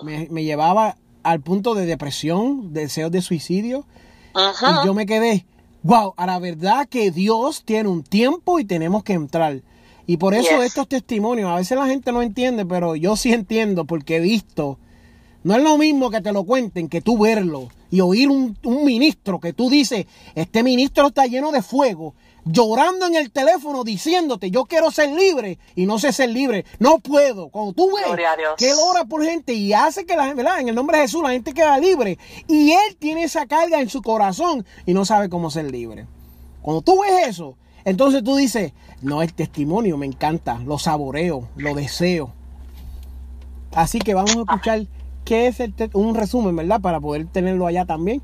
[0.02, 3.84] me, llevaba al punto de depresión, deseos de suicidio.
[4.34, 5.46] Y yo me quedé,
[5.82, 9.62] wow, a la verdad que Dios tiene un tiempo y tenemos que entrar.
[10.06, 13.84] Y por eso estos testimonios, a veces la gente no entiende, pero yo sí entiendo
[13.86, 14.78] porque he visto
[15.44, 19.38] no es lo mismo que te lo cuenten que tú verlo y oír un, ministro
[19.38, 22.14] que tú dices, este ministro está lleno de fuego,
[22.44, 26.98] llorando en el teléfono diciéndote, yo quiero ser libre y no sé ser libre, no
[26.98, 27.50] puedo.
[27.50, 28.06] Cuando tú ves
[28.56, 30.60] que él ora por gente y hace que la gente, ¿verdad?
[30.60, 32.18] En el nombre de Jesús la gente queda libre
[32.48, 36.06] y él tiene esa carga en su corazón y no sabe cómo ser libre.
[36.62, 38.72] Cuando tú ves eso, entonces tú dices,
[39.02, 42.32] no, el testimonio me encanta, lo saboreo, lo deseo.
[43.72, 44.86] Así que vamos a escuchar
[45.24, 46.80] ¿Qué es el un resumen, verdad?
[46.80, 48.22] Para poder tenerlo allá también.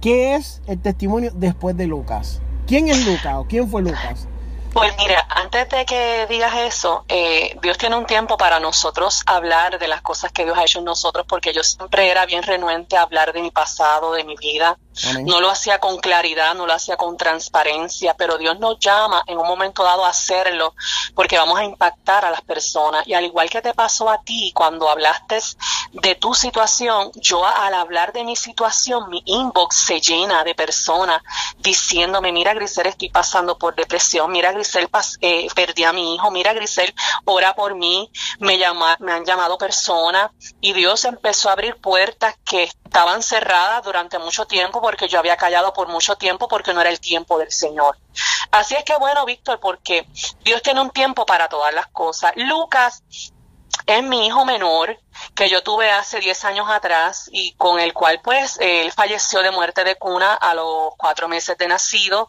[0.00, 2.40] ¿Qué es el testimonio después de Lucas?
[2.66, 4.26] ¿Quién es Lucas o quién fue Lucas?
[4.72, 9.80] Pues mira, antes de que digas eso, eh, Dios tiene un tiempo para nosotros hablar
[9.80, 12.96] de las cosas que Dios ha hecho en nosotros, porque yo siempre era bien renuente
[12.96, 14.78] a hablar de mi pasado, de mi vida.
[15.24, 19.38] No lo hacía con claridad, no lo hacía con transparencia, pero Dios nos llama en
[19.38, 20.74] un momento dado a hacerlo,
[21.14, 23.06] porque vamos a impactar a las personas.
[23.06, 25.38] Y al igual que te pasó a ti cuando hablaste
[25.92, 31.22] de tu situación, yo al hablar de mi situación, mi inbox se llena de personas
[31.58, 34.88] diciéndome, mira Grisel, estoy pasando por depresión, mira Grisel,
[35.20, 36.92] eh, perdí a mi hijo, mira Grisel,
[37.24, 40.30] ora por mí, me, llama, me han llamado personas
[40.60, 45.36] y Dios empezó a abrir puertas que estaban cerradas durante mucho tiempo porque yo había
[45.36, 47.96] callado por mucho tiempo porque no era el tiempo del Señor.
[48.50, 50.08] Así es que bueno, Víctor, porque
[50.42, 52.32] Dios tiene un tiempo para todas las cosas.
[52.34, 53.04] Lucas
[53.86, 54.98] es mi hijo menor
[55.36, 59.52] que yo tuve hace 10 años atrás y con el cual pues él falleció de
[59.52, 62.28] muerte de cuna a los cuatro meses de nacido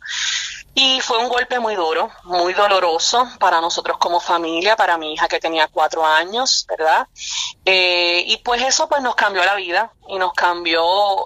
[0.74, 5.28] y fue un golpe muy duro, muy doloroso para nosotros como familia, para mi hija
[5.28, 7.08] que tenía cuatro años, ¿verdad?
[7.66, 10.84] Eh, y pues eso pues nos cambió la vida y nos cambió,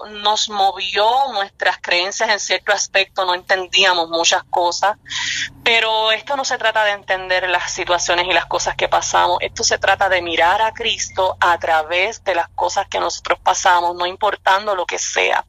[0.10, 4.98] nos movió nuestras creencias en cierto aspecto, no entendíamos muchas cosas,
[5.64, 9.64] pero esto no se trata de entender las situaciones y las cosas que pasamos, esto
[9.64, 14.08] se trata de mirar a Cristo a través de las cosas que nosotros pasamos, no
[14.08, 15.46] importando lo que sea.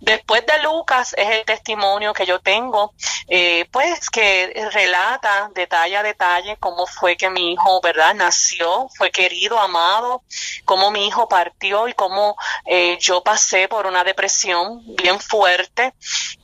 [0.00, 2.92] Después de Lucas es el testimonio que yo tengo,
[3.28, 8.14] eh, pues que relata detalle a detalle cómo fue que mi hijo, ¿verdad?
[8.14, 10.22] Nació, fue querido, amado,
[10.64, 12.36] cómo mi hijo partió y cómo
[12.66, 15.94] eh, yo pasé por una depresión bien fuerte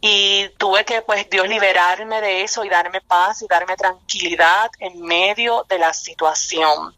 [0.00, 5.00] y tuve que, pues, Dios liberarme de eso y darme paz y darme tranquilidad en
[5.02, 6.94] medio de la situación.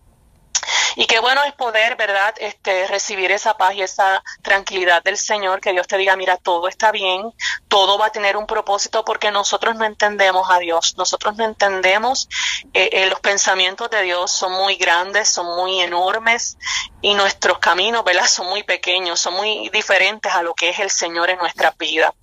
[0.96, 5.60] Y qué bueno es poder, ¿verdad?, este, recibir esa paz y esa tranquilidad del Señor,
[5.60, 7.32] que Dios te diga, mira, todo está bien,
[7.68, 12.28] todo va a tener un propósito porque nosotros no entendemos a Dios, nosotros no entendemos,
[12.72, 16.56] eh, eh, los pensamientos de Dios son muy grandes, son muy enormes
[17.00, 20.90] y nuestros caminos, ¿verdad?, son muy pequeños, son muy diferentes a lo que es el
[20.90, 22.14] Señor en nuestra vida.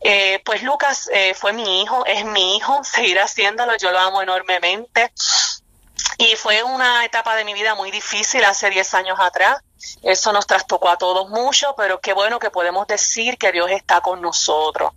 [0.00, 5.12] Eh, pues Lucas fue mi hijo, es mi hijo, seguirá haciéndolo, yo lo amo enormemente.
[6.18, 9.58] Y fue una etapa de mi vida muy difícil hace 10 años atrás.
[10.02, 14.00] Eso nos trastocó a todos mucho, pero qué bueno que podemos decir que Dios está
[14.00, 14.92] con nosotros,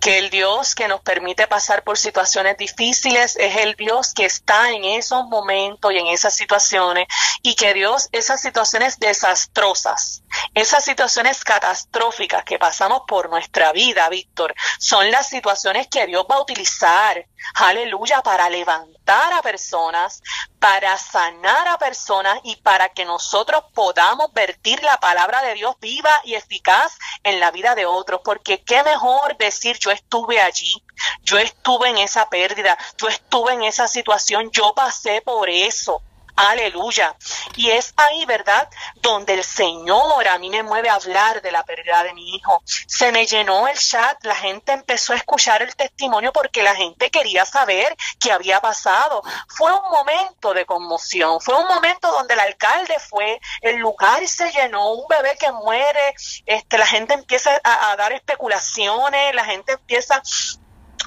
[0.00, 4.70] que el Dios que nos permite pasar por situaciones difíciles es el Dios que está
[4.70, 7.06] en esos momentos y en esas situaciones
[7.42, 10.22] y que Dios, esas situaciones desastrosas,
[10.54, 16.36] esas situaciones catastróficas que pasamos por nuestra vida, Víctor, son las situaciones que Dios va
[16.36, 20.22] a utilizar, aleluya, para levantar a personas,
[20.58, 26.10] para sanar a personas y para que nosotros podamos vertir la palabra de Dios viva
[26.24, 30.74] y eficaz en la vida de otros, porque qué mejor decir yo estuve allí,
[31.22, 36.02] yo estuve en esa pérdida, yo estuve en esa situación, yo pasé por eso.
[36.36, 37.14] Aleluya.
[37.56, 38.68] Y es ahí, ¿verdad?
[38.96, 42.62] Donde el Señor a mí me mueve a hablar de la pérdida de mi hijo.
[42.86, 47.10] Se me llenó el chat, la gente empezó a escuchar el testimonio porque la gente
[47.10, 49.22] quería saber qué había pasado.
[49.48, 54.50] Fue un momento de conmoción, fue un momento donde el alcalde fue, el lugar se
[54.50, 56.14] llenó, un bebé que muere,
[56.46, 60.20] este, la gente empieza a, dar especulaciones, la gente empieza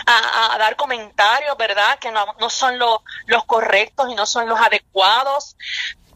[0.05, 1.99] a, dar comentarios, ¿verdad?
[1.99, 5.55] Que no, no son los correctos y no son los adecuados.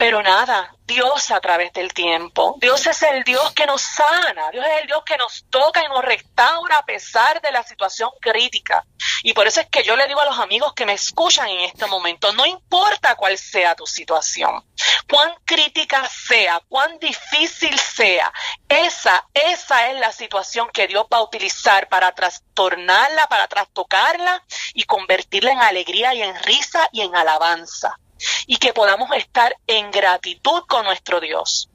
[0.01, 2.55] Pero nada, Dios a través del tiempo.
[2.59, 5.89] Dios es el Dios que nos sana, Dios es el Dios que nos toca y
[5.89, 8.83] nos restaura a pesar de la situación crítica.
[9.21, 11.59] Y por eso es que yo le digo a los amigos que me escuchan en
[11.59, 14.65] este momento, no importa cuál sea tu situación,
[15.07, 18.33] cuán crítica sea, cuán difícil sea,
[18.67, 24.43] esa, esa es la situación que Dios va a utilizar para trastornarla, para trastocarla
[24.73, 27.99] y convertirla en alegría y en risa y en alabanza
[28.47, 31.69] y que podamos estar en gratitud con nuestro Dios.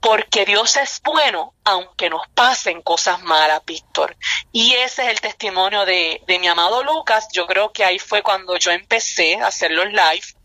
[0.00, 4.16] Porque Dios es bueno aunque nos pasen cosas malas, Víctor.
[4.52, 7.28] Y ese es el testimonio de, de mi amado Lucas.
[7.32, 10.38] Yo creo que ahí fue cuando yo empecé a hacer los live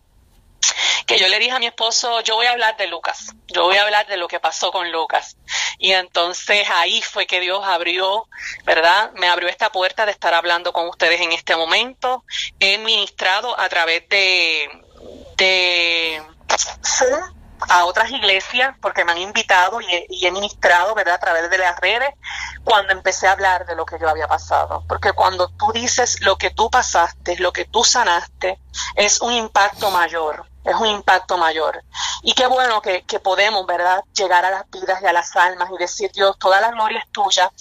[1.06, 3.78] que yo le dije a mi esposo, yo voy a hablar de Lucas, yo voy
[3.78, 5.38] a hablar de lo que pasó con Lucas.
[5.78, 8.28] Y entonces ahí fue que Dios abrió,
[8.64, 9.12] ¿verdad?
[9.14, 12.24] Me abrió esta puerta de estar hablando con ustedes en este momento.
[12.60, 14.70] He ministrado a través de,
[15.38, 16.22] de
[17.70, 21.80] a otras iglesias porque me han invitado y he, ministrado, ¿verdad?, a través de las
[21.80, 22.10] redes,
[22.64, 24.84] cuando empecé a hablar de lo que yo había pasado.
[24.88, 28.60] Porque cuando tú dices lo que tú pasaste, lo que tú sanaste,
[28.96, 31.84] es un impacto mayor, es un impacto mayor.
[32.22, 35.70] Y qué bueno que, que podemos, ¿verdad?, llegar a las vidas y a las almas
[35.74, 37.52] y decir, Dios, toda la gloria es tuya.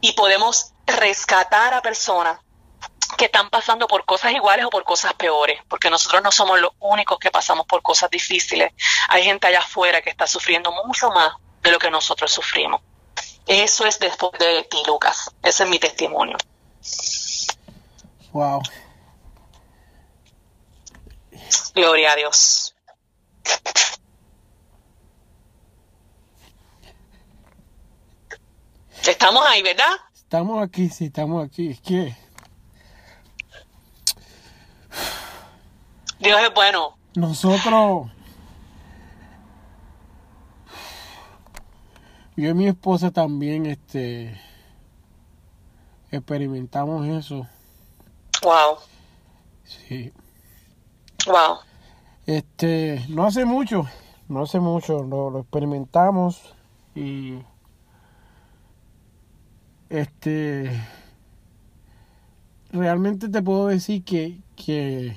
[0.00, 2.38] Y podemos rescatar a personas
[3.16, 6.72] que están pasando por cosas iguales o por cosas peores, porque nosotros no somos los
[6.80, 8.72] únicos que pasamos por cosas difíciles.
[9.08, 12.80] Hay gente allá afuera que está sufriendo mucho más de lo que nosotros sufrimos.
[13.46, 15.30] Eso es después de ti, Lucas.
[15.42, 16.36] Ese es mi testimonio.
[18.32, 18.60] Wow.
[21.74, 22.74] Gloria a Dios.
[29.06, 29.92] Estamos ahí, ¿verdad?
[30.14, 31.70] Estamos aquí, sí, estamos aquí.
[31.70, 32.16] Es que
[36.18, 36.96] Dios es bueno.
[37.14, 38.08] Nosotros,
[42.36, 44.38] yo y mi esposa también, este,
[46.10, 47.46] experimentamos eso.
[48.42, 48.78] Wow.
[49.64, 50.12] Sí.
[51.26, 51.58] Wow.
[52.26, 53.86] Este, no hace mucho,
[54.28, 56.54] no hace mucho, lo, lo experimentamos
[56.94, 57.38] y
[59.88, 60.70] este
[62.72, 65.16] realmente te puedo decir que, que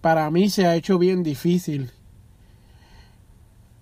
[0.00, 1.90] para mí se ha hecho bien difícil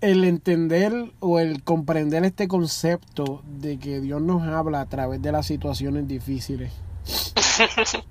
[0.01, 5.31] el entender o el comprender este concepto de que Dios nos habla a través de
[5.31, 6.71] las situaciones difíciles.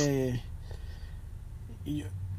[0.00, 0.40] Eh,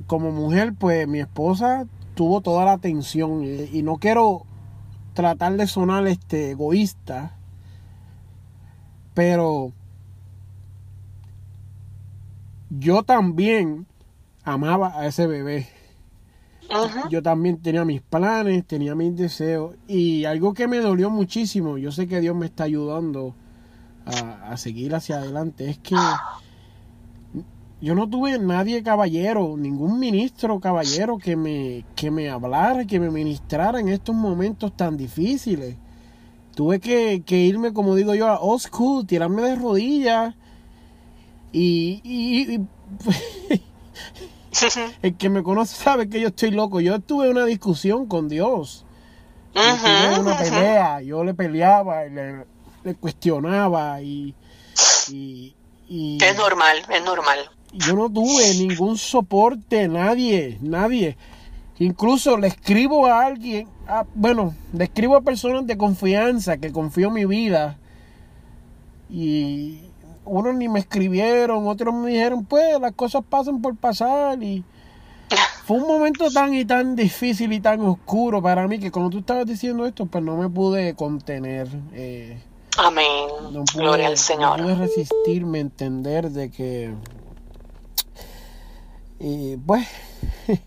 [0.08, 1.86] como mujer, pues mi esposa
[2.16, 4.46] tuvo toda la atención y, y no quiero
[5.14, 7.38] tratar de sonar este egoísta,
[9.14, 9.72] pero
[12.70, 13.86] yo también
[14.44, 15.68] amaba a ese bebé.
[17.10, 21.92] Yo también tenía mis planes, tenía mis deseos y algo que me dolió muchísimo, yo
[21.92, 23.36] sé que Dios me está ayudando
[24.06, 25.96] a, seguir hacia adelante, es que
[27.82, 33.10] yo no tuve nadie caballero, ningún ministro caballero que me, que me hablara, que me
[33.10, 35.76] ministrara en estos momentos tan difíciles.
[36.56, 40.36] Tuve que, irme, como digo yo, a old school, tirarme de rodillas
[41.52, 42.60] y
[45.02, 46.82] el que me conoce sabe que yo estoy loco.
[46.82, 48.86] Yo tuve una discusión con Dios.
[49.54, 51.02] tuve una pelea.
[51.02, 54.36] Yo le peleaba y le, cuestionaba y,
[55.90, 57.40] Es normal, es normal.
[57.74, 61.18] Yo no tuve ningún soporte, nadie, nadie.
[61.80, 63.68] Incluso le escribo a alguien,
[64.14, 67.78] bueno, le escribo a personas de confianza que confío en mi vida.
[69.10, 69.80] Y
[70.26, 74.42] unos ni me escribieron, otros me dijeron, pues las cosas pasan por pasar.
[74.42, 74.64] Y
[75.66, 79.20] fue un momento tan y tan difícil y tan oscuro para mí que cuando tú
[79.20, 81.68] estabas diciendo esto, pues no me pude contener.
[81.94, 82.42] Eh,
[82.78, 83.06] Amén.
[83.76, 84.60] Gloria al Señor.
[84.60, 86.94] No pude resistirme a entender de que,
[89.20, 89.88] y pues,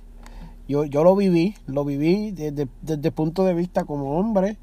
[0.68, 4.58] yo, yo lo viví, lo viví desde, desde el punto de vista como hombre,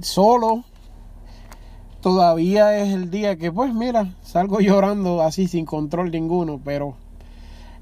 [0.00, 0.64] solo.
[2.06, 6.94] Todavía es el día que, pues, mira, salgo llorando así sin control ninguno, pero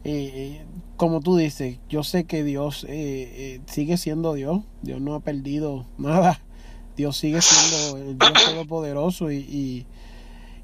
[0.02, 0.64] eh,
[0.96, 5.84] como tú dices, yo sé que Dios eh, sigue siendo Dios, Dios no ha perdido
[5.98, 6.40] nada
[6.96, 9.86] Dios sigue siendo el Dios todopoderoso y, y,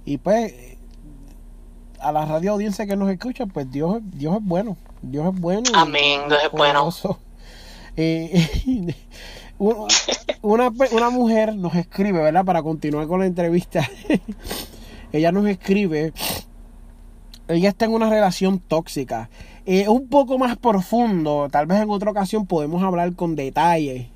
[0.06, 0.54] y, pues
[1.98, 5.70] a la radio audiencia que nos escucha, pues Dios, Dios es bueno, Dios es bueno.
[5.74, 6.88] Amén, Dios es bueno.
[10.42, 12.44] Una, una mujer nos escribe, ¿verdad?
[12.44, 13.86] Para continuar con la entrevista.
[15.12, 16.12] ella nos escribe,
[17.46, 19.28] ella está en una relación tóxica.
[19.66, 24.10] Eh, un poco más profundo, tal vez en otra ocasión podemos hablar con detalle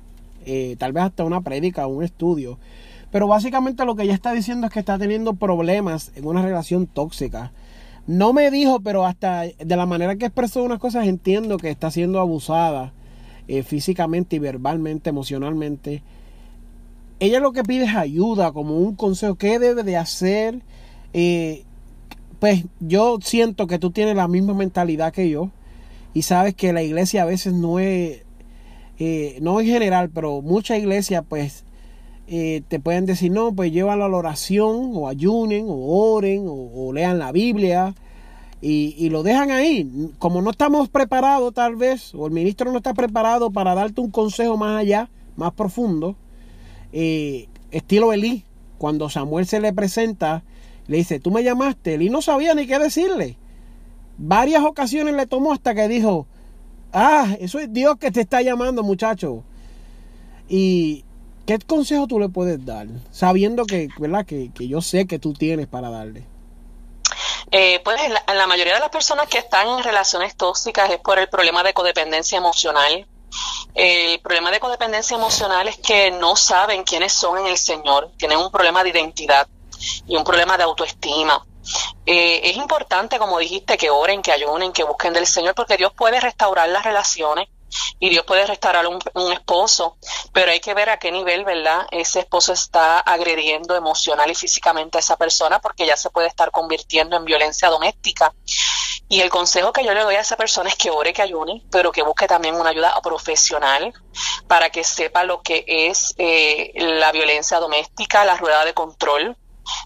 [0.45, 2.57] eh, tal vez hasta una prédica o un estudio.
[3.11, 6.87] Pero básicamente lo que ella está diciendo es que está teniendo problemas en una relación
[6.87, 7.51] tóxica.
[8.07, 11.89] No me dijo, pero hasta de la manera que expresó unas cosas entiendo que está
[11.91, 12.93] siendo abusada
[13.47, 16.01] eh, físicamente y verbalmente, emocionalmente.
[17.19, 19.35] Ella lo que pide es ayuda, como un consejo.
[19.35, 20.61] ¿Qué debe de hacer?
[21.13, 21.63] Eh,
[22.39, 25.51] pues yo siento que tú tienes la misma mentalidad que yo
[26.13, 28.23] y sabes que la iglesia a veces no es
[28.97, 31.63] eh, no en general, pero muchas iglesias pues
[32.27, 37.19] te pueden decir, no, pues llévalo a la oración o ayunen o oren o, lean
[37.19, 37.93] la Biblia
[38.67, 40.11] y, lo dejan ahí.
[40.17, 44.11] Como no estamos preparados tal vez, o el ministro no está preparado para darte un
[44.11, 46.15] consejo más allá, más profundo,
[46.93, 48.43] eh, estilo Elí,
[48.77, 50.43] cuando Samuel se le presenta,
[50.87, 53.37] le dice, tú me llamaste, Elí no sabía ni qué decirle.
[54.17, 56.25] Varias ocasiones le tomó hasta que dijo,
[56.97, 59.43] Ah, eso es Dios que te está llamando, muchacho.
[60.47, 61.03] ¿Y
[61.45, 62.87] qué consejo tú le puedes dar?
[63.11, 64.25] Sabiendo que, ¿verdad?
[64.25, 66.23] Que, yo sé que tú tienes para darle.
[67.57, 71.17] Eh, pues la, la, mayoría de las personas que están en relaciones tóxicas es por
[71.19, 73.07] el problema de codependencia emocional.
[73.73, 78.39] El problema de codependencia emocional es que no saben quiénes son en el Señor, tienen
[78.39, 79.47] un problema de identidad
[80.05, 81.45] y un problema de autoestima.
[82.05, 85.93] Eh, es importante, como dijiste, que oren, que ayunen, que busquen del Señor, porque Dios
[85.93, 87.47] puede restaurar las relaciones
[87.99, 89.97] y Dios puede restaurar un, esposo,
[90.33, 91.87] pero hay que ver a qué nivel, ¿verdad?
[91.91, 96.51] Ese esposo está agrediendo emocional y físicamente a esa persona porque ya se puede estar
[96.51, 98.33] convirtiendo en violencia doméstica.
[99.07, 101.63] Y el consejo que yo le doy a esa persona es que ore, que ayune,
[101.71, 103.93] pero que busque también una ayuda profesional
[104.47, 109.37] para que sepa lo que es eh, la violencia doméstica, la rueda de control,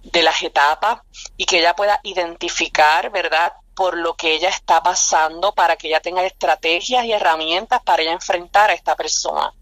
[0.04, 1.02] de las etapas
[1.38, 3.54] y que ella pueda identificar, ¿verdad?
[3.80, 8.12] Por lo que ella está pasando para que ella tenga estrategias y herramientas para ella
[8.12, 9.54] enfrentar a esta persona.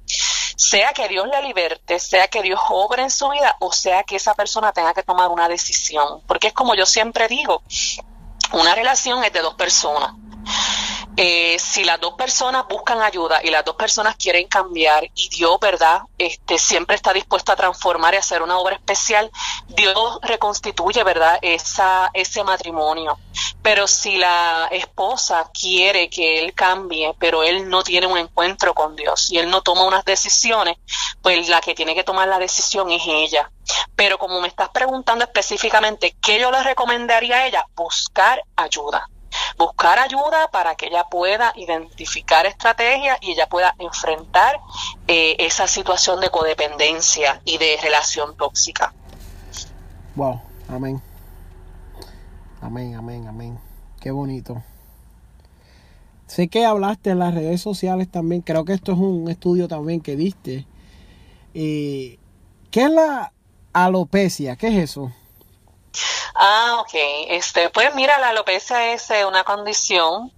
[0.55, 4.15] Sea que Dios la liberte, sea que Dios obre en su vida o sea que
[4.15, 6.24] esa persona tenga que tomar una decisión.
[6.26, 7.61] Porque es como yo siempre digo,
[8.53, 10.13] una relación es de dos personas.
[11.20, 15.57] Eh, si las dos personas buscan ayuda y las dos personas quieren cambiar y Dios,
[15.59, 16.01] ¿verdad?
[16.15, 19.32] Este, siempre está dispuesto a transformar y hacer una obra especial,
[19.68, 21.39] Dios reconstituye, ¿verdad?
[21.41, 23.18] Esa, ese matrimonio.
[23.63, 28.95] Pero si la esposa quiere que él cambie, pero él no tiene un encuentro con
[28.95, 30.78] Dios y él no toma unas decisiones,
[31.24, 33.49] pues la que tiene que tomar la decisión es ella.
[33.95, 39.09] Pero como me estás preguntando específicamente qué yo le recomendaría a ella, buscar ayuda
[39.58, 44.60] buscar ayuda para que ella pueda identificar estrategias y ella pueda enfrentar
[45.08, 48.93] eh, esa situación de codependencia y de relación tóxica.
[50.16, 51.02] Wow, amén.
[52.62, 53.60] Amén, amén, amén.
[54.00, 54.64] Qué bonito.
[56.28, 60.02] Sé que hablaste en las redes sociales también, creo que esto es un estudio también
[60.02, 60.66] que diste.
[61.54, 62.20] Eh,
[62.70, 63.32] ¿Qué es la
[63.72, 64.58] alopecia?
[64.58, 65.12] ¿Qué es eso?
[66.40, 66.94] Ah, ok.
[67.30, 70.32] Este, pues mira, la alopecia es eh, una condición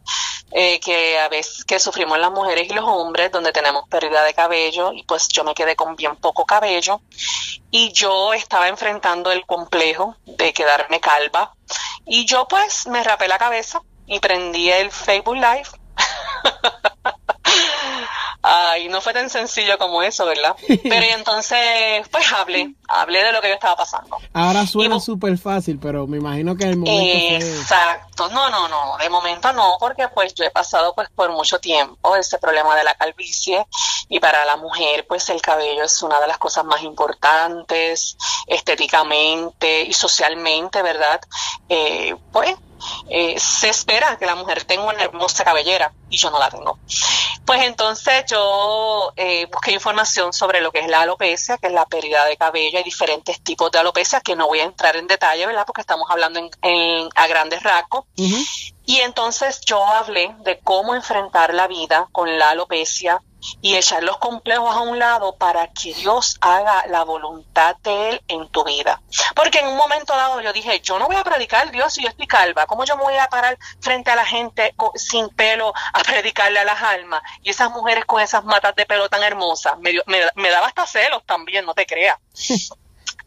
[0.51, 4.33] eh, que a veces que sufrimos las mujeres y los hombres, donde tenemos pérdida de
[4.33, 7.01] cabello y pues yo me quedé con bien poco cabello
[7.69, 11.53] y yo estaba enfrentando el complejo de quedarme calva
[12.05, 15.69] y yo pues me rapé la cabeza y prendí el Facebook Live
[18.41, 20.55] Ay, no fue tan sencillo como eso, ¿verdad?
[20.67, 24.17] Pero y entonces, pues hablé, hablé de lo que yo estaba pasando.
[24.33, 29.09] Ahora suena súper fácil, pero me imagino que el momento Exacto, no, no, no, de
[29.09, 32.93] momento no, porque pues yo he pasado pues por mucho tiempo ese problema de la
[32.93, 33.65] calvicie
[34.07, 38.17] y para la mujer pues el cabello es una de las cosas más importantes
[38.47, 41.19] estéticamente y socialmente, ¿verdad?
[41.67, 42.55] Eh, pues
[43.09, 46.79] eh, se espera que la mujer tenga una hermosa cabellera y yo no la tengo.
[47.45, 51.85] Pues entonces yo eh, busqué información sobre lo que es la alopecia, que es la
[51.85, 52.77] pérdida de cabello.
[52.77, 55.63] Hay diferentes tipos de alopecia que no voy a entrar en detalle, ¿verdad?
[55.65, 58.05] Porque estamos hablando en, a grandes rasgos.
[58.15, 63.21] Y entonces yo hablé de cómo enfrentar la vida con la alopecia,
[63.61, 68.21] y echar los complejos a un lado para que Dios haga la voluntad de Él
[68.27, 69.01] en tu vida.
[69.35, 72.09] Porque en un momento dado yo dije, yo no voy a predicar Dios si yo
[72.09, 75.99] estoy calva, ¿cómo yo me voy a parar frente a la gente sin pelo a
[76.03, 77.21] predicarle a las almas?
[77.43, 81.23] Y esas mujeres con esas matas de pelo tan hermosas, me, me, daba hasta celos
[81.25, 82.17] también, no te creas.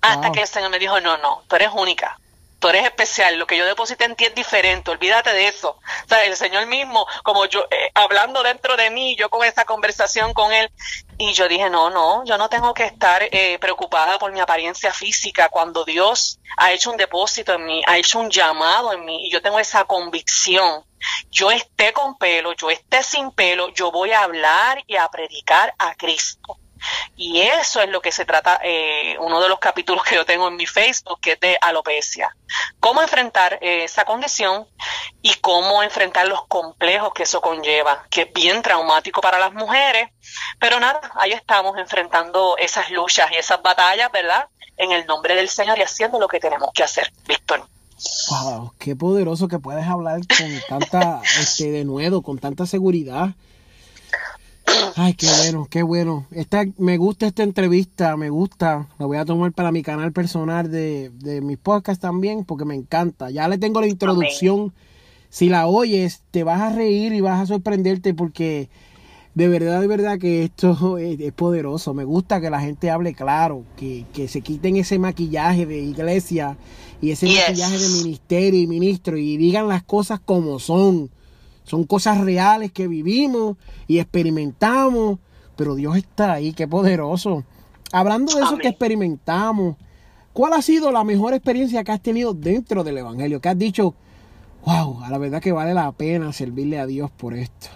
[0.00, 2.18] Hasta que el Señor me dijo, no, no, tú eres única,
[2.62, 5.70] tú eres especial, lo que yo deposité en ti es diferente, olvídate de eso.
[5.70, 9.64] O sea, el Señor mismo, como yo, eh, hablando dentro de mí, yo con esa
[9.64, 10.70] conversación con Él,
[11.18, 14.92] y yo dije, no, no, yo no tengo que estar eh, preocupada por mi apariencia
[14.92, 19.26] física cuando Dios ha hecho un depósito en mí, ha hecho un llamado en mí,
[19.26, 20.84] y yo tengo esa convicción.
[21.32, 25.74] Yo esté con pelo, yo esté sin pelo, yo voy a hablar y a predicar
[25.78, 26.61] a Cristo.
[27.16, 30.48] Y eso es lo que se trata, eh, uno de los capítulos que yo tengo
[30.48, 32.34] en mi Facebook, que es de alopecia.
[32.80, 34.66] Cómo enfrentar eh, esa condición
[35.20, 40.10] y cómo enfrentar los complejos que eso conlleva, que es bien traumático para las mujeres.
[40.58, 44.48] Pero nada, ahí estamos enfrentando esas luchas y esas batallas, ¿verdad?
[44.76, 47.66] En el nombre del Señor y haciendo lo que tenemos que hacer, Víctor.
[48.30, 53.30] Wow, qué poderoso que puedes hablar con tanta este de nuevo, con tanta seguridad
[54.96, 56.26] Ay, qué bueno, qué bueno.
[56.30, 58.88] Esta, me gusta esta entrevista, me gusta.
[58.98, 62.74] La voy a tomar para mi canal personal de, de mis podcasts también, porque me
[62.74, 63.30] encanta.
[63.30, 64.72] Ya le tengo la introducción.
[65.30, 68.68] Si la oyes, te vas a reír y vas a sorprenderte porque
[69.34, 71.94] de verdad, de verdad que esto es, poderoso.
[71.94, 76.56] Me gusta que la gente hable claro, que, que se quiten ese maquillaje de iglesia
[77.00, 81.10] y ese maquillaje de ministerio y ministro y digan las cosas como son
[81.72, 85.18] son cosas reales que vivimos y experimentamos,
[85.56, 87.44] pero Dios está ahí, qué poderoso.
[87.94, 89.76] Hablando de eso que experimentamos,
[90.34, 93.40] ¿cuál ha sido la mejor experiencia que has tenido dentro del Evangelio?
[93.40, 93.94] Que has dicho,
[94.66, 97.68] wow, a la verdad que vale la pena servirle a Dios por esto.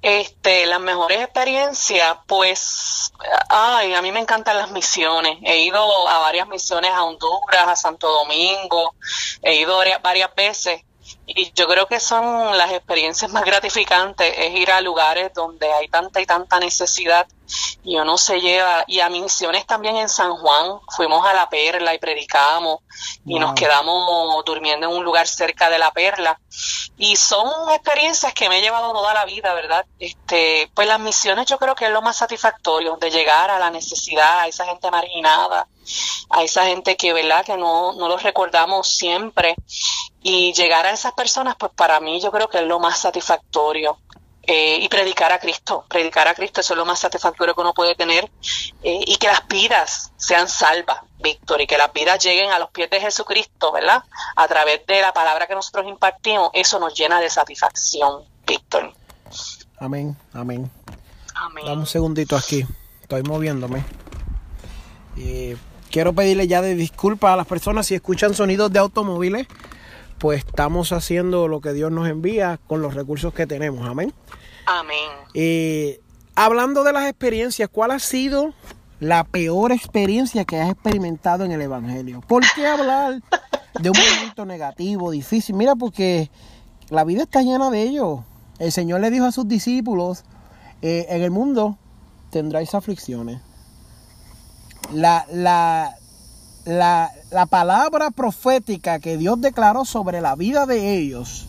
[0.00, 3.12] Este, las mejores experiencias, pues,
[3.50, 5.36] ay, a mí me encantan las misiones.
[5.42, 8.94] He ido a varias misiones a Honduras, a Santo Domingo,
[9.42, 10.84] he ido varias veces
[11.26, 15.88] y yo creo que son las experiencias más gratificantes, es ir a lugares donde hay
[15.88, 17.26] tanta y tanta necesidad
[17.82, 21.94] y uno se lleva, y a misiones también en San Juan, fuimos a la Perla
[21.94, 22.80] y predicamos
[23.26, 26.38] y nos quedamos durmiendo en un lugar cerca de la Perla
[26.96, 29.84] y son experiencias que me he llevado toda la vida, ¿verdad?
[29.98, 33.70] Este, pues las misiones yo creo que es lo más satisfactorio, de llegar a la
[33.70, 35.66] necesidad, a esa gente marginada,
[36.30, 37.44] a esa gente que, ¿verdad?
[37.44, 39.56] Que no, no los recordamos siempre
[40.22, 43.98] y llegar a esas personas, pues para mí yo creo que es lo más satisfactorio.
[44.46, 47.72] Eh, y predicar a Cristo, predicar a Cristo, eso es lo más satisfactorio que uno
[47.72, 48.30] puede tener,
[48.82, 52.70] eh, y que las vidas sean salvas, Víctor, y que las vidas lleguen a los
[52.70, 54.04] pies de Jesucristo, ¿verdad?
[54.36, 58.92] A través de la palabra que nosotros impartimos, eso nos llena de satisfacción, Víctor.
[59.78, 60.70] Amén, amén.
[61.34, 61.64] Amén.
[61.64, 62.64] Dame un segundito aquí,
[63.02, 63.84] estoy moviéndome.
[65.90, 69.48] quiero pedirle ya de disculpas a las personas si escuchan sonidos de automóviles
[70.18, 73.86] pues estamos haciendo lo que Dios nos envía con los recursos que tenemos.
[73.86, 74.12] Amén.
[74.64, 75.10] Amén.
[75.34, 76.00] Eh,
[76.34, 78.54] hablando de las experiencias, ¿cuál ha sido
[79.00, 82.20] la peor experiencia que has experimentado en el Evangelio?
[82.26, 83.20] ¿Por qué hablar
[83.80, 85.56] de un momento negativo, difícil?
[85.56, 86.30] Mira, porque
[86.90, 88.24] la vida está llena de ello.
[88.58, 90.24] El Señor le dijo a sus discípulos,
[90.82, 91.78] eh, en el mundo
[92.30, 93.40] tendráis aflicciones.
[94.92, 95.96] La, la,
[96.66, 101.46] la, palabra profética que Dios declaró sobre la vida de ellos,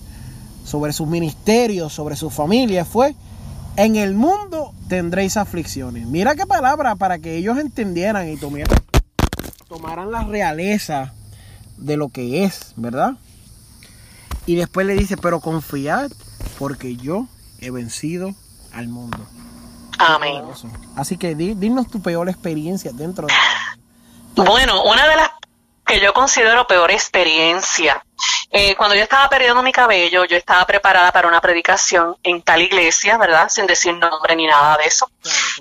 [0.63, 3.15] sobre sus ministerios, sobre su familia, fue,
[3.77, 6.07] en el mundo tendréis aflicciones.
[6.07, 8.67] Mira qué palabra para que ellos entendieran y tomaran,
[9.67, 11.13] tomaran la realeza
[11.77, 13.13] de lo que es, ¿verdad?
[14.45, 16.11] Y después le dice, pero confiad
[16.59, 17.27] porque yo
[17.59, 18.33] he vencido
[18.71, 19.17] al mundo.
[19.97, 20.43] Amén.
[20.95, 23.33] Así que dinos tu peor experiencia dentro de...
[24.35, 25.29] Bueno, una de las
[25.85, 28.04] que yo considero peor experiencia
[28.57, 32.61] eh, cuando yo estaba perdiendo mi cabello, yo estaba preparada para una predicación en tal
[32.61, 33.49] iglesia, ¿verdad?
[33.49, 35.11] Sin decir nombre ni nada de eso.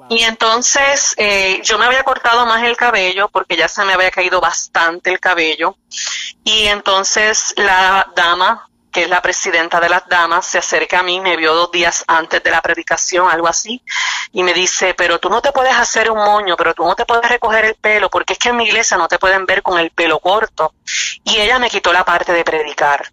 [0.08, 4.12] Y entonces eh, yo me había cortado más el cabello porque ya se me había
[4.12, 5.76] caído bastante el cabello.
[6.44, 11.20] Y entonces la dama que es la presidenta de las damas, se acerca a mí,
[11.20, 13.82] me vio dos días antes de la predicación, algo así,
[14.32, 17.04] y me dice, pero tú no te puedes hacer un moño, pero tú no te
[17.04, 19.80] puedes recoger el pelo, porque es que en mi iglesia no te pueden ver con
[19.80, 20.74] el pelo corto.
[21.24, 23.10] Y ella me quitó la parte de predicar.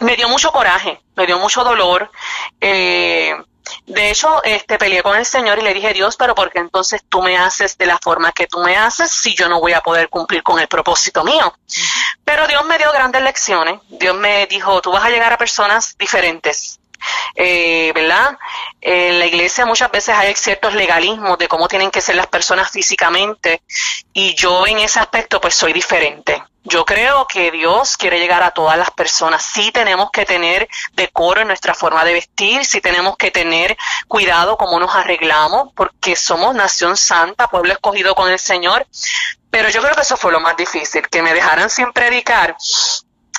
[0.00, 2.10] Me dio mucho coraje, me dio mucho dolor.
[2.58, 3.34] Eh,
[3.86, 7.02] de hecho, este, peleé con el Señor y le dije, Dios, pero ¿por qué entonces
[7.08, 9.80] tú me haces de la forma que tú me haces si yo no voy a
[9.80, 11.54] poder cumplir con el propósito mío?
[12.24, 13.80] Pero Dios me dio grandes lecciones.
[13.88, 16.80] Dios me dijo, tú vas a llegar a personas diferentes.
[17.34, 18.38] Eh, ¿Verdad?
[18.80, 22.70] En la iglesia muchas veces hay ciertos legalismos de cómo tienen que ser las personas
[22.70, 23.62] físicamente
[24.12, 26.42] y yo en ese aspecto pues soy diferente.
[26.68, 29.40] Yo creo que Dios quiere llegar a todas las personas.
[29.40, 33.76] Sí tenemos que tener decoro en nuestra forma de vestir, sí tenemos que tener
[34.08, 38.84] cuidado cómo nos arreglamos, porque somos nación santa, pueblo escogido con el Señor.
[39.48, 42.56] Pero yo creo que eso fue lo más difícil, que me dejaran sin predicar.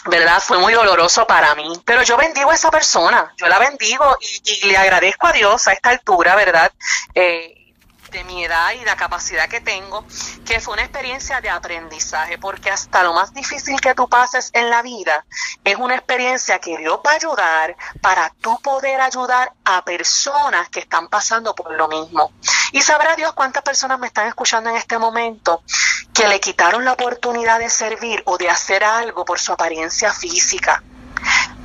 [0.09, 0.41] ¿Verdad?
[0.41, 4.67] Fue muy doloroso para mí, pero yo bendigo a esa persona, yo la bendigo y,
[4.67, 6.71] le agradezco a Dios a esta altura, ¿verdad?
[7.13, 7.56] Eh,
[8.11, 10.05] de mi edad y la capacidad que tengo,
[10.45, 14.69] que fue una experiencia de aprendizaje, porque hasta lo más difícil que tú pases en
[14.69, 15.25] la vida
[15.63, 20.79] es una experiencia que Dios va a ayudar para tú poder ayudar a personas que
[20.79, 22.31] están pasando por lo mismo.
[22.71, 25.63] Y sabrá Dios cuántas personas me están escuchando en este momento
[26.13, 30.83] que le quitaron la oportunidad de servir o de hacer algo por su apariencia física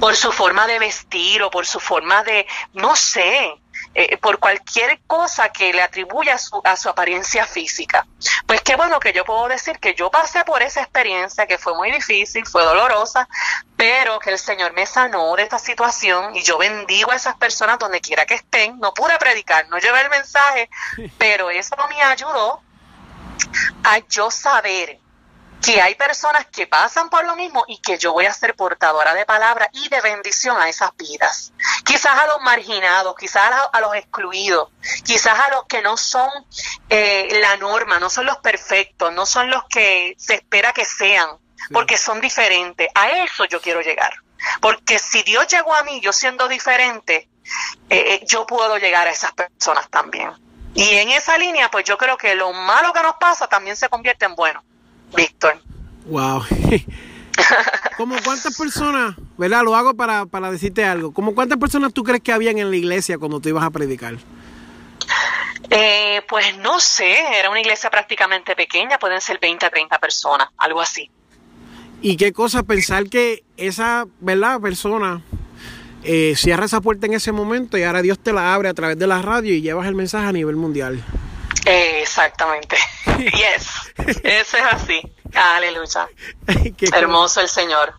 [0.03, 3.62] por su forma de vestir o por su forma de, no sé,
[3.95, 8.07] eh, por cualquier cosa que le atribuya a su, a su apariencia física.
[8.47, 11.75] Pues qué bueno que yo puedo decir que yo pasé por esa experiencia que fue
[11.75, 13.29] muy difícil, fue dolorosa,
[13.77, 17.79] pero que el Señor me sanó de esta situación y yo bendigo a esas personas
[17.79, 18.79] donde quiera que estén.
[18.81, 20.71] No pude predicar, no llevé el mensaje,
[21.19, 22.63] pero eso me ayudó
[23.85, 25.02] a yo saber
[25.63, 29.15] que hay personas que pasan por lo mismo y que yo voy a ser portadora
[29.15, 31.53] de palabra y de bendición a esas vidas.
[31.85, 34.71] Quizás a los marginados, quizás a los, excluidos,
[35.05, 36.29] quizás a los que no son
[36.89, 41.29] eh, la norma, no son los perfectos, no son los que se espera que sean,
[41.73, 42.89] porque son diferentes.
[42.95, 44.13] A eso yo quiero llegar.
[44.61, 47.29] Porque si Dios llegó a mí, yo siendo diferente,
[47.89, 50.33] eh, eh, yo puedo llegar a esas personas también.
[50.75, 53.89] Y en esa línea, pues yo creo que lo malo que nos pasa también se
[53.89, 54.65] convierte en bueno.
[55.17, 55.61] Víctor.
[56.07, 56.43] Wow.
[57.97, 59.63] ¿Cómo cuántas personas, verdad?
[59.63, 61.13] Lo hago para, para decirte algo.
[61.13, 64.17] ¿Cómo cuántas personas tú crees que habían en la iglesia cuando tú ibas a predicar?
[65.71, 70.49] Eh, pues no sé, era una iglesia prácticamente pequeña, pueden ser 20 a 30 personas,
[70.59, 71.11] algo así.
[72.03, 74.61] ¿Y qué cosa pensar que esa, ¿verdad?
[74.61, 75.23] Persona
[76.03, 78.99] eh, cierra esa puerta en ese momento y ahora Dios te la abre a través
[78.99, 81.03] de la radio y llevas el mensaje a nivel mundial?
[81.65, 82.77] exactamente.
[83.19, 83.82] yes.
[83.97, 85.03] Eso es así.
[85.35, 86.09] Aleluya.
[86.93, 87.95] Hermoso el Señor.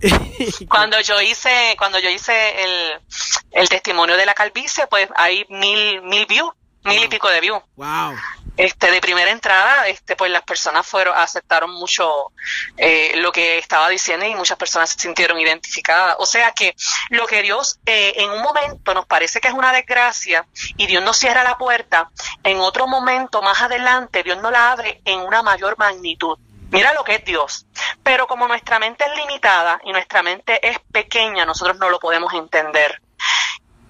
[0.68, 3.00] cuando yo hice, cuando yo hice el,
[3.52, 6.52] el testimonio de la calvicie, pues hay mil, mil views,
[6.84, 7.62] mil y pico de views.
[7.76, 8.16] Wow
[8.56, 12.32] este de primera entrada este pues las personas fueron aceptaron mucho
[12.76, 16.74] eh, lo que estaba diciendo y muchas personas se sintieron identificadas o sea que
[17.10, 20.46] lo que Dios eh, en un momento nos parece que es una desgracia
[20.76, 22.10] y Dios nos cierra la puerta
[22.42, 26.38] en otro momento más adelante Dios nos la abre en una mayor magnitud
[26.72, 27.66] Mira lo que es Dios.
[28.02, 32.32] Pero como nuestra mente es limitada y nuestra mente es pequeña, nosotros no lo podemos
[32.32, 33.02] entender.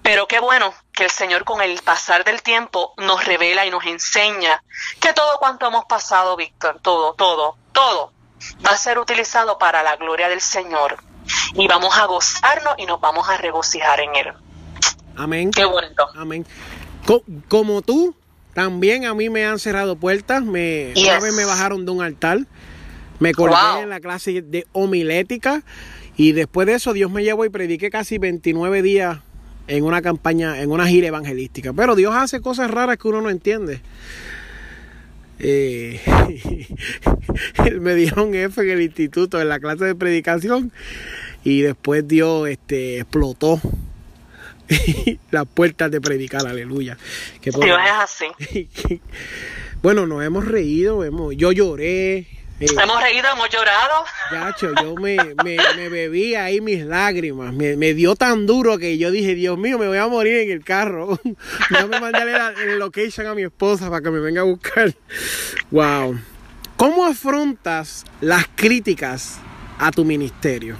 [0.03, 3.85] Pero qué bueno que el Señor con el pasar del tiempo nos revela y nos
[3.85, 4.61] enseña
[4.99, 8.11] que todo cuanto hemos pasado, Víctor, todo, todo, todo,
[8.65, 10.97] va a ser utilizado para la gloria del Señor.
[11.55, 14.33] Y vamos a gozarnos y nos vamos a regocijar en Él.
[15.15, 15.51] Amén.
[15.51, 16.05] Qué bonito.
[16.15, 16.45] Amén.
[17.47, 18.13] como tú,
[18.53, 20.43] también a mí me han cerrado puertas.
[20.43, 22.39] Me, vez me bajaron de un altar.
[23.19, 25.63] Me colgué en la clase de homilética.
[26.17, 29.19] Y después de eso, Dios me llevó y prediqué casi 29 días
[29.67, 31.73] en una campaña, en una gira evangelística.
[31.73, 33.81] Pero Dios hace cosas raras que uno no entiende.
[35.39, 35.99] Eh,
[37.81, 40.71] me dieron F en el instituto, en la clase de predicación,
[41.43, 43.59] y después Dios este, explotó
[45.31, 46.97] las puertas de predicar, aleluya.
[47.41, 48.69] Dios es así.
[49.81, 52.27] bueno, nos hemos reído, hemos, yo lloré,
[52.59, 54.05] hemos reído, hemos llorado.
[54.31, 57.53] Gacho, yo me, me, bebí ahí mis lágrimas.
[57.53, 60.63] Me, dio tan duro que yo dije, Dios mío, me voy a morir en el
[60.63, 61.19] carro.
[61.69, 64.93] me mandé la, location a mi esposa para que me venga a buscar.
[65.71, 66.19] Wow.
[66.77, 69.39] ¿Cómo afrontas las críticas
[69.79, 70.77] a tu ministerio?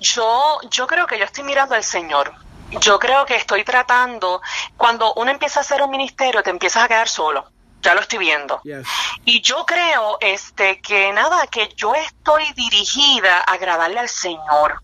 [0.00, 2.32] yo, yo creo que yo estoy mirando al Señor.
[2.80, 4.42] Yo creo que estoy tratando,
[4.76, 7.53] cuando uno empieza a hacer un ministerio, te empiezas a quedar solo.
[7.84, 8.62] Ya lo estoy viendo.
[9.26, 14.82] Y yo creo este que nada, que yo estoy dirigida a agradarle al Señor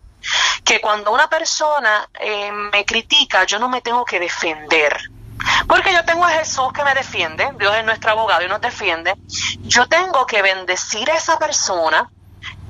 [0.62, 4.97] que cuando una persona eh, me critica, yo no me tengo que defender.
[5.66, 9.14] Porque yo tengo a Jesús que me defiende, Dios es nuestro abogado y nos defiende.
[9.60, 12.10] Yo tengo que bendecir a esa persona,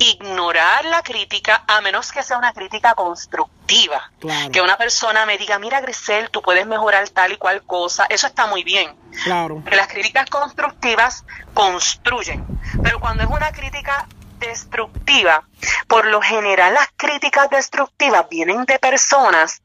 [0.01, 4.10] ignorar la crítica, a menos que sea una crítica constructiva.
[4.51, 8.27] Que una persona me diga, mira Grisel, tú puedes mejorar tal y cual cosa, eso
[8.27, 8.97] está muy bien.
[9.24, 9.62] Claro.
[9.64, 12.47] Que las críticas constructivas construyen.
[12.82, 14.09] Pero cuando es una crítica
[14.39, 15.44] destructiva,
[15.86, 19.62] por lo general las críticas destructivas vienen de personas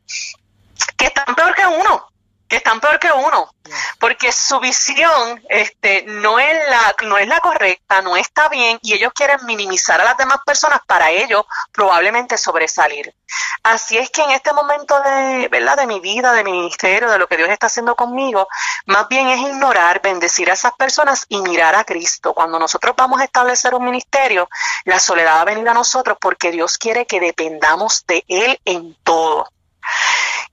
[0.97, 2.11] que están peor que uno
[2.55, 3.49] están peor que uno,
[3.99, 8.93] porque su visión este, no, es la, no es la correcta, no está bien, y
[8.93, 13.13] ellos quieren minimizar a las demás personas para ellos probablemente sobresalir.
[13.63, 15.77] Así es que en este momento de, ¿verdad?
[15.77, 18.47] de mi vida, de mi ministerio, de lo que Dios está haciendo conmigo,
[18.85, 22.33] más bien es ignorar, bendecir a esas personas y mirar a Cristo.
[22.33, 24.47] Cuando nosotros vamos a establecer un ministerio,
[24.83, 28.95] la soledad va a venir a nosotros porque Dios quiere que dependamos de Él en
[29.03, 29.49] todo.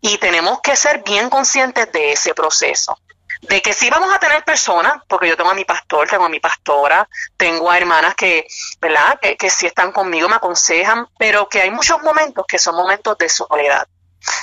[0.02, 2.98] Y tenemos que ser bien conscientes de ese proceso.
[3.40, 6.28] De que sí vamos a tener personas, porque yo tengo a mi pastor, tengo a
[6.28, 7.08] mi pastora,
[7.38, 8.46] tengo a hermanas que,
[8.80, 9.18] ¿verdad?
[9.20, 13.16] Que, que sí están conmigo, me aconsejan, pero que hay muchos momentos que son momentos
[13.16, 13.88] de soledad.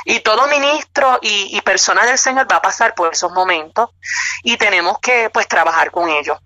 [0.05, 3.91] Y todo ministro y, y, persona del Señor va a pasar por esos momentos
[4.43, 6.37] y tenemos que pues trabajar con ellos.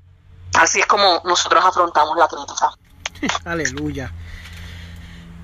[0.53, 3.40] Así es como nosotros afrontamos la crítica.
[3.49, 4.11] Aleluya.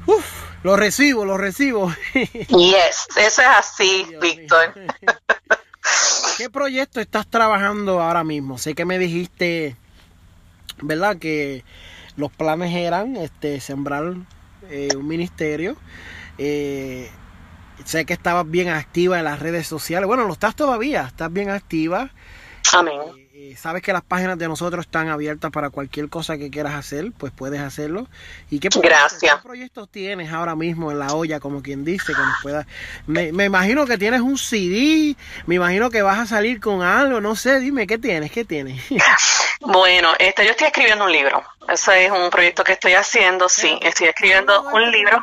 [0.06, 0.49] Uf.
[0.64, 1.94] Lo recibo, lo recibo.
[2.14, 4.74] Yes, eso es así, Víctor.
[6.38, 8.58] ¿Qué proyecto estás trabajando ahora mismo?
[8.58, 9.76] Sé que me dijiste,
[10.82, 11.18] ¿verdad?
[11.18, 11.64] Que
[12.16, 14.16] los planes eran este, sembrar
[14.70, 15.78] eh, un ministerio.
[16.38, 17.10] Eh,
[17.86, 20.08] sé que estabas bien activa en las redes sociales.
[20.08, 22.10] Bueno, lo estás todavía, estás bien activa.
[22.74, 23.00] Amén.
[23.18, 27.12] Eh, sabes que las páginas de nosotros están abiertas para cualquier cosa que quieras hacer,
[27.18, 28.08] pues puedes hacerlo.
[28.50, 29.36] ¿Y qué, Gracias.
[29.36, 32.68] ¿qué proyectos tienes ahora mismo en la olla, como quien dice, que nos pueda...
[33.08, 37.22] Me, me, imagino que tienes un CD, me imagino que vas a salir con algo,
[37.22, 38.32] no sé, dime, ¿qué tienes?
[38.32, 38.82] ¿Qué tienes?
[39.62, 41.44] Bueno, este, yo estoy escribiendo un libro.
[41.68, 43.78] Ese es un proyecto que estoy haciendo, sí.
[43.82, 45.22] Estoy escribiendo un libro.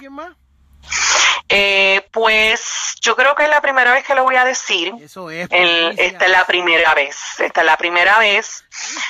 [1.49, 4.93] Eh, pues yo creo que es la primera vez que lo voy a decir.
[5.01, 5.49] Eso es.
[5.51, 7.17] esta es la primera vez.
[7.39, 8.65] Esta es la primera vez.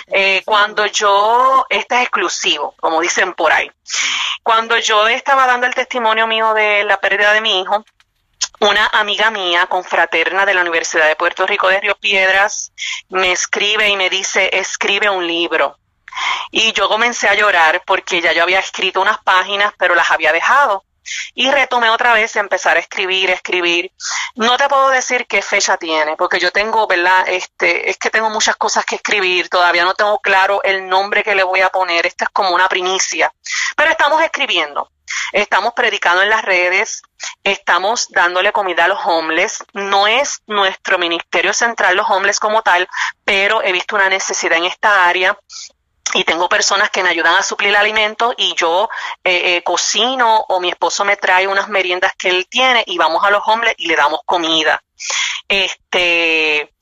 [0.09, 3.71] Eh, cuando yo, este es exclusivo, como dicen por ahí.
[4.43, 7.85] Cuando yo estaba dando el testimonio mío de la pérdida de mi hijo,
[8.61, 12.73] una amiga mía, confraterna de la Universidad de Puerto Rico de Río Piedras,
[13.09, 15.79] me escribe y me dice, escribe un libro.
[16.51, 20.33] Y yo comencé a llorar porque ya yo había escrito unas páginas, pero las había
[20.33, 20.85] dejado
[21.35, 23.93] y retomé otra vez empezar a escribir, escribir.
[24.35, 27.29] No te puedo decir qué fecha tiene, porque yo tengo, ¿verdad?
[27.29, 31.35] Este, es que tengo muchas cosas que escribir, todavía no tengo claro el nombre que
[31.35, 33.33] le voy a poner, esto es como una primicia,
[33.77, 34.91] pero estamos escribiendo.
[35.33, 37.03] Estamos predicando en las redes,
[37.43, 39.65] estamos dándole comida a los homeless.
[39.73, 42.89] No es nuestro ministerio central los homeless como tal,
[43.25, 45.39] pero he visto una necesidad en esta área
[46.15, 48.89] y tengo personas que me ayudan a suplir el alimento y yo
[49.25, 53.25] eh, eh, cocino o mi esposo me trae unas meriendas que él tiene y vamos
[53.25, 54.83] a los hombres y le damos comida.
[55.49, 56.73] Este,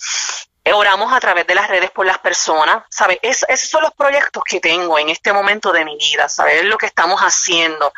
[0.72, 3.18] oramos a través de las redes por las personas, ¿sabes?
[3.22, 6.64] esos son los proyectos que tengo en este momento de mi vida, ¿sabes?
[6.64, 7.92] lo que estamos haciendo.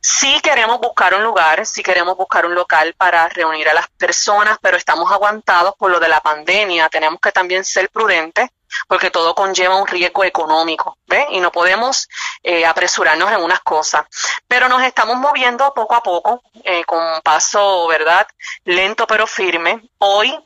[0.00, 4.58] Sí queremos buscar un lugar, sí queremos buscar un local para reunir a las personas,
[4.60, 6.88] pero estamos aguantados por lo de la pandemia.
[6.88, 8.50] Tenemos que también ser prudentes
[8.88, 11.26] porque todo conlleva un riesgo económico, ¿ves?
[11.30, 12.08] Y no podemos
[12.42, 14.06] eh, apresurarnos en unas cosas.
[14.46, 18.26] Pero nos estamos moviendo poco a poco, eh, con un paso, ¿verdad?
[18.64, 19.82] Lento pero firme.
[19.98, 20.38] Hoy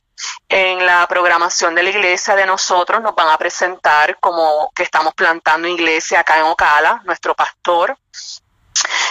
[0.49, 5.15] en la programación de la iglesia de nosotros nos van a presentar como que estamos
[5.15, 7.97] plantando iglesia acá en Ocala, nuestro pastor.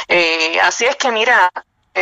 [0.08, 1.52] Eh, así es que mira,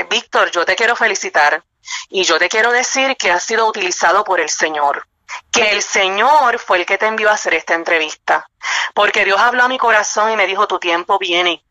[0.09, 1.63] Víctor, yo te quiero felicitar
[2.09, 5.07] y yo te quiero decir que has sido utilizado por el Señor
[5.51, 8.49] que el Señor fue el que te envió a hacer esta entrevista,
[8.93, 11.63] porque Dios habló a mi corazón y me dijo, tu tiempo viene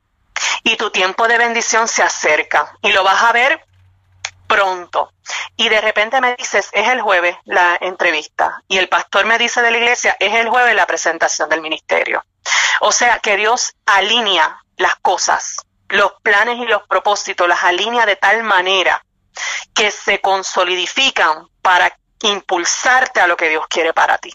[0.62, 3.64] y tu tiempo de bendición se acerca y lo vas a ver
[4.46, 5.12] pronto.
[5.56, 8.62] Y de repente me dices, es el jueves la entrevista.
[8.68, 12.24] Y el pastor me dice de la iglesia, es el jueves la presentación del ministerio.
[12.80, 18.16] O sea que Dios alinea las cosas, los planes y los propósitos, las alinea de
[18.16, 19.04] tal manera
[19.74, 24.34] que se consolidifican para impulsarte a lo que Dios quiere para ti.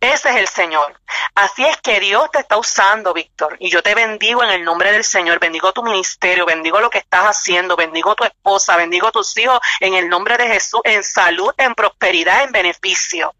[0.00, 0.98] Ese es el Señor.
[1.34, 3.56] Así es que Dios te está usando, Víctor.
[3.60, 5.38] Y yo te bendigo en el nombre del Señor.
[5.38, 9.94] Bendigo tu ministerio, bendigo lo que estás haciendo, bendigo tu esposa, bendigo tus hijos en
[9.94, 13.34] el nombre de Jesús, en salud, en prosperidad, en beneficio.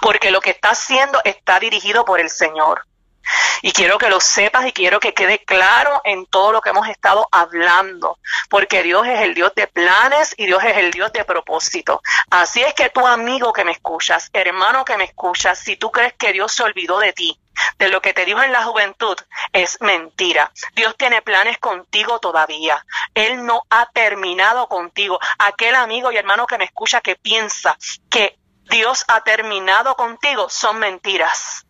[0.00, 2.86] Porque lo que estás haciendo está dirigido por el Señor.
[3.62, 6.88] Y quiero que lo sepas y quiero que quede claro en todo lo que hemos
[6.88, 8.18] estado hablando,
[8.50, 12.02] porque Dios es el Dios de planes y Dios es el Dios de propósito.
[12.30, 16.14] Así es que tu amigo que me escuchas, hermano que me escuchas, si tú crees
[16.14, 17.38] que Dios se olvidó de ti,
[17.78, 19.16] de lo que te dijo en la juventud,
[19.52, 20.52] es mentira.
[20.74, 22.84] Dios tiene planes contigo todavía.
[23.14, 25.18] Él no ha terminado contigo.
[25.38, 27.76] Aquel amigo y hermano que me escucha que piensa
[28.10, 28.38] que
[28.70, 31.66] Dios ha terminado contigo son mentiras.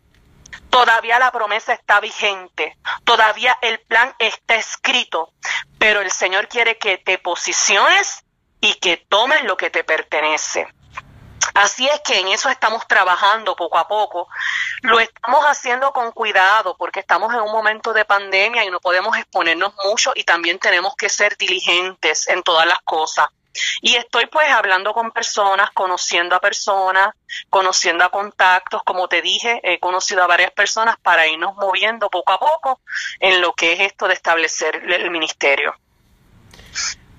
[0.73, 5.31] Todavía la promesa está vigente, todavía el plan está escrito,
[5.77, 8.25] pero el Señor quiere que te posiciones
[8.59, 10.65] y que tomes lo que te pertenece.
[11.53, 14.27] Así es que en eso estamos trabajando poco a poco.
[14.81, 19.15] Lo estamos haciendo con cuidado porque estamos en un momento de pandemia y no podemos
[19.15, 23.27] exponernos mucho y también tenemos que ser diligentes en todas las cosas.
[23.81, 27.09] Y estoy pues hablando con personas, conociendo a personas,
[27.49, 32.33] conociendo a contactos, como te dije, he conocido a varias personas para irnos moviendo poco
[32.33, 32.81] a poco
[33.19, 35.75] en lo que es esto de establecer el ministerio.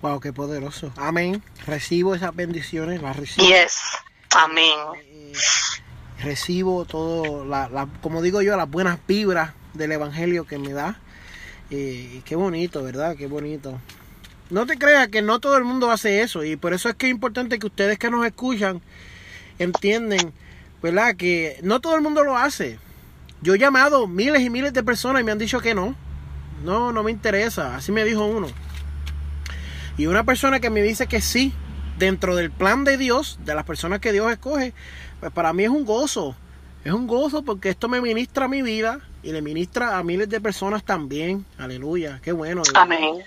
[0.03, 0.93] Wow, qué poderoso.
[0.97, 1.43] Amén.
[1.67, 3.47] Recibo esas bendiciones, las recibo.
[3.47, 3.81] Yes.
[4.37, 4.79] Amén.
[5.03, 5.33] Eh,
[6.19, 10.99] recibo todo, la, como digo yo, las buenas vibras del Evangelio que me da.
[11.71, 13.17] Eh, qué bonito, ¿verdad?
[13.17, 13.81] Qué bonito.
[14.55, 17.07] No te creas que no todo el mundo hace eso y por eso es que
[17.07, 18.81] es importante que ustedes que nos escuchan
[19.59, 20.33] entienden,
[20.81, 21.17] ¿verdad?
[21.17, 22.79] Que no todo el mundo lo hace.
[23.43, 25.97] Yo he llamado miles y miles de personas y me han dicho que no.
[26.63, 27.75] No, no me interesa.
[27.75, 28.47] Así me dijo uno.
[29.99, 31.53] Y una persona que me dice que sí,
[31.99, 34.73] dentro del plan de Dios, de las personas que Dios escoge,
[35.19, 36.37] pues para mí es un gozo.
[36.85, 40.41] Es un gozo porque esto me ministra mi vida y le ministra a miles de
[40.41, 41.45] personas también.
[41.59, 42.63] Aleluya, qué bueno.
[42.75, 43.25] Amén.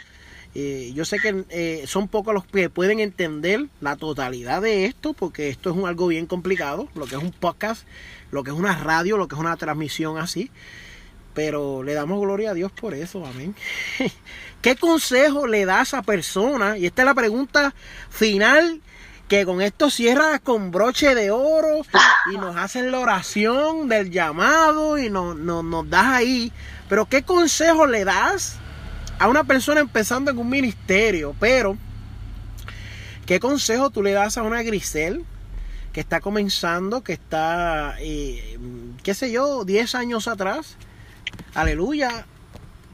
[0.60, 5.14] Eh, yo sé que eh, son pocos los que pueden entender la totalidad de esto,
[5.14, 7.86] porque esto es un, algo bien complicado, lo que es un podcast,
[8.32, 10.50] lo que es una radio, lo que es una transmisión así.
[11.36, 13.54] Pero le damos gloria a Dios por eso, amén.
[14.64, 16.76] ¿Qué consejo le da a persona?
[16.76, 17.76] Y esta es la pregunta
[18.10, 18.82] final
[19.28, 21.82] que con esto cierra con broche de oro
[22.34, 26.52] y nos hacen la oración del llamado y nos, nos, nos das ahí.
[26.90, 28.58] Pero ¿qué consejo le das
[29.20, 31.78] a una persona empezando en un ministerio, pero
[33.26, 35.26] ¿qué consejo tú le das a una Grisel
[35.94, 38.60] que está comenzando, que está, eh,
[39.04, 40.78] qué sé yo, 10 años atrás?
[41.56, 42.26] Aleluya,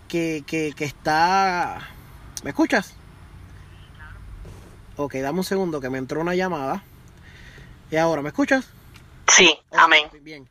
[0.07, 1.89] que, que, que está...
[2.43, 2.93] ¿Me escuchas?
[4.95, 6.83] Ok, dame un segundo que me entró una llamada.
[7.89, 8.65] ¿Y ahora me escuchas?
[9.27, 10.07] Sí, amén.
[10.21, 10.47] Bien.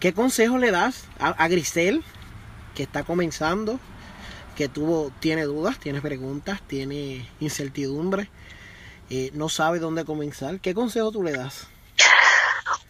[0.00, 2.02] ¿Qué consejo le das a, a Grisel
[2.74, 3.80] que está comenzando?
[4.56, 8.28] Que tuvo, tiene dudas, tiene preguntas, tiene incertidumbre,
[9.10, 10.60] eh, no sabe dónde comenzar.
[10.60, 11.68] ¿Qué consejo tú le das?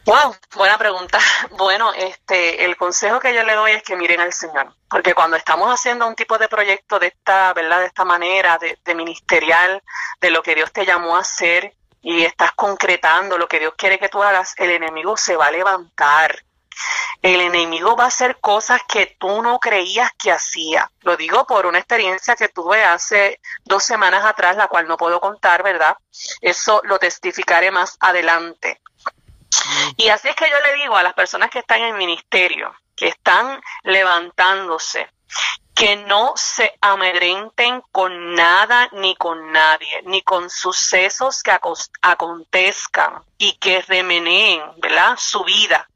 [0.07, 1.19] Wow, buena pregunta.
[1.59, 5.37] Bueno, este, el consejo que yo le doy es que miren al Señor, porque cuando
[5.37, 7.81] estamos haciendo un tipo de proyecto de esta, ¿verdad?
[7.81, 9.83] De esta manera, de, de ministerial,
[10.21, 13.99] de lo que Dios te llamó a hacer y estás concretando lo que Dios quiere
[13.99, 16.46] que tú hagas, el enemigo se va a levantar
[17.23, 20.91] el enemigo va a hacer cosas que tú no creías que hacía.
[21.01, 25.21] Lo digo por una experiencia que tuve hace dos semanas atrás, la cual no puedo
[25.21, 25.97] contar, ¿verdad?
[26.41, 28.81] Eso lo testificaré más adelante.
[29.97, 32.75] Y así es que yo le digo a las personas que están en el ministerio,
[32.95, 35.09] que están levantándose,
[35.75, 41.59] que no se amedrenten con nada ni con nadie, ni con sucesos que
[42.03, 45.17] acontezcan y que remeneen, ¿verdad?
[45.19, 45.89] Su vida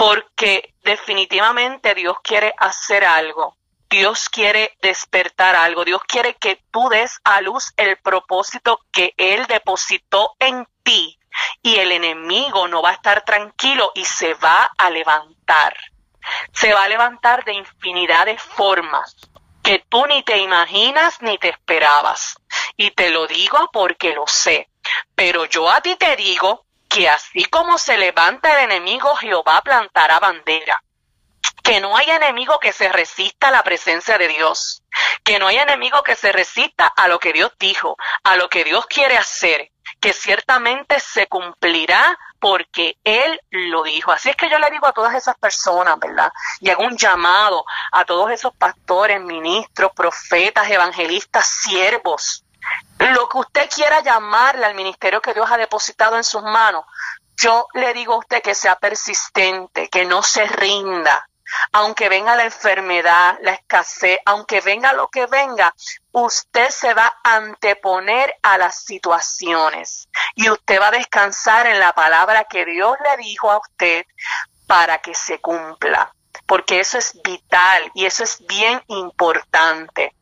[0.00, 3.58] porque definitivamente Dios quiere hacer algo.
[3.90, 5.84] Dios quiere despertar algo.
[5.84, 11.18] Dios quiere que tú des a luz el propósito que Él depositó en ti.
[11.60, 15.76] Y el enemigo no va a estar tranquilo y se va a levantar.
[16.54, 19.14] Se va a levantar de infinidad de formas
[19.62, 22.38] que tú ni te imaginas ni te esperabas.
[22.74, 24.70] Y te lo digo porque lo sé.
[25.14, 30.18] Pero yo a ti te digo que así como se levanta el enemigo, Jehová plantará
[30.18, 30.82] bandera.
[31.62, 34.82] Que no hay enemigo que se resista a la presencia de Dios.
[35.22, 38.64] Que no hay enemigo que se resista a lo que Dios dijo, a lo que
[38.64, 39.70] Dios quiere hacer.
[40.00, 44.10] Que ciertamente se cumplirá porque Él lo dijo.
[44.10, 46.32] Así es que yo le digo a todas esas personas, ¿verdad?
[46.58, 52.44] Y hago un llamado a todos esos pastores, ministros, profetas, evangelistas, siervos,
[52.98, 56.84] lo que usted quiera llamarle al ministerio que Dios ha depositado en sus manos,
[57.36, 61.26] yo le digo a usted que sea persistente, que no se rinda,
[61.72, 65.74] aunque venga la enfermedad, la escasez, aunque venga lo que venga,
[66.12, 70.08] usted se va a anteponer a las situaciones.
[70.34, 74.06] Y usted va a descansar en la palabra que Dios le dijo a usted
[74.66, 76.14] para que se cumpla,
[76.46, 80.14] porque eso es vital y eso es bien importante.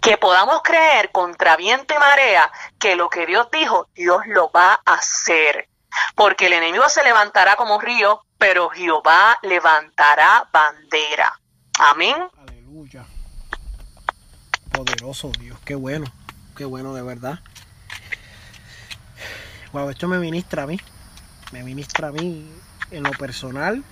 [0.00, 4.80] Que podamos creer contra viento y marea que lo que Dios dijo, Dios lo va
[4.84, 5.68] a hacer.
[6.14, 11.38] Porque el enemigo se levantará como río, pero Jehová levantará bandera.
[11.78, 12.16] Amén.
[12.38, 13.04] Aleluya.
[14.72, 16.06] Poderoso Dios, qué bueno,
[16.56, 17.40] qué bueno de verdad.
[19.72, 20.80] Wow, esto me ministra a mí,
[21.52, 22.50] me ministra a mí
[22.90, 23.84] en lo personal.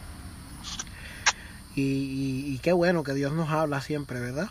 [1.74, 4.50] Y, y qué bueno que Dios nos habla siempre, ¿verdad?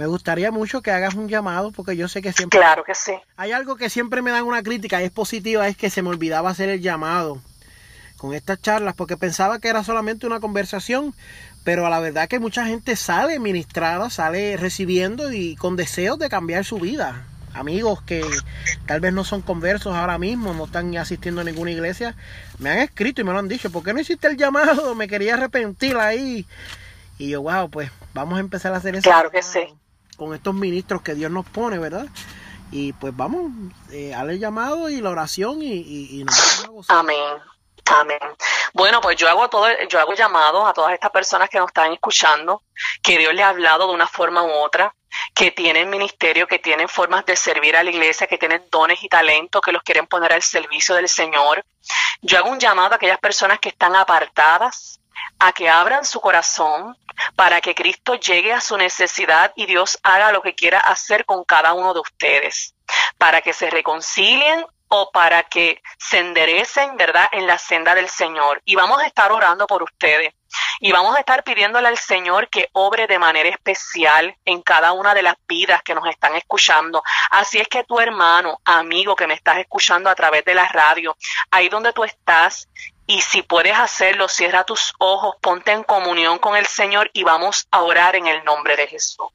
[0.00, 2.58] Me gustaría mucho que hagas un llamado porque yo sé que siempre...
[2.58, 3.12] Claro que sí.
[3.36, 6.08] Hay algo que siempre me dan una crítica y es positiva, es que se me
[6.08, 7.42] olvidaba hacer el llamado
[8.16, 11.14] con estas charlas porque pensaba que era solamente una conversación,
[11.64, 16.30] pero a la verdad que mucha gente sale ministrada, sale recibiendo y con deseos de
[16.30, 17.26] cambiar su vida.
[17.52, 18.24] Amigos que
[18.86, 22.16] tal vez no son conversos ahora mismo, no están asistiendo a ninguna iglesia,
[22.58, 24.94] me han escrito y me lo han dicho, ¿por qué no hiciste el llamado?
[24.94, 26.46] Me quería arrepentir ahí.
[27.18, 29.02] Y yo, wow, pues vamos a empezar a hacer eso.
[29.02, 29.74] Claro que sí
[30.20, 32.04] con estos ministros que Dios nos pone, ¿verdad?
[32.70, 33.52] Y pues vamos,
[33.90, 37.38] eh, al llamado y la oración y, y, nos vamos a Amén.
[37.86, 38.18] Amén.
[38.74, 41.90] Bueno, pues yo hago todo, yo hago llamados a todas estas personas que nos están
[41.94, 42.62] escuchando,
[43.02, 44.94] que Dios le ha hablado de una forma u otra,
[45.34, 49.08] que tienen ministerio, que tienen formas de servir a la iglesia, que tienen dones y
[49.08, 51.64] talentos, que los quieren poner al servicio del Señor.
[52.20, 54.99] Yo hago un llamado a aquellas personas que están apartadas,
[55.38, 56.96] a que abran su corazón
[57.36, 61.44] para que Cristo llegue a su necesidad y Dios haga lo que quiera hacer con
[61.44, 62.74] cada uno de ustedes,
[63.18, 68.60] para que se reconcilien o para que se enderecen, ¿verdad?, en la senda del Señor.
[68.64, 70.34] Y vamos a estar orando por ustedes.
[70.80, 75.14] Y vamos a estar pidiéndole al Señor que obre de manera especial en cada una
[75.14, 77.04] de las vidas que nos están escuchando.
[77.30, 81.16] Así es que tu hermano, amigo que me estás escuchando a través de la radio,
[81.52, 82.68] ahí donde tú estás,
[83.10, 87.66] y si puedes hacerlo, cierra tus ojos, ponte en comunión con el Señor y vamos
[87.72, 89.26] a orar en el nombre de Jesús.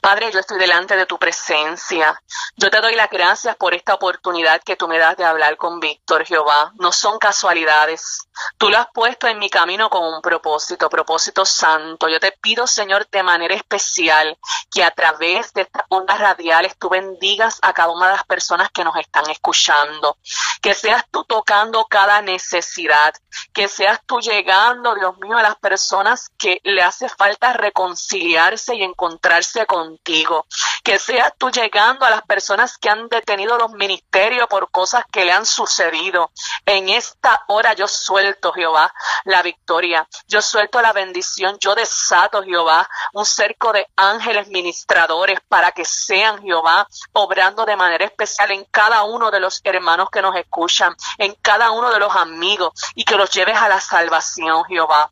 [0.00, 2.20] Padre, yo estoy delante de tu presencia.
[2.56, 5.80] Yo te doy las gracias por esta oportunidad que tú me das de hablar con
[5.80, 6.72] Víctor, Jehová.
[6.78, 8.28] No son casualidades.
[8.58, 12.08] Tú lo has puesto en mi camino con un propósito, propósito santo.
[12.08, 14.36] Yo te pido, Señor, de manera especial
[14.70, 18.70] que a través de estas ondas radiales tú bendigas a cada una de las personas
[18.70, 20.18] que nos están escuchando.
[20.60, 23.14] Que seas tú tocando cada necesidad.
[23.52, 28.82] Que seas tú llegando, Dios mío, a las personas que le hace falta reconciliarse y
[28.82, 30.46] encontrarse contigo.
[30.82, 35.24] Que seas tú llegando a las personas que han detenido los ministerios por cosas que
[35.24, 36.30] le han sucedido.
[36.66, 38.92] En esta hora yo suelto, Jehová,
[39.24, 40.06] la victoria.
[40.28, 41.56] Yo suelto la bendición.
[41.60, 48.04] Yo desato, Jehová, un cerco de ángeles ministradores para que sean, Jehová, obrando de manera
[48.04, 52.14] especial en cada uno de los hermanos que nos escuchan, en cada uno de los
[52.14, 55.10] amigos y que los lleves a la salvación, Jehová.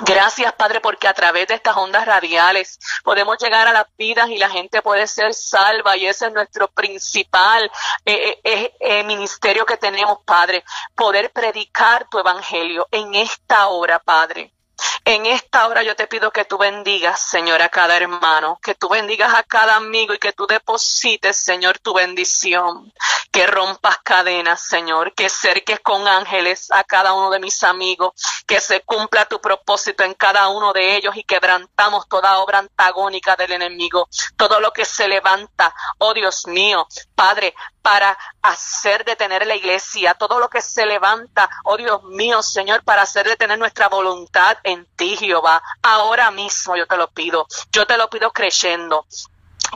[0.00, 4.36] Gracias, Padre, porque a través de estas ondas radiales podemos llegar a las vidas y
[4.36, 7.70] la gente puede ser salva y ese es nuestro principal
[8.04, 10.64] eh, eh, eh, ministerio que tenemos, Padre,
[10.94, 14.55] poder predicar tu evangelio en esta hora, Padre.
[15.04, 18.88] En esta hora yo te pido que tú bendigas, Señor, a cada hermano, que tú
[18.88, 22.92] bendigas a cada amigo y que tú deposites, Señor, tu bendición,
[23.30, 28.14] que rompas cadenas, Señor, que cerques con ángeles a cada uno de mis amigos,
[28.46, 33.36] que se cumpla tu propósito en cada uno de ellos y quebrantamos toda obra antagónica
[33.36, 37.54] del enemigo, todo lo que se levanta, oh Dios mío, Padre,
[37.86, 43.02] para hacer detener la iglesia, todo lo que se levanta, oh Dios mío, Señor, para
[43.02, 45.62] hacer detener nuestra voluntad en ti, Jehová.
[45.82, 49.06] Ahora mismo yo te lo pido, yo te lo pido creyendo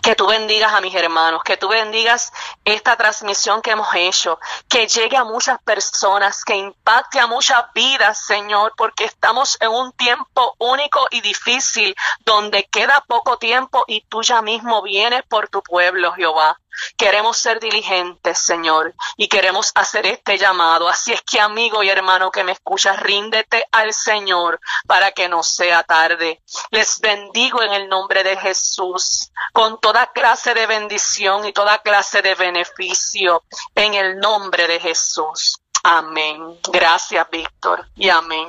[0.02, 2.32] que tú bendigas a mis hermanos, que tú bendigas
[2.64, 8.26] esta transmisión que hemos hecho, que llegue a muchas personas, que impacte a muchas vidas,
[8.26, 14.22] Señor, porque estamos en un tiempo único y difícil, donde queda poco tiempo y tú
[14.22, 16.58] ya mismo vienes por tu pueblo, Jehová.
[16.96, 20.88] Queremos ser diligentes, Señor, y queremos hacer este llamado.
[20.88, 25.42] Así es que, amigo y hermano que me escuchas, ríndete al Señor para que no
[25.42, 26.40] sea tarde.
[26.70, 32.22] Les bendigo en el nombre de Jesús, con toda clase de bendición y toda clase
[32.22, 33.42] de beneficio,
[33.74, 35.60] en el nombre de Jesús.
[35.82, 36.58] Amén.
[36.72, 38.48] Gracias, Víctor, y amén.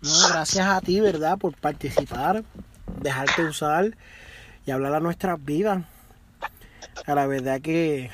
[0.00, 2.44] gracias a ti, ¿verdad?, por participar,
[2.86, 3.96] dejarte usar
[4.64, 5.78] y hablar a nuestras vidas
[7.06, 8.10] a la verdad que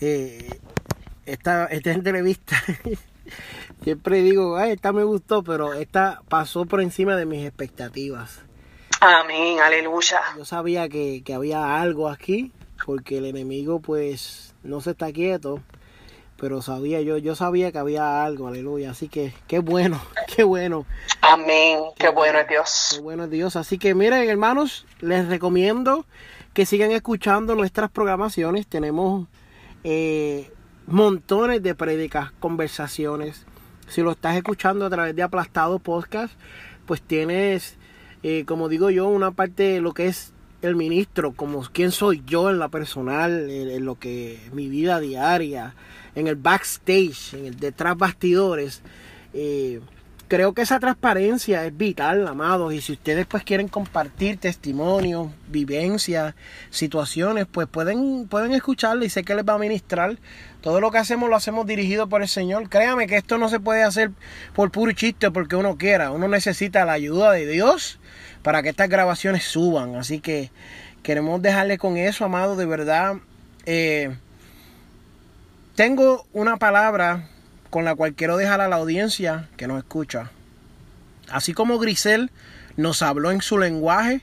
[0.00, 0.58] eh,
[1.26, 2.56] esta, esta entrevista,
[3.84, 8.40] siempre digo, ay, esta me gustó, pero esta pasó por encima de mis expectativas.
[9.00, 10.20] Amén, aleluya.
[10.36, 12.52] Yo sabía que, que había algo aquí,
[12.84, 15.60] porque el enemigo pues no se está quieto,
[16.42, 18.90] pero sabía yo, yo sabía que había algo, aleluya.
[18.90, 20.00] Así que qué bueno,
[20.36, 20.86] qué bueno.
[21.20, 22.90] Amén, qué, bueno es Dios.
[22.94, 23.54] Qué bueno es Dios.
[23.54, 26.04] Así que miren, hermanos, les recomiendo
[26.54, 28.66] que sigan escuchando nuestras programaciones.
[28.66, 29.28] Tenemos
[29.84, 30.50] eh,
[30.86, 33.46] montones de prédicas, conversaciones.
[33.88, 36.34] Si lo estás escuchando a través de Aplastado Podcast,
[36.86, 37.76] pues tienes,
[38.22, 42.22] eh, como digo yo, una parte de lo que es el ministro, como quién soy
[42.24, 45.74] yo en la personal, en, lo que mi vida diaria,
[46.14, 48.82] en el backstage, en el detrás bastidores.
[49.34, 49.80] Eh,
[50.32, 56.34] creo que esa transparencia es vital, amados, y si ustedes pues quieren compartir testimonios, vivencias,
[56.70, 60.16] situaciones, pues pueden, pueden escucharla y sé que les va a ministrar.
[60.62, 62.70] Todo lo que hacemos lo hacemos dirigido por el Señor.
[62.70, 64.10] Créame que esto no se puede hacer
[64.54, 66.10] por puro chiste porque uno quiera.
[66.12, 67.98] Uno necesita la ayuda de Dios
[68.42, 69.96] para que estas grabaciones suban.
[69.96, 70.50] Así que
[71.02, 73.16] queremos dejarle con eso, amado, de verdad.
[73.66, 74.16] Eh,
[75.74, 77.28] tengo una palabra
[77.72, 80.30] con la cual quiero dejar a la audiencia que nos escucha.
[81.30, 82.30] Así como Grisel
[82.76, 84.20] nos habló en su lenguaje,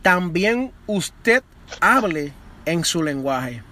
[0.00, 1.42] también usted
[1.82, 2.32] hable
[2.64, 3.62] en su lenguaje.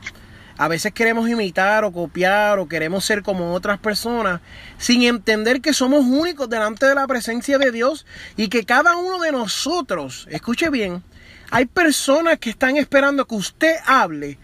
[0.59, 4.43] A veces queremos imitar o copiar o queremos ser como otras personas
[4.77, 8.05] sin entender que somos únicos delante de la presencia de Dios
[8.37, 11.03] y que cada uno de nosotros, escuche bien,
[11.51, 14.37] hay personas que están esperando que usted hable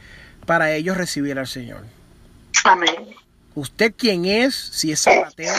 [0.46, 1.84] para ellos recibir al Señor.
[2.64, 3.19] Amén.
[3.60, 5.52] Usted quién es, si es zapatero,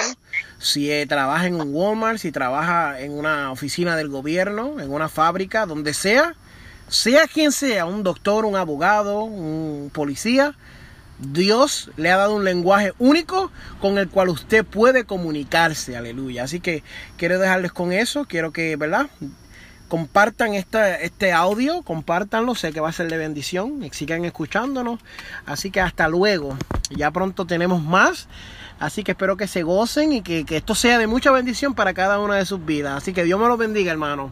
[0.57, 5.07] si eh, trabaja en un Walmart, si trabaja en una oficina del gobierno, en una
[5.07, 6.33] fábrica, donde sea,
[6.87, 10.55] sea quien sea, un doctor, un abogado, un policía,
[11.19, 16.45] Dios le ha dado un lenguaje único con el cual usted puede comunicarse, aleluya.
[16.45, 16.83] Así que
[17.17, 19.11] quiero dejarles con eso, quiero que, ¿verdad?
[19.91, 25.01] Compartan este, audio, compártanlo, sé que va a ser de bendición, sigan escuchándonos.
[25.45, 26.55] Así que hasta luego,
[26.91, 28.29] ya pronto tenemos más.
[28.79, 31.93] Así que espero que se gocen y que, que esto sea de mucha bendición para
[31.93, 32.95] cada una de sus vidas.
[32.95, 34.31] Así que Dios me los bendiga, hermano.